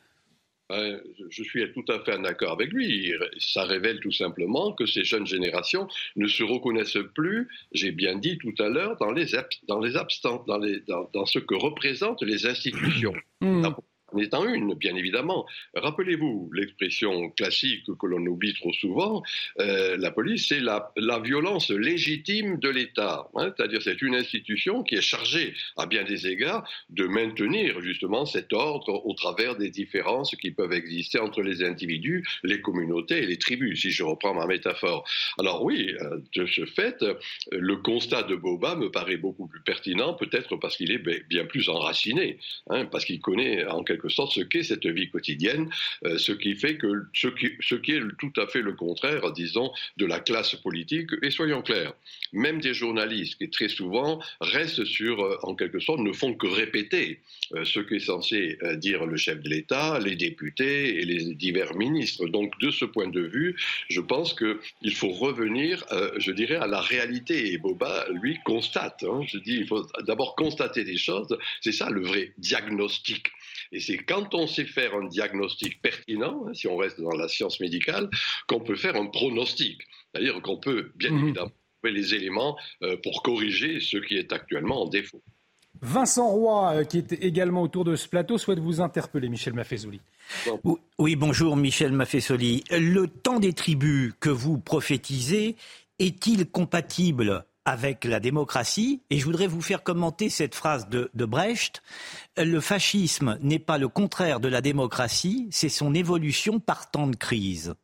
[0.70, 3.12] Je suis tout à fait en accord avec lui.
[3.38, 8.38] Ça révèle tout simplement que ces jeunes générations ne se reconnaissent plus, j'ai bien dit
[8.38, 9.26] tout à l'heure, dans les,
[9.68, 13.14] dans les abstants, dans, les, dans, ce que représentent les institutions.
[13.40, 13.68] Mmh
[14.12, 15.46] en étant une, bien évidemment.
[15.74, 19.22] Rappelez-vous l'expression classique que l'on oublie trop souvent,
[19.58, 20.92] euh, la police, c'est la,
[21.22, 23.28] violence légitime de l'État.
[23.34, 23.52] Hein.
[23.56, 28.52] C'est-à-dire c'est une institution qui est chargée, à bien des égards, de maintenir justement cet
[28.52, 33.36] ordre au travers des différences qui peuvent exister entre les individus, les communautés et les
[33.36, 35.04] tribus, si je reprends ma métaphore.
[35.38, 37.04] Alors oui, euh, de ce fait,
[37.52, 41.68] le constat de Boba me paraît beaucoup plus pertinent, peut-être parce qu'il est bien plus
[41.68, 42.38] enraciné,
[42.70, 45.70] hein, parce qu'il connaît en quelque quelque sorte ce qu'est cette vie quotidienne,
[46.04, 47.28] euh, ce qui fait que ce
[47.74, 51.10] qui, est tout à fait le contraire, disons, de la classe politique.
[51.22, 51.92] Et soyons clairs,
[52.32, 56.46] même des journalistes qui très souvent restent sur, euh, en quelque sorte, ne font que
[56.46, 57.20] répéter
[57.54, 62.26] euh, ce qu'est censé dire le chef de l'État, les députés et les divers ministres.
[62.26, 63.56] Donc, de ce point de vue,
[63.88, 65.84] je pense qu'il faut revenir,
[66.18, 67.52] je dirais, à la réalité.
[67.52, 69.04] Et Boba, lui, constate.
[69.04, 69.22] Hein.
[69.26, 71.36] je dis, il faut d'abord constater des choses.
[71.60, 73.30] C'est ça le vrai diagnostic.
[73.72, 77.28] Et c'est quand on sait faire un diagnostic pertinent, hein, si on reste dans la
[77.28, 78.08] science médicale,
[78.48, 79.80] qu'on peut faire un pronostic.
[80.12, 81.24] C'est-à-dire qu'on peut, bien mhm.
[81.24, 81.52] évidemment,
[81.82, 85.22] trouver les éléments euh, pour corriger ce qui est actuellement en défaut.
[85.82, 90.00] Vincent Roy, euh, qui est également autour de ce plateau, souhaite vous interpeller, Michel Maffezoli.
[90.98, 92.64] Oui, bonjour Michel Maffezoli.
[92.70, 95.56] Le temps des tribus que vous prophétisez
[95.98, 99.02] est-il compatible avec la démocratie.
[99.10, 101.82] Et je voudrais vous faire commenter cette phrase de, Brecht.
[102.36, 107.16] Le fascisme n'est pas le contraire de la démocratie, c'est son évolution par temps de
[107.16, 107.74] crise.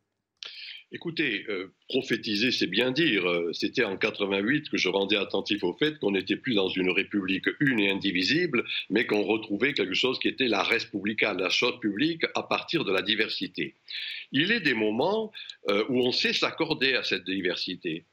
[0.93, 3.25] Écoutez, euh, prophétiser, c'est bien dire.
[3.53, 7.49] C'était en 88 que je rendais attentif au fait qu'on n'était plus dans une république
[7.59, 12.23] une et indivisible, mais qu'on retrouvait quelque chose qui était la respublica, la chose publique,
[12.35, 13.75] à partir de la diversité.
[14.31, 15.33] Il est des moments
[15.69, 18.05] euh, où on sait s'accorder à cette diversité.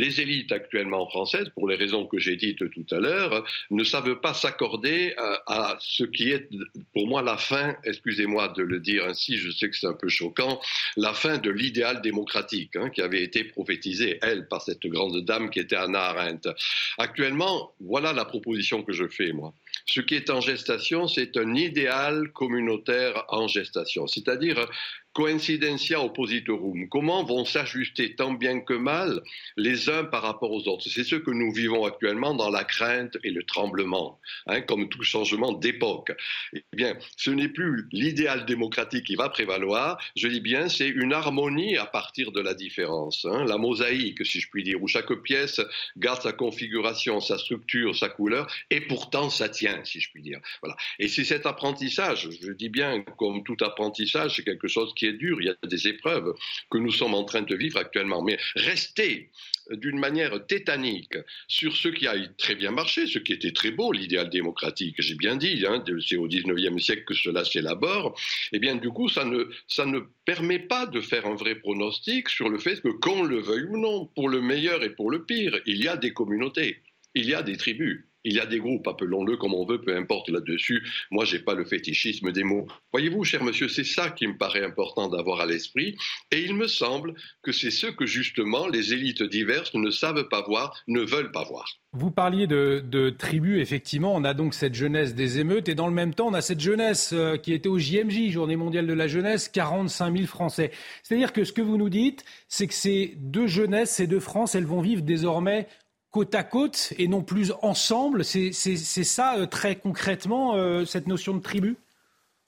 [0.00, 4.18] Les élites actuellement françaises, pour les raisons que j'ai dites tout à l'heure, ne savent
[4.20, 5.14] pas s'accorder
[5.46, 6.48] à, ce qui est
[6.94, 10.08] pour moi la fin, excusez-moi de le dire ainsi, je sais que c'est un peu
[10.08, 10.58] choquant,
[10.96, 15.50] la fin de l'idéal démocratique hein, qui avait été prophétisé, elle, par cette grande dame
[15.50, 16.48] qui était Anna Arendt.
[16.96, 19.52] Actuellement, voilà la proposition que je fais, moi.
[19.84, 24.66] Ce qui est en gestation, c'est un idéal communautaire en gestation, c'est-à-dire
[25.12, 26.88] coincidentia oppositorum.
[26.88, 29.22] Comment vont s'ajuster tant bien que mal
[29.56, 30.88] les uns par rapport aux autres?
[30.88, 35.02] C'est ce que nous vivons actuellement dans la crainte et le tremblement, hein, comme tout
[35.02, 36.12] changement d'époque.
[36.52, 41.12] Eh bien, ce n'est plus l'idéal démocratique qui va prévaloir, je dis bien, c'est une
[41.12, 45.12] harmonie à partir de la différence, hein, la mosaïque, si je puis dire, où chaque
[45.22, 45.60] pièce
[45.96, 50.40] garde sa configuration, sa structure, sa couleur, et pourtant ça tient si je puis dire.
[50.62, 50.76] Voilà.
[50.98, 55.20] Et c'est cet apprentissage, je dis bien, comme tout apprentissage, c'est quelque chose qui est
[55.20, 56.34] il y a des épreuves
[56.70, 58.22] que nous sommes en train de vivre actuellement.
[58.22, 59.30] Mais rester
[59.70, 61.16] d'une manière tétanique
[61.48, 65.14] sur ce qui a très bien marché, ce qui était très beau, l'idéal démocratique, j'ai
[65.14, 68.14] bien dit, hein, c'est au XIXe siècle que cela s'élabore,
[68.52, 71.54] et eh bien du coup, ça ne, ça ne permet pas de faire un vrai
[71.54, 75.10] pronostic sur le fait que, qu'on le veuille ou non, pour le meilleur et pour
[75.10, 76.82] le pire, il y a des communautés,
[77.14, 78.09] il y a des tribus.
[78.24, 80.86] Il y a des groupes, appelons-le comme on veut, peu importe là-dessus.
[81.10, 82.66] Moi, j'ai pas le fétichisme des mots.
[82.92, 85.96] Voyez-vous, cher monsieur, c'est ça qui me paraît important d'avoir à l'esprit.
[86.30, 90.42] Et il me semble que c'est ce que justement les élites diverses ne savent pas
[90.42, 91.80] voir, ne veulent pas voir.
[91.92, 95.92] Vous parliez de, tribus, effectivement, on a donc cette jeunesse des émeutes, et dans le
[95.92, 99.08] même temps, on a cette jeunesse euh, qui était au JMJ, Journée mondiale de la
[99.08, 100.70] jeunesse, 45 000 Français.
[101.02, 104.54] C'est-à-dire que ce que vous nous dites, c'est que ces deux jeunesses, ces deux France,
[104.54, 105.66] elles vont vivre désormais
[106.10, 108.24] côte à côte et non plus ensemble.
[108.24, 111.76] C'est ça euh, très concrètement, euh, cette notion de tribu?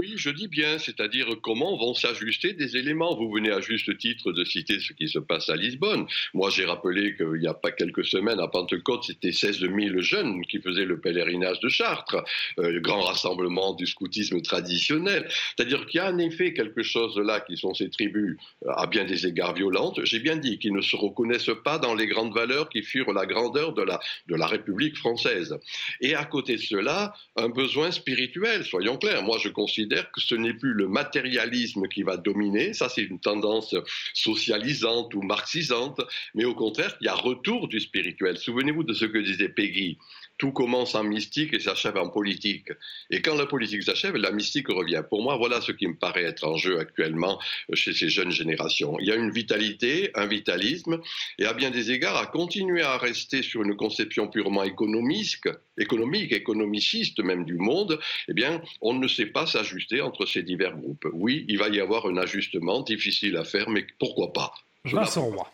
[0.02, 3.14] Oui, je dis bien, c'est-à-dire comment vont s'ajuster des éléments.
[3.14, 6.06] Vous venez à juste titre de citer ce qui se passe à Lisbonne.
[6.34, 10.44] Moi, j'ai rappelé qu'il n'y a pas quelques semaines, à Pentecôte, c'était 16 000 jeunes
[10.46, 12.16] qui faisaient le pèlerinage de Chartres,
[12.58, 15.28] euh, le grand rassemblement du scoutisme traditionnel.
[15.54, 18.88] C'est-à-dire qu'il y a en effet quelque chose là qui sont ces tribus euh, à
[18.88, 20.00] bien des égards violentes.
[20.02, 23.26] J'ai bien dit qu'ils ne se reconnaissent pas dans les grandes valeurs qui furent la
[23.26, 25.56] grandeur de la, de la République française.
[26.00, 29.22] Et à côté de cela, un besoin spirituel, soyons clairs.
[29.22, 33.20] Moi, je considère que ce n'est plus le matérialisme qui va dominer, ça c'est une
[33.20, 33.74] tendance
[34.14, 36.00] socialisante ou marxisante,
[36.34, 38.38] mais au contraire, il y a retour du spirituel.
[38.38, 39.98] Souvenez-vous de ce que disait Peggy
[40.42, 42.72] tout commence en mystique et s'achève en politique.
[43.10, 45.04] Et quand la politique s'achève, la mystique revient.
[45.08, 47.40] Pour moi, voilà ce qui me paraît être en jeu actuellement
[47.74, 48.98] chez ces jeunes générations.
[48.98, 51.00] Il y a une vitalité, un vitalisme,
[51.38, 55.44] et à bien des égards, à continuer à rester sur une conception purement économique,
[55.78, 60.76] économique, économiciste même du monde, eh bien, on ne sait pas s'ajuster entre ces divers
[60.76, 61.06] groupes.
[61.12, 64.52] Oui, il va y avoir un ajustement difficile à faire, mais pourquoi pas?
[64.86, 65.48] Vincent Roy.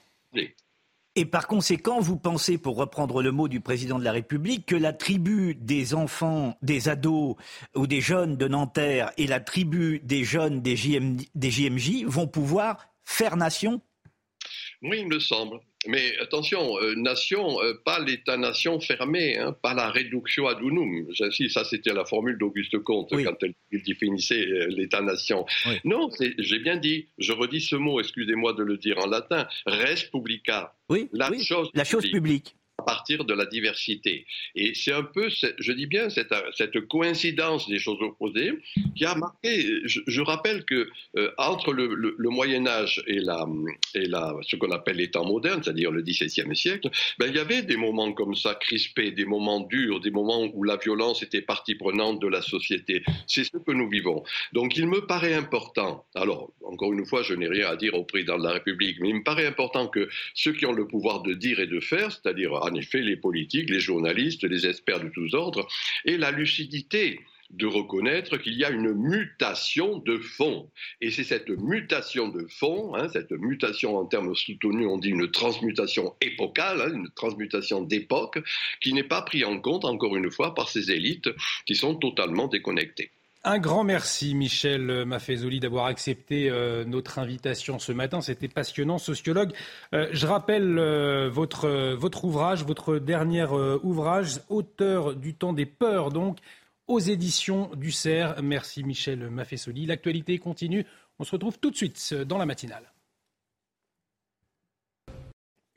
[1.18, 4.76] Et par conséquent, vous pensez, pour reprendre le mot du président de la République, que
[4.76, 7.34] la tribu des enfants, des ados
[7.74, 13.36] ou des jeunes de Nanterre et la tribu des jeunes des, JMJ vont pouvoir faire
[13.36, 13.82] nation?
[14.80, 15.58] Oui, il me semble.
[15.86, 21.06] Mais attention, euh, nation, euh, pas l'État-nation fermé, hein, pas la réduction ad unum.
[21.14, 25.46] Ça, c'était la formule d'Auguste Comte quand il définissait euh, l'État-nation.
[25.84, 30.10] Non, j'ai bien dit, je redis ce mot, excusez-moi de le dire en latin, res
[30.10, 30.74] publica.
[30.88, 34.24] Oui, la, Chose, la chose publique à partir de la diversité.
[34.54, 38.52] Et c'est un peu, je dis bien, cette, cette, coïncidence des choses opposées
[38.96, 39.82] qui a marqué.
[39.84, 43.46] Je, rappelle que euh, entre le, Moyen Âge et, la,
[43.94, 46.88] et la, ce qu'on appelle les temps modernes, c'est-à-dire le XVIIe siècle,
[47.18, 50.62] ben, il y avait des moments comme ça crispés, des moments durs, des moments où
[50.62, 53.02] la violence était partie prenante de la société.
[53.26, 54.22] C'est ce que nous vivons.
[54.52, 58.04] Donc il me paraît important, alors encore une fois, je n'ai rien à dire au
[58.04, 61.22] président de la République, mais il me paraît important que ceux qui ont le pouvoir
[61.22, 65.08] de dire et de faire, c'est-à-dire en effet les politiques, les journalistes, les experts de
[65.08, 65.66] tous ordres,
[66.04, 67.20] et la lucidité
[67.50, 70.70] de reconnaître qu'il y a une mutation de fond.
[71.00, 75.30] Et c'est cette mutation de fond, hein, cette mutation en termes soutenus, on dit une
[75.30, 78.38] transmutation épocale, hein, une transmutation d'époque,
[78.80, 81.30] qui n'est pas prise en compte, encore une fois, par ces élites
[81.66, 83.12] qui sont totalement déconnectées.
[83.50, 88.20] Un grand merci, Michel Maffezoli, d'avoir accepté euh, notre invitation ce matin.
[88.20, 89.54] C'était passionnant, sociologue.
[89.94, 93.46] Euh, je rappelle euh, votre, ouvrage, votre dernier
[93.82, 96.40] ouvrage, auteur du temps des peurs, donc,
[96.88, 98.38] aux éditions du CERF.
[98.42, 99.86] Merci, Michel Maffezoli.
[99.86, 100.84] L'actualité continue.
[101.18, 102.92] On se retrouve tout de suite dans la matinale.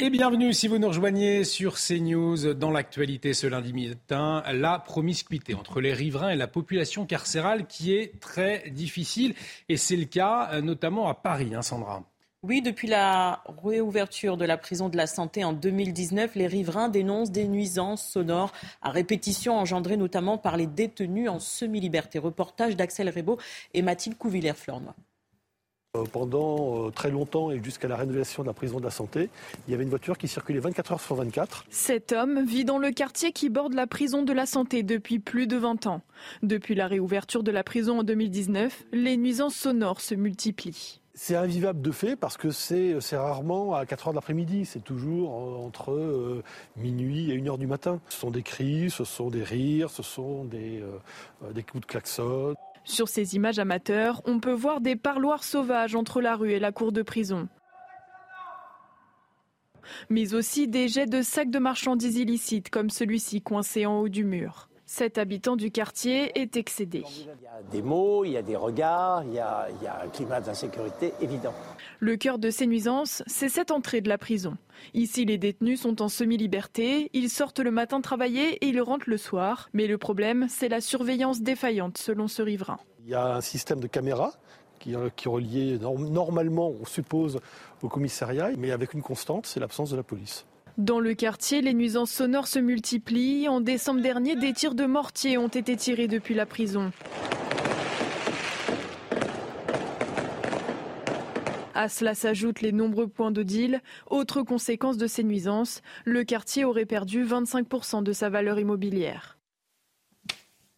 [0.03, 5.53] Et bienvenue si vous nous rejoignez sur CNews dans l'actualité ce lundi matin, la promiscuité
[5.53, 9.36] entre les riverains et la population carcérale qui est très difficile
[9.69, 12.03] et c'est le cas euh, notamment à Paris, hein, Sandra.
[12.41, 17.30] Oui, depuis la réouverture de la prison de la santé en 2019, les riverains dénoncent
[17.30, 22.18] des nuisances sonores à répétition engendrées notamment par les détenus en semi-liberté.
[22.18, 23.38] Reportage d'Axel Rebaud
[23.76, 24.95] et Mathilde Couvillère-Fleurnois.
[25.97, 29.30] Euh, pendant euh, très longtemps et jusqu'à la rénovation de la prison de la santé,
[29.68, 31.65] il y avait une voiture qui circulait 24 heures sur 24.
[31.69, 35.47] Cet homme vit dans le quartier qui borde la prison de la santé depuis plus
[35.47, 36.01] de 20 ans.
[36.43, 41.01] Depuis la réouverture de la prison en 2019, les nuisances sonores se multiplient.
[41.13, 45.34] C'est invivable de fait parce que c'est rarement à 4 heures de l'après-midi, c'est toujours
[45.34, 46.41] entre euh,
[46.77, 47.99] minuit et 1 heure du matin.
[48.07, 50.81] Ce sont des cris, ce sont des rires, ce sont des,
[51.53, 52.55] des coups de klaxon.
[52.83, 56.71] Sur ces images amateurs, on peut voir des parloirs sauvages entre la rue et la
[56.71, 57.47] cour de prison.
[60.09, 64.23] Mais aussi des jets de sacs de marchandises illicites comme celui-ci coincé en haut du
[64.23, 64.70] mur.
[64.93, 67.05] Cet habitant du quartier est excédé.
[67.18, 69.88] Il y a des mots, il y a des regards, il y a, il y
[69.88, 71.53] a un climat d'insécurité évident.
[71.99, 74.57] Le cœur de ces nuisances, c'est cette entrée de la prison.
[74.93, 79.15] Ici, les détenus sont en semi-liberté, ils sortent le matin travailler et ils rentrent le
[79.15, 79.69] soir.
[79.72, 82.77] Mais le problème, c'est la surveillance défaillante, selon ce riverain.
[83.05, 84.34] Il y a un système de caméras
[84.80, 87.39] qui, qui est relié normalement, on suppose,
[87.81, 90.45] au commissariat, mais avec une constante, c'est l'absence de la police.
[90.81, 93.47] Dans le quartier, les nuisances sonores se multiplient.
[93.47, 96.91] En décembre dernier, des tirs de mortier ont été tirés depuis la prison.
[101.75, 103.81] À cela s'ajoutent les nombreux points de deal.
[104.09, 109.37] Autre conséquence de ces nuisances, le quartier aurait perdu 25% de sa valeur immobilière.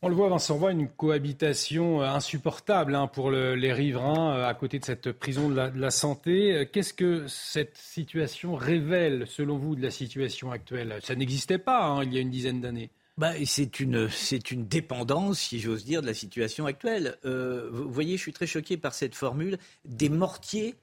[0.05, 4.45] On le voit, Vincent, on voit une cohabitation euh, insupportable hein, pour les riverains euh,
[4.45, 6.53] à côté de cette prison de la, santé.
[6.53, 10.99] Euh, qu'est-ce que cette situation révèle, selon vous, de la situation actuelle?
[11.03, 12.89] Ça n'existait pas hein, il y a une dizaine d'années.
[13.17, 14.09] Bah, c'est une,
[14.51, 17.15] une dépendance, si j'ose dire, de la situation actuelle.
[17.23, 20.75] vous voyez, je suis très choqué par cette formule des mortiers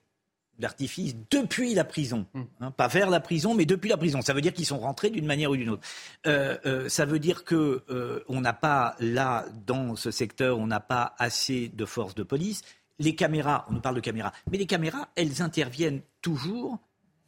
[0.60, 2.26] d'artifice depuis la prison.
[2.34, 2.42] Hmm.
[2.60, 4.22] Hein, pas vers la prison, mais depuis la prison.
[4.22, 5.82] Ça veut dire qu'ils sont rentrés d'une manière ou d'une autre.
[6.26, 10.66] Euh, euh, ça veut dire que euh, on n'a pas, là, dans ce secteur, on
[10.66, 12.62] n'a pas assez de forces de police.
[12.98, 16.78] Les caméras, on nous parle de caméras, mais les caméras, elles interviennent toujours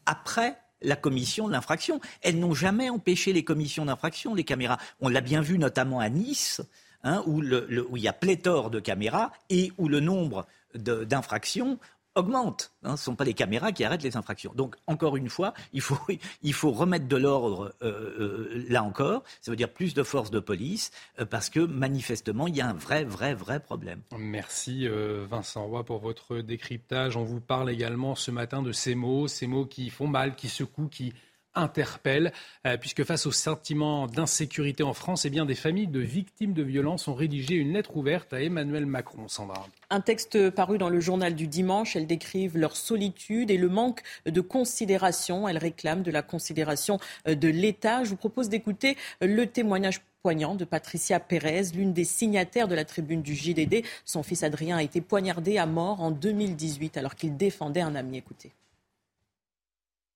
[0.05, 2.01] après la commission de l'infraction.
[2.21, 4.79] Elles n'ont jamais empêché les commissions d'infraction, les caméras.
[5.01, 6.61] On l'a bien vu notamment à Nice,
[7.05, 11.79] hein, où, où, il y a pléthore de caméras et où le nombre d'infractions
[12.15, 12.73] augmente.
[12.83, 14.53] Hein, ce ne sont pas les caméras qui arrêtent les infractions.
[14.55, 15.99] Donc, encore une fois, il faut,
[16.43, 19.23] il faut remettre de l'ordre euh, euh, là encore.
[19.41, 22.69] Ça veut dire plus de forces de police euh, parce que manifestement, il y a
[22.69, 24.01] un vrai, vrai, vrai problème.
[24.19, 24.87] Merci
[25.29, 27.17] Vincent Roy pour votre décryptage.
[27.17, 30.49] On vous parle également ce matin de ces mots, ces mots qui font mal, qui
[30.49, 31.13] secouent, qui
[31.55, 32.33] interpelle,
[32.67, 37.09] euh, puisque face au sentiment d'insécurité en France, eh des familles de victimes de violences
[37.09, 39.29] ont rédigé une lettre ouverte à Emmanuel Macron.
[39.29, 39.67] Sandra.
[39.91, 41.97] Un texte paru dans le journal du dimanche.
[41.97, 45.49] Elles décrivent leur solitude et le manque de considération.
[45.49, 46.99] Elles réclament de la considération
[47.29, 48.05] euh, de l'État.
[48.05, 52.85] Je vous propose d'écouter le témoignage poignant de Patricia Pérez, l'une des signataires de la
[52.85, 53.85] tribune du JDD.
[54.05, 58.19] Son fils Adrien a été poignardé à mort en 2018 alors qu'il défendait un ami.
[58.19, 58.53] Écoutez.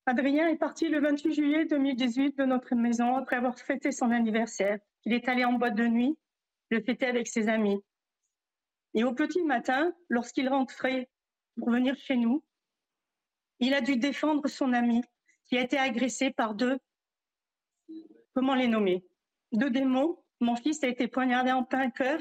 [0.08, 4.78] Adrien est parti le 28 juillet 2018 de notre maison après avoir fêté son anniversaire.
[5.04, 6.16] Il est allé en boîte de nuit,
[6.70, 7.82] le fêter avec ses amis.
[8.94, 11.10] Et au petit matin, lorsqu'il rentrait
[11.56, 12.44] pour venir chez nous,
[13.58, 15.02] il a dû défendre son ami
[15.46, 16.78] qui a été agressé par deux,
[18.32, 19.04] comment les nommer,
[19.50, 20.22] deux démons.
[20.38, 22.20] Mon fils a été poignardé en plein cœur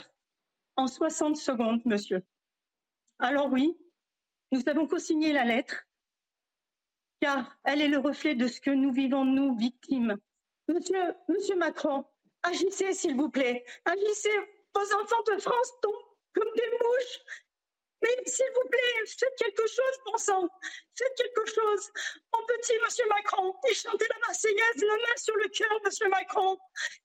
[0.76, 2.24] en 60 secondes, monsieur.
[3.20, 3.78] Alors oui,
[4.52, 5.85] nous avons co-signé la lettre
[7.26, 10.16] car elle est le reflet de ce que nous vivons, nous, victimes.
[10.68, 12.06] Monsieur, Monsieur Macron,
[12.44, 13.66] agissez, s'il vous plaît.
[13.84, 14.38] Agissez.
[14.76, 17.20] Vos enfants de France tombent comme des mouches.
[18.04, 20.48] Mais s'il vous plaît, faites quelque chose, bon sang.
[20.96, 21.90] Faites quelque chose.
[22.32, 26.58] Mon petit Monsieur Macron, il chantait la Marseillaise, la main sur le cœur, Monsieur Macron.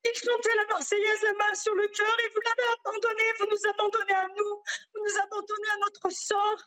[0.04, 3.70] Il chantait la Marseillaise, la main sur le cœur, et vous l'avez abandonné, vous nous
[3.70, 4.54] abandonnez à nous,
[4.94, 6.60] vous nous abandonnez à notre sort.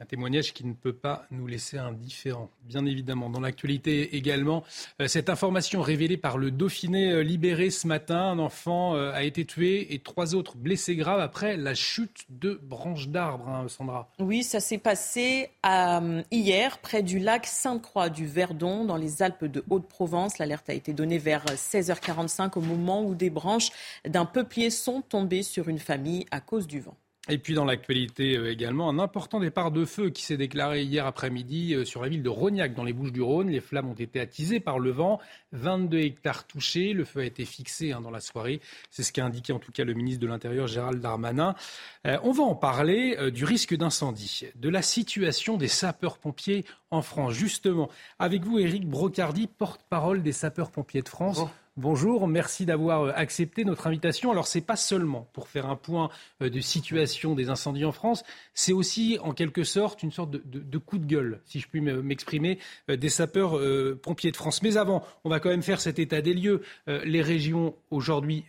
[0.00, 3.30] Un témoignage qui ne peut pas nous laisser indifférents, bien évidemment.
[3.30, 4.64] Dans l'actualité également,
[5.00, 9.22] euh, cette information révélée par le Dauphiné euh, libéré ce matin, un enfant euh, a
[9.22, 14.10] été tué et trois autres blessés graves après la chute de branches d'arbres, hein, Sandra.
[14.18, 15.50] Oui, ça s'est passé
[16.32, 20.38] hier près du lac Sainte-Croix du Verdon, dans les Alpes de Haute-Provence.
[20.38, 23.70] L'alerte a été donnée vers 16h45 au moment où des branches
[24.04, 26.96] d'un peuplier sont tombées sur une famille à cause du vent.
[27.30, 31.06] Et puis dans l'actualité euh, également, un important départ de feu qui s'est déclaré hier
[31.06, 33.50] après-midi euh, sur la ville de Rognac dans les Bouches-du-Rhône.
[33.50, 35.20] Les flammes ont été attisées par le vent,
[35.52, 36.94] 22 hectares touchés.
[36.94, 38.62] Le feu a été fixé hein, dans la soirée.
[38.90, 41.54] C'est ce qu'a indiqué en tout cas le ministre de l'Intérieur Gérald Darmanin.
[42.06, 47.34] Euh, on va en parler du risque d'incendie, de la situation des sapeurs-pompiers en France.
[47.34, 51.42] Justement, avec vous Éric Brocardi, porte-parole des sapeurs-pompiers de France.
[52.26, 54.30] Merci d'avoir euh, accepté notre invitation.
[54.30, 56.10] Alors, ce n'est pas seulement pour faire un point
[56.42, 58.24] euh, de situation des incendies en France,
[58.54, 62.58] c'est aussi en quelque sorte une sorte de, coup de gueule, si je puis m'exprimer,
[62.90, 64.62] euh, des sapeurs-pompiers de France.
[64.62, 66.62] Mais avant, on va quand même faire cet état des lieux.
[66.86, 68.44] Les régions aujourd'hui,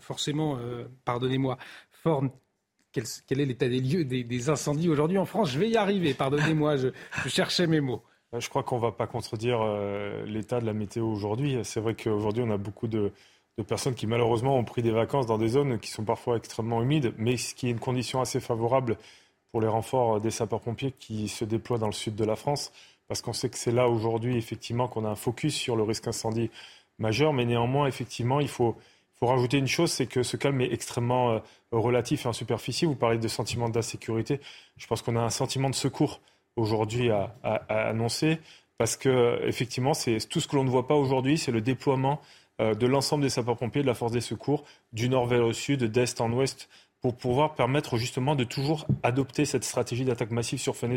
[0.00, 0.58] forcément,
[1.04, 1.58] pardonnez-moi,
[1.90, 2.30] forment
[2.92, 3.04] quel,
[3.40, 5.50] est l'état des lieux des, incendies aujourd'hui en France?
[5.50, 6.90] Je vais y arriver, pardonnez-moi, je
[7.28, 8.02] cherchais mes mots.
[8.34, 11.58] Euh, je crois qu'on ne va pas contredire euh, l'état de la météo aujourd'hui.
[11.64, 13.12] C'est vrai qu'aujourd'hui, on a beaucoup de,
[13.68, 17.14] personnes qui, malheureusement, ont pris des vacances dans des zones qui sont parfois extrêmement humides,
[17.16, 18.96] mais ce qui est une condition assez favorable
[19.52, 22.72] pour les renforts des sapeurs-pompiers qui se déploient dans le sud de la France,
[23.06, 26.08] parce qu'on sait que c'est là aujourd'hui, effectivement, qu'on a un focus sur le risque
[26.08, 26.50] incendie
[26.98, 28.76] majeur, mais néanmoins, effectivement, il faut,
[29.22, 31.38] rajouter une chose, c'est que ce calme est extrêmement euh,
[31.72, 32.84] relatif et en superficie.
[32.84, 34.38] Vous parlez de sentiment d'insécurité.
[34.76, 36.20] Je pense qu'on a un sentiment de secours
[36.56, 37.34] aujourd'hui à,
[37.68, 38.40] annoncer,
[38.78, 42.20] parce que effectivement, c'est tout ce que l'on ne voit pas aujourd'hui, c'est le déploiement
[42.60, 45.84] euh, de l'ensemble des sapeurs-pompiers, de la force des secours, du nord vers le sud,
[45.84, 46.68] d'est en ouest,
[47.00, 50.88] pour pouvoir permettre justement de toujours adopter cette stratégie d'attaque massive sur feu.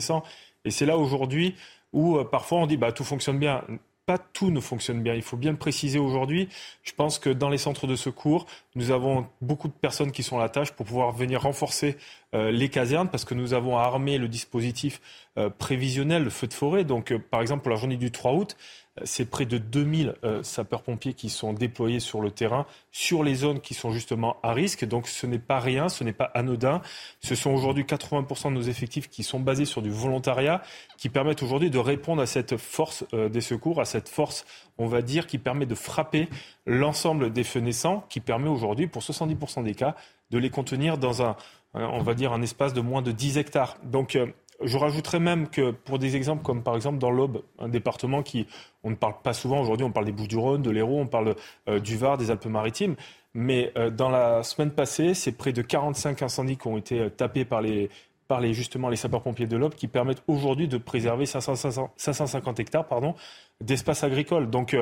[0.63, 1.55] Et c'est là aujourd'hui
[1.93, 3.63] où euh, parfois on dit bah tout fonctionne bien
[4.07, 5.13] pas tout ne fonctionne bien.
[5.13, 6.47] Il faut bien le préciser aujourd'hui.
[6.83, 10.37] Je pense que dans les centres de secours, nous avons beaucoup de personnes qui sont
[10.37, 11.97] à la tâche pour pouvoir venir renforcer
[12.33, 15.01] euh, les casernes parce que nous avons armé le dispositif
[15.37, 16.85] euh, prévisionnel, le feu de forêt.
[16.85, 18.55] Donc, euh, par exemple, pour la journée du 3 août,
[19.03, 23.59] c'est près de 2000 euh, sapeurs-pompiers qui sont déployés sur le terrain, sur les zones
[23.59, 24.85] qui sont justement à risque.
[24.85, 26.81] Donc ce n'est pas rien, ce n'est pas anodin.
[27.21, 30.61] Ce sont aujourd'hui 80% de nos effectifs qui sont basés sur du volontariat,
[30.97, 34.45] qui permettent aujourd'hui de répondre à cette force euh, des secours, à cette force,
[34.77, 36.29] on va dire, qui permet de frapper
[36.65, 39.95] l'ensemble des feux naissants, qui permet aujourd'hui, pour 70% des cas,
[40.31, 41.35] de les contenir dans un,
[41.73, 43.77] on va dire, un espace de moins de 10 hectares.
[43.83, 44.27] Donc euh,
[44.61, 48.47] je rajouterais même que pour des exemples comme par exemple dans l'Aube, un département qui,
[48.83, 51.35] on ne parle pas souvent aujourd'hui, on parle des Bouches-du-Rhône, de l'Hérault, on parle
[51.69, 52.95] euh, du Var, des Alpes-Maritimes,
[53.33, 57.09] mais euh, dans la semaine passée, c'est près de 45 incendies qui ont été euh,
[57.09, 57.89] tapés par les,
[58.53, 63.15] justement les sapeurs-pompiers de l'Aube qui permettent aujourd'hui de préserver 550 hectares pardon,
[63.61, 64.49] d'espace agricole.
[64.49, 64.75] Donc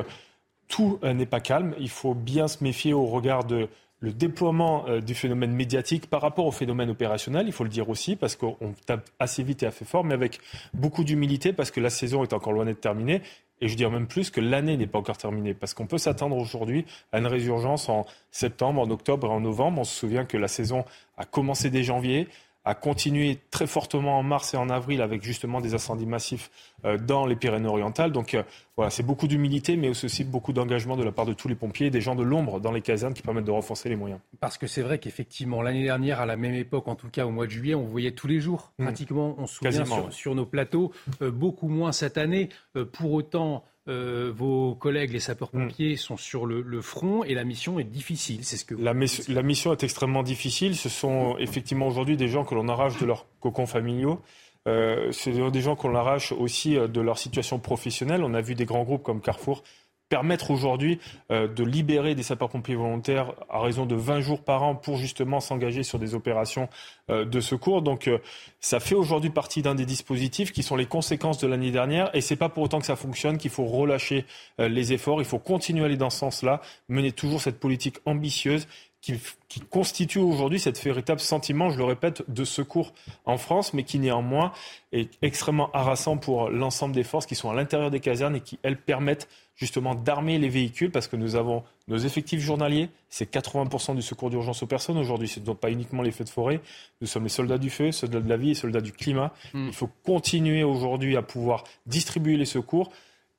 [0.68, 3.68] tout n'est pas calme, il faut bien se méfier au regard de
[4.06, 7.88] le déploiement euh, du phénomène médiatique par rapport au phénomène opérationnel, il faut le dire
[7.88, 10.38] aussi, parce qu'on tape assez vite et assez fort, mais avec
[10.74, 13.20] beaucoup d'humilité, parce que la saison est encore loin d'être terminée.
[13.60, 16.36] Et je dirais même plus que l'année n'est pas encore terminée, parce qu'on peut s'attendre
[16.36, 19.80] aujourd'hui à une résurgence en septembre, en octobre et en novembre.
[19.80, 20.84] On se souvient que la saison
[21.16, 22.28] a commencé dès janvier
[22.66, 26.50] a continué très fortement en mars et en avril avec justement des incendies massifs
[26.84, 28.10] euh, dans les Pyrénées-Orientales.
[28.10, 28.42] Donc euh,
[28.76, 31.90] voilà, c'est beaucoup d'humilité, mais aussi beaucoup d'engagement de la part de tous les pompiers,
[31.90, 34.20] des gens de l'ombre dans les casernes qui permettent de renforcer les moyens.
[34.40, 37.30] Parce que c'est vrai qu'effectivement, l'année dernière, à la même époque, en tout cas au
[37.30, 38.84] mois de juillet, on voyait tous les jours, mmh.
[38.84, 40.90] pratiquement, on se souvient sur, nos plateaux,
[41.22, 42.48] euh, beaucoup moins cette année.
[42.92, 45.96] pour autant, euh, vos collègues, les sapeurs-pompiers, mm.
[45.96, 48.44] sont sur le, front et la mission est difficile.
[48.44, 48.92] C'est ce que la,
[49.28, 50.74] la, mission est extrêmement difficile.
[50.76, 54.20] Ce sont effectivement aujourd'hui des gens que l'on arrache de leurs cocons familiaux.
[54.66, 58.24] Euh, c'est des gens qu'on arrache aussi euh, de leur situation professionnelle.
[58.24, 59.62] On a vu des grands groupes comme Carrefour
[60.08, 64.74] permettre aujourd'hui euh, de libérer des sapeurs-pompiers volontaires à raison de 20 jours par an
[64.74, 66.68] pour justement s'engager sur des opérations
[67.10, 67.82] euh, de secours.
[67.82, 68.18] Donc euh,
[68.60, 72.20] ça fait aujourd'hui partie d'un des dispositifs qui sont les conséquences de l'année dernière et
[72.20, 74.24] c'est pas pour autant que ça fonctionne qu'il faut relâcher
[74.58, 78.66] les efforts, il faut continuer à aller dans ce sens-là, mener toujours cette politique ambitieuse
[79.06, 82.92] qui, qui, constitue aujourd'hui cette véritable sentiment, je le répète, de secours
[83.24, 84.52] en France, mais qui néanmoins
[84.90, 88.58] est extrêmement harassant pour l'ensemble des forces qui sont à l'intérieur des casernes et qui,
[88.64, 93.94] elles, permettent justement d'armer les véhicules parce que nous avons nos effectifs journaliers, c'est 80%
[93.94, 96.60] du secours d'urgence aux personnes aujourd'hui, ce ne sont pas uniquement les feux de forêt,
[97.00, 99.32] nous sommes les soldats du feu, soldats de la vie et soldats du climat.
[99.54, 99.68] Hmm.
[99.68, 102.90] Il faut continuer aujourd'hui à pouvoir distribuer les secours,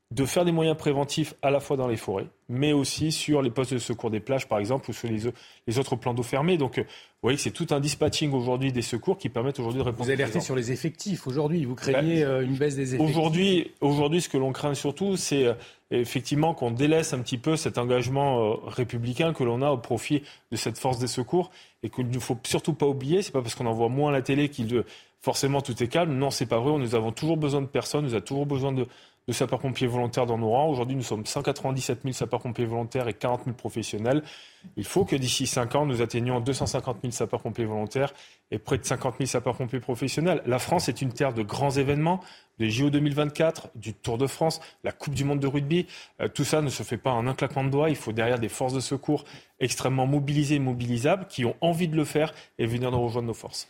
[0.09, 3.49] de faire des moyens préventifs à la fois dans les forêts, mais aussi sur les
[3.49, 5.19] postes de secours des plages, par exemple, ou sur les,
[5.67, 6.57] les autres plans d'eau fermés.
[6.57, 9.79] Donc, euh, vous voyez que c'est tout un dispatching aujourd'hui des secours qui permettent aujourd'hui
[9.79, 10.05] de répondre.
[10.05, 11.65] Vous alertez sur les effectifs aujourd'hui.
[11.65, 13.17] Vous craignez bah, euh, une baisse des effectifs.
[13.17, 15.53] Aujourd'hui, aujourd'hui, ce que l'on craint surtout, c'est euh,
[15.91, 20.55] effectivement qu'on délaisse un petit peu cet engagement républicain que l'on a au profit de
[20.55, 21.51] cette force des secours
[21.83, 23.21] et qu'il ne faut surtout pas oublier.
[23.23, 24.85] C'est pas parce qu'on en voit moins à la télé qu'il
[25.19, 26.17] forcément tout est calme.
[26.17, 26.77] Non, c'est pas vrai.
[26.77, 28.05] Nous avons toujours besoin de personnes.
[28.05, 28.87] Nous avons toujours besoin de
[29.27, 30.69] de sapeurs-pompiers volontaires dans nos rangs.
[30.69, 34.23] Aujourd'hui, nous sommes 197 000 sapeurs-pompiers volontaires et 40 000 professionnels.
[34.77, 38.13] Il faut que d'ici 5 ans, nous atteignions 250 000 sapeurs-pompiers volontaires
[38.51, 40.41] et près de 50 000 sapeurs-pompiers professionnels.
[40.45, 42.21] La France est une terre de grands événements,
[42.57, 45.87] des JO 2024, du Tour de France, la Coupe du Monde de rugby.
[46.21, 47.89] Euh, tout ça ne se fait pas en un claquement de doigts.
[47.89, 49.25] Il faut derrière des forces de secours
[49.59, 53.33] extrêmement mobilisées et mobilisables qui ont envie de le faire et venir nous rejoindre nos
[53.33, 53.67] forces.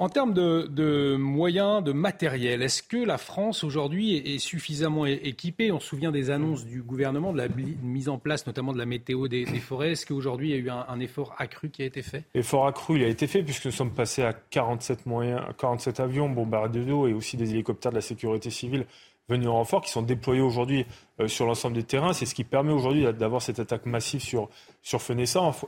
[0.00, 5.72] En termes de, moyens, de matériel, est-ce que la France aujourd'hui est, suffisamment équipée?
[5.72, 7.48] On se souvient des annonces du gouvernement, de la
[7.82, 9.90] mise en place notamment de la météo des, forêts.
[9.90, 12.24] Est-ce qu'aujourd'hui il y a eu un, effort accru qui a été fait?
[12.32, 16.30] Effort accru, il a été fait puisque nous sommes passés à 47, moyens, 47 avions
[16.30, 18.86] bombardés d'eau et aussi des hélicoptères de la sécurité civile
[19.28, 20.86] venus en renfort qui sont déployés aujourd'hui
[21.20, 22.14] euh, sur l'ensemble des terrains.
[22.14, 24.48] C'est ce qui permet aujourd'hui d'avoir cette attaque massive sur,
[24.80, 25.02] sur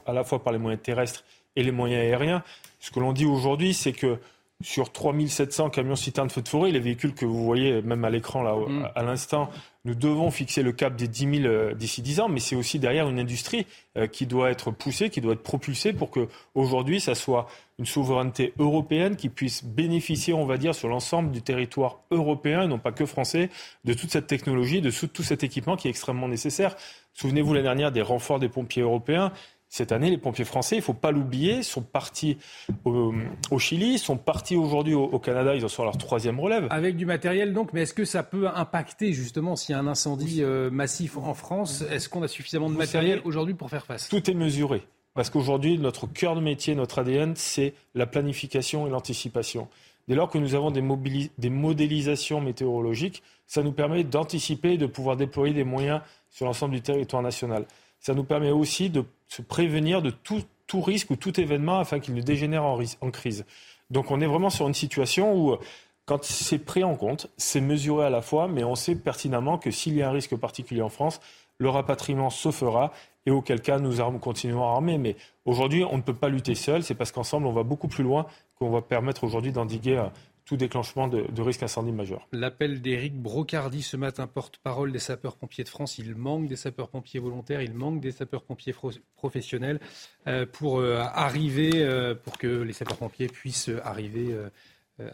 [0.06, 1.22] à la fois par les moyens terrestres
[1.54, 2.42] et les moyens aériens.
[2.82, 4.18] Ce que l'on dit aujourd'hui, c'est que
[4.60, 8.42] sur 3700 camions citernes feu de forêt, les véhicules que vous voyez même à l'écran
[8.42, 8.88] là Mm.
[8.94, 9.50] à l'instant,
[9.84, 12.80] nous devons fixer le cap des 10 000 euh, d'ici 10 ans, mais c'est aussi
[12.80, 17.00] derrière une industrie euh, qui doit être poussée, qui doit être propulsée pour que aujourd'hui
[17.00, 17.46] ça soit
[17.78, 22.66] une souveraineté européenne qui puisse bénéficier, on va dire, sur l'ensemble du territoire européen, et
[22.66, 23.48] non pas que français,
[23.84, 26.76] de toute cette technologie, de tout tout cet équipement qui est extrêmement nécessaire.
[27.14, 29.32] Souvenez-vous l'année dernière des renforts des pompiers européens.
[29.72, 32.36] Cette année, les pompiers français, il ne faut pas l'oublier, sont partis
[32.84, 33.14] au,
[33.50, 36.66] au Chili, sont partis aujourd'hui au, au Canada, ils en sont à leur troisième relève.
[36.68, 39.86] Avec du matériel donc, mais est-ce que ça peut impacter justement s'il y a un
[39.86, 43.86] incendie euh, massif en France Est-ce qu'on a suffisamment de Vous matériel aujourd'hui pour faire
[43.86, 44.10] face?
[44.10, 44.82] Tout est mesuré.
[45.14, 49.68] Parce qu'aujourd'hui, notre cœur de métier, notre ADN, c'est la planification et l'anticipation.
[50.06, 55.16] Dès lors que nous avons des modélisations météorologiques, ça nous permet d'anticiper et de pouvoir
[55.16, 57.64] déployer des moyens sur l'ensemble du territoire national.
[58.00, 60.44] Ça nous permet aussi de se prévenir de tout,
[60.74, 63.46] risque ou tout événement afin qu'il ne dégénère en, en crise.
[63.90, 65.56] Donc on est vraiment sur une situation où,
[66.04, 69.70] quand c'est pris en compte, c'est mesuré à la fois, mais on sait pertinemment que
[69.70, 71.20] s'il y a un risque particulier en France,
[71.56, 72.92] le rapatriement se fera
[73.24, 74.98] et auquel cas nous continuerons à armer.
[74.98, 78.04] Mais aujourd'hui, on ne peut pas lutter seul, c'est parce qu'ensemble, on va beaucoup plus
[78.04, 78.26] loin
[78.58, 80.08] qu'on va permettre aujourd'hui d'endiguer euh,
[80.44, 82.26] tout déclenchement de, de risque incendie majeur.
[82.32, 85.98] L'appel d'Éric Brocardi ce matin, porte-parole des sapeurs-pompiers de France.
[85.98, 88.74] Il manque des sapeurs-pompiers volontaires, il manque des sapeurs-pompiers
[89.16, 89.80] professionnels
[90.26, 94.36] euh, pour euh, arriver, euh, pour que les sapeurs-pompiers puissent arriver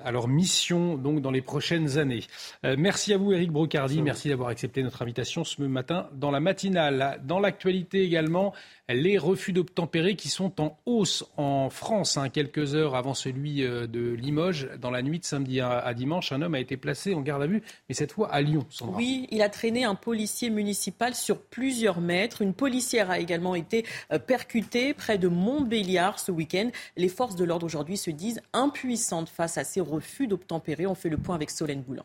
[0.03, 2.25] à leur mission donc dans les prochaines années.
[2.65, 4.03] Euh, merci à vous, Éric Brocardi.
[4.03, 7.21] Merci d'avoir accepté notre invitation ce matin dans la matinale.
[7.25, 8.53] Dans l'actualité également,
[8.95, 12.17] les refus d'obtempérer qui sont en hausse en France.
[12.17, 12.29] hein.
[12.29, 16.43] quelques heures avant celui euh, de Limoges, dans la nuit de samedi à, dimanche, un
[16.43, 18.65] homme a été placé en garde à vue, mais cette fois à Lyon.
[18.71, 18.97] Sandra.
[18.97, 22.43] Oui, il a traîné un policier municipal sur plusieurs mètres.
[22.43, 26.71] Une policière a également été euh, percutée près de Montbéliard ce week-end.
[26.97, 30.87] Les forces de l'ordre aujourd'hui se disent impuissantes face à ces refus d'obtempérer.
[30.87, 32.05] On fait le point avec Solène Boulan.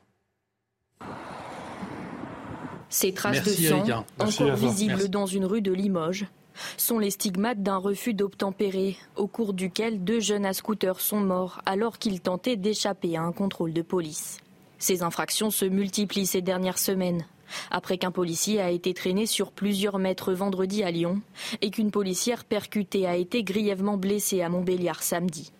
[2.90, 4.06] Ces traces Merci, de sang, Erika.
[4.20, 6.28] Encore visibles dans une rue de Limoges,
[6.77, 11.61] sont les stigmates d'un refus d'obtempérer, au cours duquel deux jeunes à scooter sont morts
[11.65, 14.38] alors qu'ils tentaient d'échapper à un contrôle de police.
[14.80, 17.25] Ces infractions se multiplient ces dernières semaines.
[17.72, 21.22] Après qu'un policier a été traîné sur plusieurs mètres vendredi à Lyon
[21.61, 25.51] et qu'une policière percutée a été grièvement blessée à Montbéliard samedi.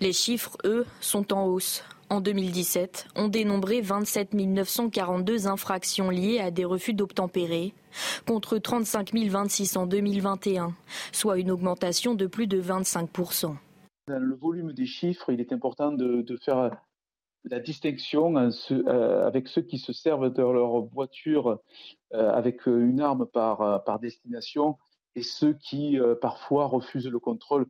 [0.00, 1.82] Les chiffres, eux, sont en hausse.
[2.10, 7.74] En 2017, on dénombrait 27 942 infractions liées à des refus d'obtempérer,
[8.26, 10.74] contre 35 026 en 2021,
[11.12, 13.56] soit une augmentation de plus de 25%
[14.08, 16.70] Dans le volume des chiffres, il est important de, faire
[17.44, 21.60] la distinction euh, avec ceux qui se servent de leur voiture
[22.14, 24.78] euh, avec une arme par, euh, destination
[25.14, 27.66] et ceux qui euh, parfois refusent le contrôle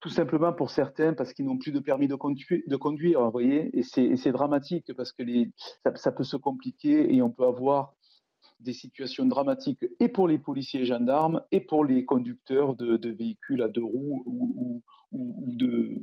[0.00, 3.82] tout simplement pour certains parce qu'ils n'ont plus de permis de conduire, vous voyez, et
[3.82, 5.22] c'est dramatique parce que
[5.96, 7.94] ça, peut se compliquer et on peut avoir
[8.60, 13.62] des situations dramatiques et pour les policiers et gendarmes et pour les conducteurs de, véhicules
[13.62, 15.96] à deux roues ou, ou, de,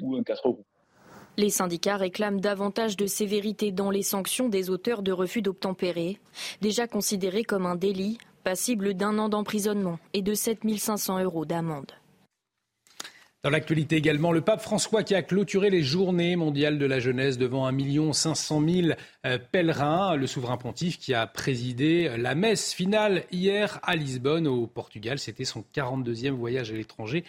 [0.00, 0.64] ou un quatre roues.
[1.36, 6.18] Les syndicats réclament davantage de sévérité dans les sanctions des auteurs de refus d'obtempérer,
[6.60, 11.92] déjà considérés comme un délit, passible d'un an d'emprisonnement et de 7 500 euros d'amende.
[13.44, 17.38] Dans l'actualité également, le pape François qui a clôturé les journées mondiales de la jeunesse
[17.38, 18.88] devant 1 500 000
[19.26, 20.16] euh, pèlerins.
[20.16, 25.20] Le souverain pontife qui a présidé la messe finale hier à Lisbonne au Portugal.
[25.20, 27.22] C'était son 42e voyage à l'étranger.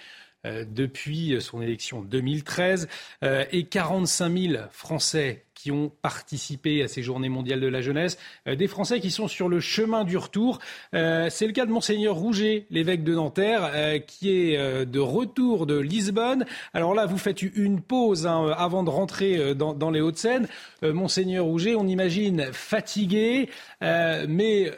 [0.46, 2.88] Euh, depuis son élection 2013
[3.26, 8.18] euh, et 45 000 Français qui ont participé à ces journées mondiales de la jeunesse,
[8.48, 10.60] euh, des Français qui sont sur le chemin du retour.
[10.94, 16.46] C'est le cas de monseigneur Rouget, l'évêque de Nanterre, qui est de retour de Lisbonne.
[16.74, 20.48] Alors là, vous faites une pause hein, avant de rentrer dans, les Hauts-de-Seine.
[20.82, 23.50] Monseigneur Rouget, on imagine fatigué,
[23.82, 24.72] mais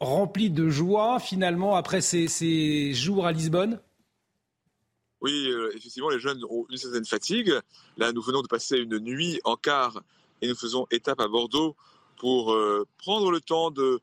[0.00, 3.80] rempli de joie finalement après ces jours à Lisbonne?
[5.22, 7.52] Oui, euh, effectivement, les jeunes ont une certaine fatigue.
[7.96, 10.00] Là, nous venons de passer une nuit en car
[10.42, 11.74] et nous faisons étape à Bordeaux
[12.18, 14.00] pour euh, prendre le temps de,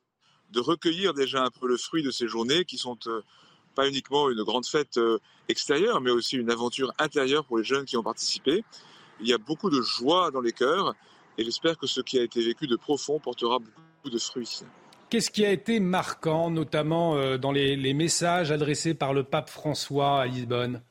[0.55, 3.21] recueillir déjà un peu le fruit de ces journées qui sont euh,
[3.73, 4.99] pas uniquement une grande fête
[5.49, 8.63] extérieure, mais aussi une aventure intérieure pour les jeunes qui ont participé.
[9.19, 10.93] Il y a beaucoup de joie dans les cœurs
[11.39, 14.61] et j'espère que ce qui a été vécu de profond portera beaucoup de fruits.
[15.09, 20.27] Qu'est-ce qui a été marquant, notamment dans les messages adressés par le pape François à
[20.27, 20.83] Lisbonne?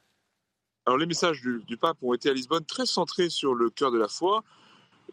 [0.85, 3.99] Alors les messages du, pape ont été à Lisbonne très centrés sur le cœur de
[3.99, 4.43] la foi,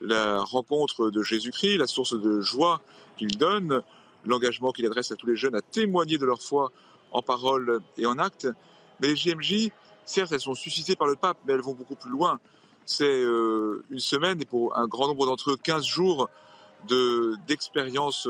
[0.01, 2.81] la rencontre de Jésus-Christ, la source de joie
[3.17, 3.83] qu'il donne,
[4.25, 6.71] l'engagement qu'il adresse à tous les jeunes à témoigner de leur foi
[7.11, 8.47] en parole et en acte.
[8.99, 9.69] Mais les JMJ,
[10.05, 12.39] certes, elles sont suscitées par le pape, mais elles vont beaucoup plus loin.
[12.85, 16.29] c'est euh, une semaine et pour un grand nombre d'entre eux 15 jours
[17.45, 18.27] d'expérience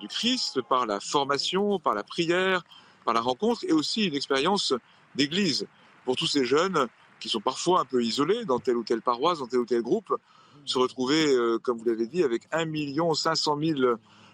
[0.00, 2.64] du Christ par la formation, par la prière,
[3.04, 4.74] par la rencontre et aussi une expérience
[5.14, 5.68] d'église
[6.04, 6.88] pour tous ces jeunes
[7.20, 9.82] qui sont parfois un peu isolés dans telle ou telle paroisse, dans tel ou tel
[9.82, 10.16] groupe,
[10.64, 12.66] se retrouver, euh, comme vous l'avez dit, avec 1
[13.14, 13.80] 500 000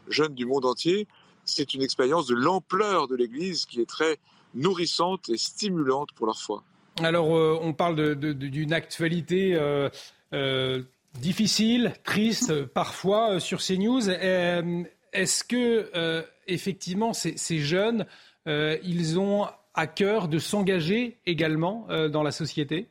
[0.09, 1.07] jeunes du monde entier.
[1.45, 4.19] C'est une expérience de l'ampleur de l'Église qui est très
[4.55, 6.62] nourrissante et stimulante pour leur foi.
[7.03, 10.83] Alors, euh, on parle d'une actualité euh,
[11.20, 14.09] difficile, triste parfois sur ces news.
[14.09, 18.07] Est-ce que, effectivement, ces jeunes,
[18.47, 19.47] ils ont
[19.77, 22.89] à cœur de s'engager également euh, dans la société?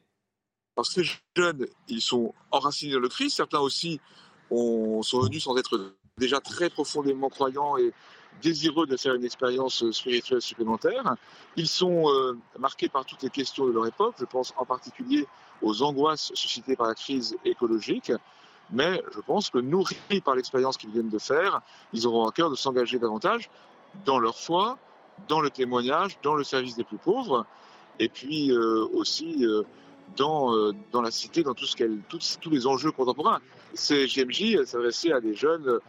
[0.76, 3.36] Parce que ces jeunes, ils sont enracinés dans le Christ.
[3.36, 4.00] Certains aussi
[4.52, 7.92] ont, sont venus sans être déjà très profondément croyants et
[8.42, 11.16] désireux de faire une expérience spirituelle supplémentaire.
[11.56, 14.16] Ils sont euh, marqués par toutes les questions de leur époque.
[14.20, 15.26] Je pense en particulier
[15.62, 18.12] aux angoisses suscitées par la crise écologique.
[18.72, 21.62] Mais je pense que nourris par l'expérience qu'ils viennent de faire,
[21.94, 23.50] ils auront à cœur de s'engager davantage
[24.06, 24.78] dans leur foi,
[25.27, 27.45] dans le témoignage, dans le service des plus pauvres,
[28.00, 29.64] et puis euh, aussi euh,
[30.16, 33.40] dans, euh, dans la cité, dans tout ce qu'elle, tous, les enjeux contemporains.
[33.74, 35.80] C'est GMJ s'adressait à des jeunes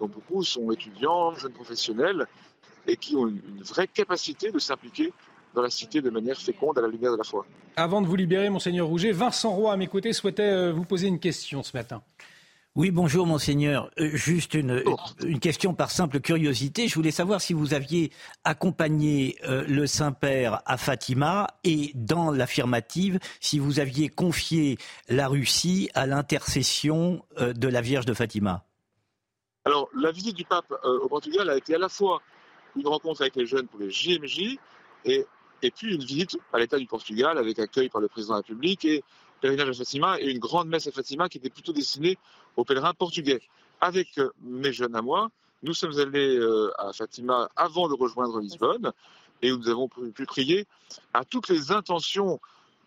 [0.00, 2.26] dont beaucoup sont étudiants, jeunes professionnels,
[2.86, 5.12] et qui ont une, une vraie capacité de s'impliquer
[5.54, 7.46] dans la cité de manière féconde à la lumière de la foi.
[7.76, 11.18] Avant de vous libérer, monseigneur Rouget, Vincent Roy à mes côtés souhaitait vous poser une
[11.18, 12.02] question ce matin.
[12.76, 13.90] Oui, bonjour monseigneur.
[13.98, 14.84] Euh, juste une,
[15.24, 16.88] une, question par simple curiosité.
[16.88, 18.12] Je voulais savoir si vous aviez
[18.44, 24.76] accompagné euh, le Saint-Père à Fatima et dans l'affirmative, si vous aviez confié
[25.08, 28.62] la Russie à l'intercession euh, de la Vierge de Fatima.
[29.64, 32.20] Alors, la visite du pape au Portugal a été à la fois
[32.76, 34.58] une rencontre avec les jeunes pour les JMJ
[35.06, 35.24] et,
[35.62, 38.42] et puis une visite à l'État du Portugal avec accueil par le président de la
[38.42, 39.02] République et
[39.40, 42.18] pèlerinage à Fatima et une grande messe à Fatima qui était plutôt destinée
[42.56, 43.40] aux pèlerins portugais.
[43.80, 45.28] Avec euh, mes jeunes à moi,
[45.62, 48.92] nous sommes allés euh, à Fatima avant de rejoindre Lisbonne
[49.42, 50.66] et nous avons pu prier
[51.12, 52.40] à toutes les intentions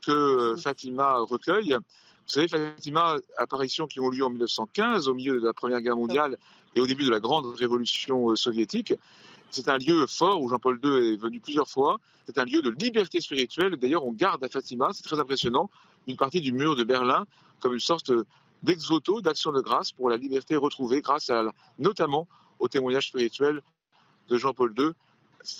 [0.06, 1.74] que euh, Fatima recueille.
[1.74, 5.95] Vous savez, Fatima, apparitions qui ont lieu en 1915, au milieu de la Première Guerre
[5.95, 6.38] mondiale
[6.76, 8.94] et au début de la grande révolution soviétique.
[9.52, 11.98] C'est un lieu fort où Jean-Paul II est venu plusieurs fois.
[12.28, 13.76] C'est un lieu de liberté spirituelle.
[13.78, 15.72] D'ailleurs, on garde à Fatima, c'est très impressionnant,
[16.10, 17.26] une partie du mur de Berlin
[17.60, 18.12] comme une sorte
[18.64, 21.44] d'exoto, d'action de grâce pour la liberté retrouvée grâce à,
[21.78, 22.28] notamment
[22.60, 23.62] au témoignage spirituel
[24.28, 24.92] de Jean-Paul II,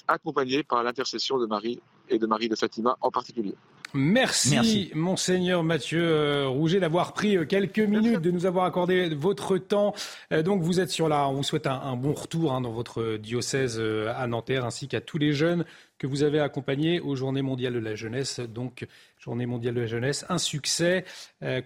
[0.08, 1.80] accompagné par l'intercession de Marie
[2.10, 3.56] et de Marie de Fatima en particulier.
[3.94, 9.58] Merci, monseigneur Mathieu euh, Rouget, d'avoir pris euh, quelques minutes, de nous avoir accordé votre
[9.58, 9.95] temps.
[10.32, 13.18] Euh, donc vous êtes sur la, on vous souhaite un, bon retour hein, dans votre
[13.18, 13.82] diocèse
[14.16, 15.66] à Nanterre, ainsi qu'à tous les jeunes
[15.98, 18.40] que vous avez accompagnés aux Journées mondiales de la jeunesse.
[18.40, 18.86] Donc
[19.19, 21.03] Journée mondiale de la jeunesse, un succès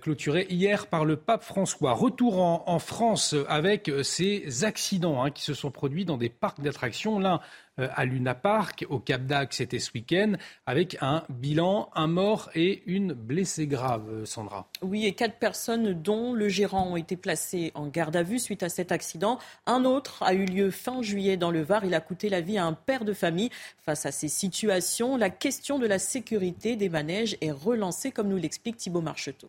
[0.02, 1.94] clôturé hier par le pape François.
[1.94, 7.20] Retour en, France avec ces accidents hein, qui se sont produits dans des parcs d'attractions.
[7.20, 7.42] L'un
[7.80, 10.34] euh, à Luna Park, au Cap d'Agde, c'était ce week-end,
[10.68, 14.70] avec un bilan, un mort et une blessée grave, euh, Sandra.
[14.84, 18.62] Oui, et quatre personnes dont le gérant ont été placées en garde à vue suite
[18.62, 19.40] à cet accident.
[19.66, 21.84] Un autre a eu lieu fin juillet dans le Var.
[21.84, 23.50] Il a coûté la vie à un père de famille.
[23.82, 28.38] Face à ces situations, la question de la sécurité des manèges est relancée, comme nous
[28.38, 29.48] l'explique Thibault Marcheteau.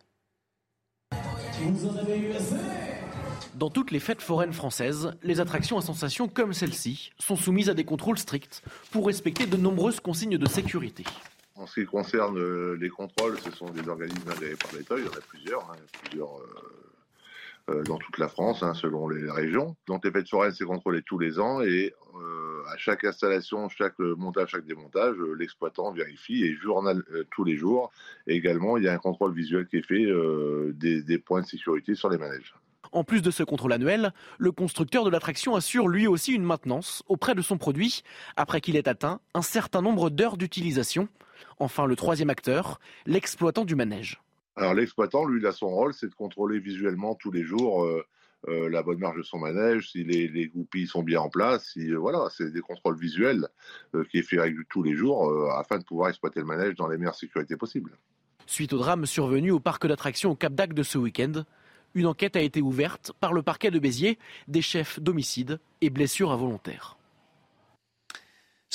[1.60, 2.56] Vous en avez eu assez
[3.54, 7.74] dans toutes les fêtes foraines françaises, les attractions à sensation comme celle-ci sont soumises à
[7.74, 11.04] des contrôles stricts pour respecter de nombreuses consignes de sécurité.
[11.54, 15.04] En ce qui concerne euh, les contrôles, ce sont des organismes agréés par l'État, il
[15.04, 16.83] y en a plusieurs, hein, plusieurs euh,
[17.86, 19.76] dans toute la France, hein, selon les régions.
[19.86, 21.94] Donc les fêtes foraines, c'est contrôlé tous les ans et
[22.72, 27.90] à chaque installation, chaque montage, chaque démontage, l'exploitant vérifie et journal tous les jours.
[28.26, 30.06] Et également, il y a un contrôle visuel qui est fait
[30.74, 32.54] des points de sécurité sur les manèges.
[32.92, 37.02] En plus de ce contrôle annuel, le constructeur de l'attraction assure lui aussi une maintenance
[37.08, 38.04] auprès de son produit
[38.36, 41.08] après qu'il ait atteint un certain nombre d'heures d'utilisation.
[41.58, 44.20] Enfin, le troisième acteur, l'exploitant du manège.
[44.56, 48.04] Alors l'exploitant, lui, a son rôle, c'est de contrôler visuellement tous les jours euh,
[48.48, 51.70] euh, la bonne marge de son manège, si les, les goupilles sont bien en place,
[51.72, 53.48] si euh, voilà, c'est des contrôles visuels
[54.10, 57.14] qui est fait tous les jours afin de pouvoir exploiter le manège dans les meilleures
[57.14, 57.96] sécurités possibles.
[58.46, 61.44] Suite au drame survenu au parc d'attractions au Cap d'Agde de ce week-end,
[61.94, 64.18] une enquête a été ouverte par le parquet de Béziers,
[64.48, 66.98] des chefs d'homicide et blessures involontaires.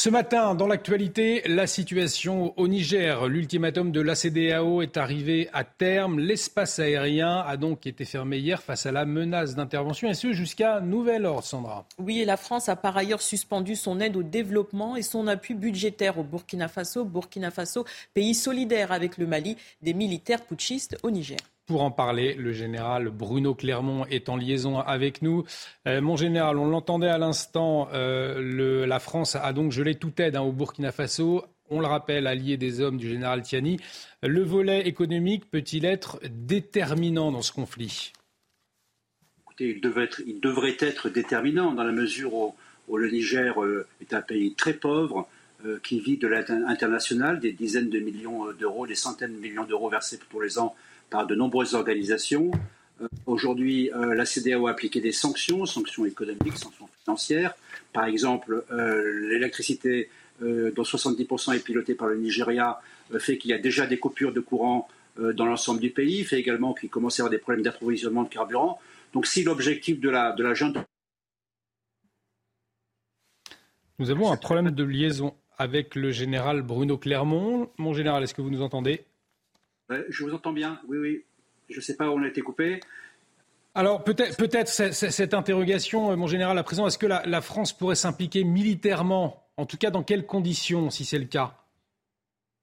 [0.01, 3.27] Ce matin, dans l'actualité, la situation au Niger.
[3.27, 6.21] L'ultimatum de l'ACDAO est arrivé à terme.
[6.21, 10.79] L'espace aérien a donc été fermé hier face à la menace d'intervention, et ce jusqu'à
[10.79, 11.85] nouvel ordre, Sandra.
[11.97, 15.53] Oui, et la France a par ailleurs suspendu son aide au développement et son appui
[15.53, 17.03] budgétaire au Burkina Faso.
[17.03, 21.39] Burkina Faso, pays solidaire avec le Mali, des militaires putschistes au Niger.
[21.69, 25.43] Pour en parler, le général Bruno Clermont est en liaison avec nous.
[25.85, 30.35] Euh, mon général, on l'entendait à l'instant, euh, la France a donc gelé toute aide
[30.35, 31.45] hein, au Burkina Faso.
[31.69, 33.79] On le rappelle, allié des hommes du général Tiani.
[34.23, 38.13] Le volet économique peut-il être déterminant dans ce conflit?
[39.43, 39.79] Écoutez, il,
[40.41, 45.27] devrait être, déterminant dans la mesure où, le Niger euh, est un pays très pauvre,
[45.83, 49.89] qui vit de l'aide internationale, des dizaines de millions d'euros, des centaines de millions d'euros
[49.89, 50.73] versés tous les ans
[51.09, 52.51] par de nombreuses organisations.
[53.01, 57.53] Euh, aujourd'hui, euh, la CDAO a appliqué des sanctions, sanctions économiques, sanctions financières.
[57.93, 60.09] Par exemple, euh, l'électricité,
[60.41, 62.79] dont 70% est pilotée par le Nigeria,
[63.17, 66.73] fait qu'il y a déjà des coupures de courant dans l'ensemble du pays, fait également
[66.73, 68.79] qu'il commence à y avoir des problèmes d'approvisionnement de carburant.
[69.11, 70.77] Donc si l'objectif de la, de la junte...
[73.97, 77.69] Nous avons un problème de liaison avec le général Bruno Clermont.
[77.77, 79.03] Mon général, est-ce que vous nous entendez?
[80.09, 81.23] Je vous entends bien, oui, oui.
[81.69, 82.79] Je ne sais pas où on a été coupé.
[83.75, 87.95] Alors peut-être peut cette interrogation, euh, mon général, à présent, est-ce que la, France pourrait
[87.95, 91.55] s'impliquer militairement En tout cas, dans quelles conditions, si c'est le cas?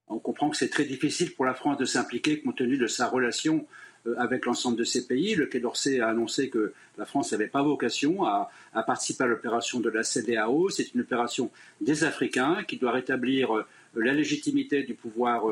[0.08, 3.08] On comprend que c'est très difficile pour la France de s'impliquer compte tenu de sa
[3.08, 3.66] relation
[4.06, 5.34] euh, avec l'ensemble de ces pays.
[5.36, 8.50] Le Quai d'Orsay a annoncé que la France n'avait pas vocation à,
[8.86, 10.70] participer à l'opération de la CDAO.
[10.70, 13.64] C'est une opération des Africains qui doit rétablir euh,
[13.94, 15.44] la légitimité du pouvoir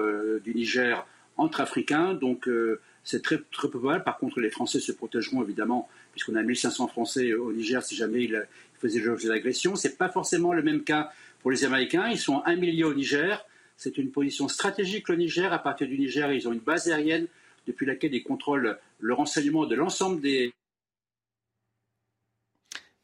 [0.45, 1.07] du Niger
[1.37, 2.15] entre Africains.
[2.15, 4.05] Donc euh, c'est très, très probable.
[4.05, 8.25] Par contre, les Français se protégeront évidemment, puisqu'on a 1500 Français au Niger si jamais
[8.25, 8.47] ils,
[8.81, 9.77] faisaient l'objet d'agressions.
[9.77, 12.09] Ce n'est pas forcément le même cas pour les Américains.
[12.09, 13.45] Ils sont un million au Niger.
[13.77, 15.53] C'est une position stratégique, le Niger.
[15.53, 17.27] À partir du Niger, ils ont une base aérienne
[17.67, 20.53] depuis laquelle ils contrôlent le renseignement de l'ensemble des,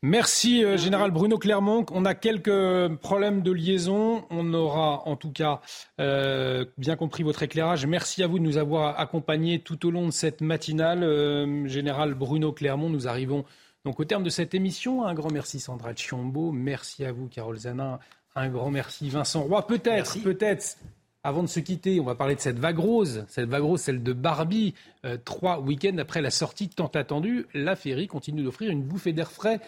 [0.03, 1.85] Merci, euh, Général Bruno Clermont.
[1.93, 4.25] On a quelques problèmes de liaison.
[4.31, 5.61] On aura en tout cas
[6.01, 7.85] euh, bien compris votre éclairage.
[7.85, 11.03] Merci à vous de nous avoir accompagnés tout au long de cette matinale.
[11.03, 13.45] Euh, Général Bruno Clermont, nous arrivons
[13.85, 15.05] donc au terme de cette émission.
[15.05, 16.51] Un grand merci Sandra Chiombo.
[16.51, 17.99] Merci à vous, Carole Zanin.
[18.35, 19.67] Un grand merci, Vincent Roy.
[19.67, 20.79] Peut-être, peut-être,
[21.25, 23.27] avant de se quitter, on va parler de cette vague rose.
[23.29, 24.73] Cette vague rose, celle de Barbie.
[25.27, 29.61] trois week-ends après la sortie tant attendue, la féerie continue d'offrir une bouffée d'air frais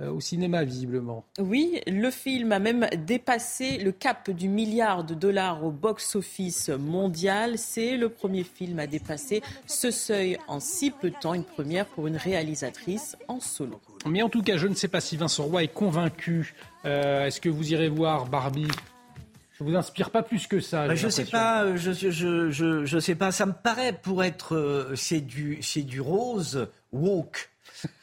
[0.00, 1.24] au cinéma, visiblement.
[1.38, 7.58] Oui, le film a même dépassé le cap du milliard de dollars au box-office mondial.
[7.58, 11.86] C'est le premier film à dépasser ce seuil en si peu de temps, une première
[11.86, 13.80] pour une réalisatrice en solo.
[14.06, 16.54] Mais en tout cas, je ne sais pas si Vincent Roy est convaincu.
[16.84, 18.68] Euh, est-ce que vous irez voir Barbie?
[19.58, 22.84] Ça vous inspire pas plus que ça bah, Je sais pas, euh, je, je, je,
[22.84, 23.32] je, sais pas.
[23.32, 27.50] Ça me paraît pour être, c'est du, c'est du rose woke.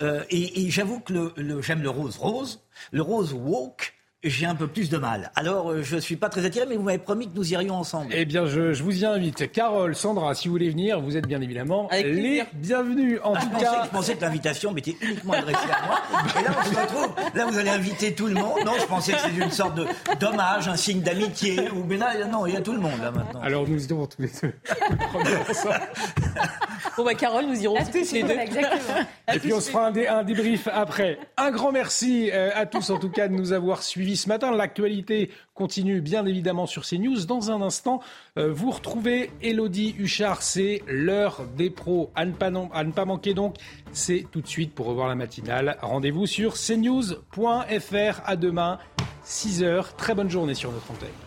[0.01, 3.94] Euh, et, j'avoue que le, j'aime le rose rose, le rose woke,
[4.25, 5.31] j'ai un peu plus de mal.
[5.35, 7.75] Alors, euh, je ne suis pas très attiré, mais vous m'avez promis que nous irions
[7.75, 8.11] ensemble.
[8.11, 9.51] Eh bien, je, vous y invite.
[9.51, 13.19] Carole, Sandra, si vous voulez venir, vous êtes bien évidemment les bienvenus.
[13.23, 16.01] En ah, tout je cas, pensais, je pensais que l'invitation était uniquement adressée à moi.
[16.39, 17.15] Et là, on se retrouve.
[17.35, 18.59] Là, vous allez inviter tout le monde.
[18.65, 19.85] Non, je pensais que c'était une sorte de
[20.19, 21.69] d'hommage, un signe d'amitié.
[21.71, 23.41] Ou mais là, non, il y a tout le monde là maintenant.
[23.41, 24.53] Alors, nous irons tous les deux.
[26.97, 28.31] bon, bah, Carole, nous irons tous les deux.
[28.31, 28.99] Exactement.
[29.33, 31.19] Et puis, on se fera un, un, débrief après.
[31.37, 34.51] Un grand merci euh, à tous, en tout cas, de nous avoir suivis ce matin.
[34.51, 37.25] L'actualité continue bien évidemment sur CNews.
[37.25, 38.01] Dans un instant,
[38.37, 40.41] euh, vous retrouvez Elodie Huchard.
[40.41, 42.11] C'est l'heure des pros.
[42.15, 43.55] À ne, pas, à ne pas manquer donc,
[43.91, 45.77] c'est tout de suite pour revoir la matinale.
[45.81, 48.21] Rendez-vous sur cnews.fr.
[48.25, 48.79] À demain,
[49.25, 49.95] 6h.
[49.95, 51.24] Très bonne journée sur notre antenne.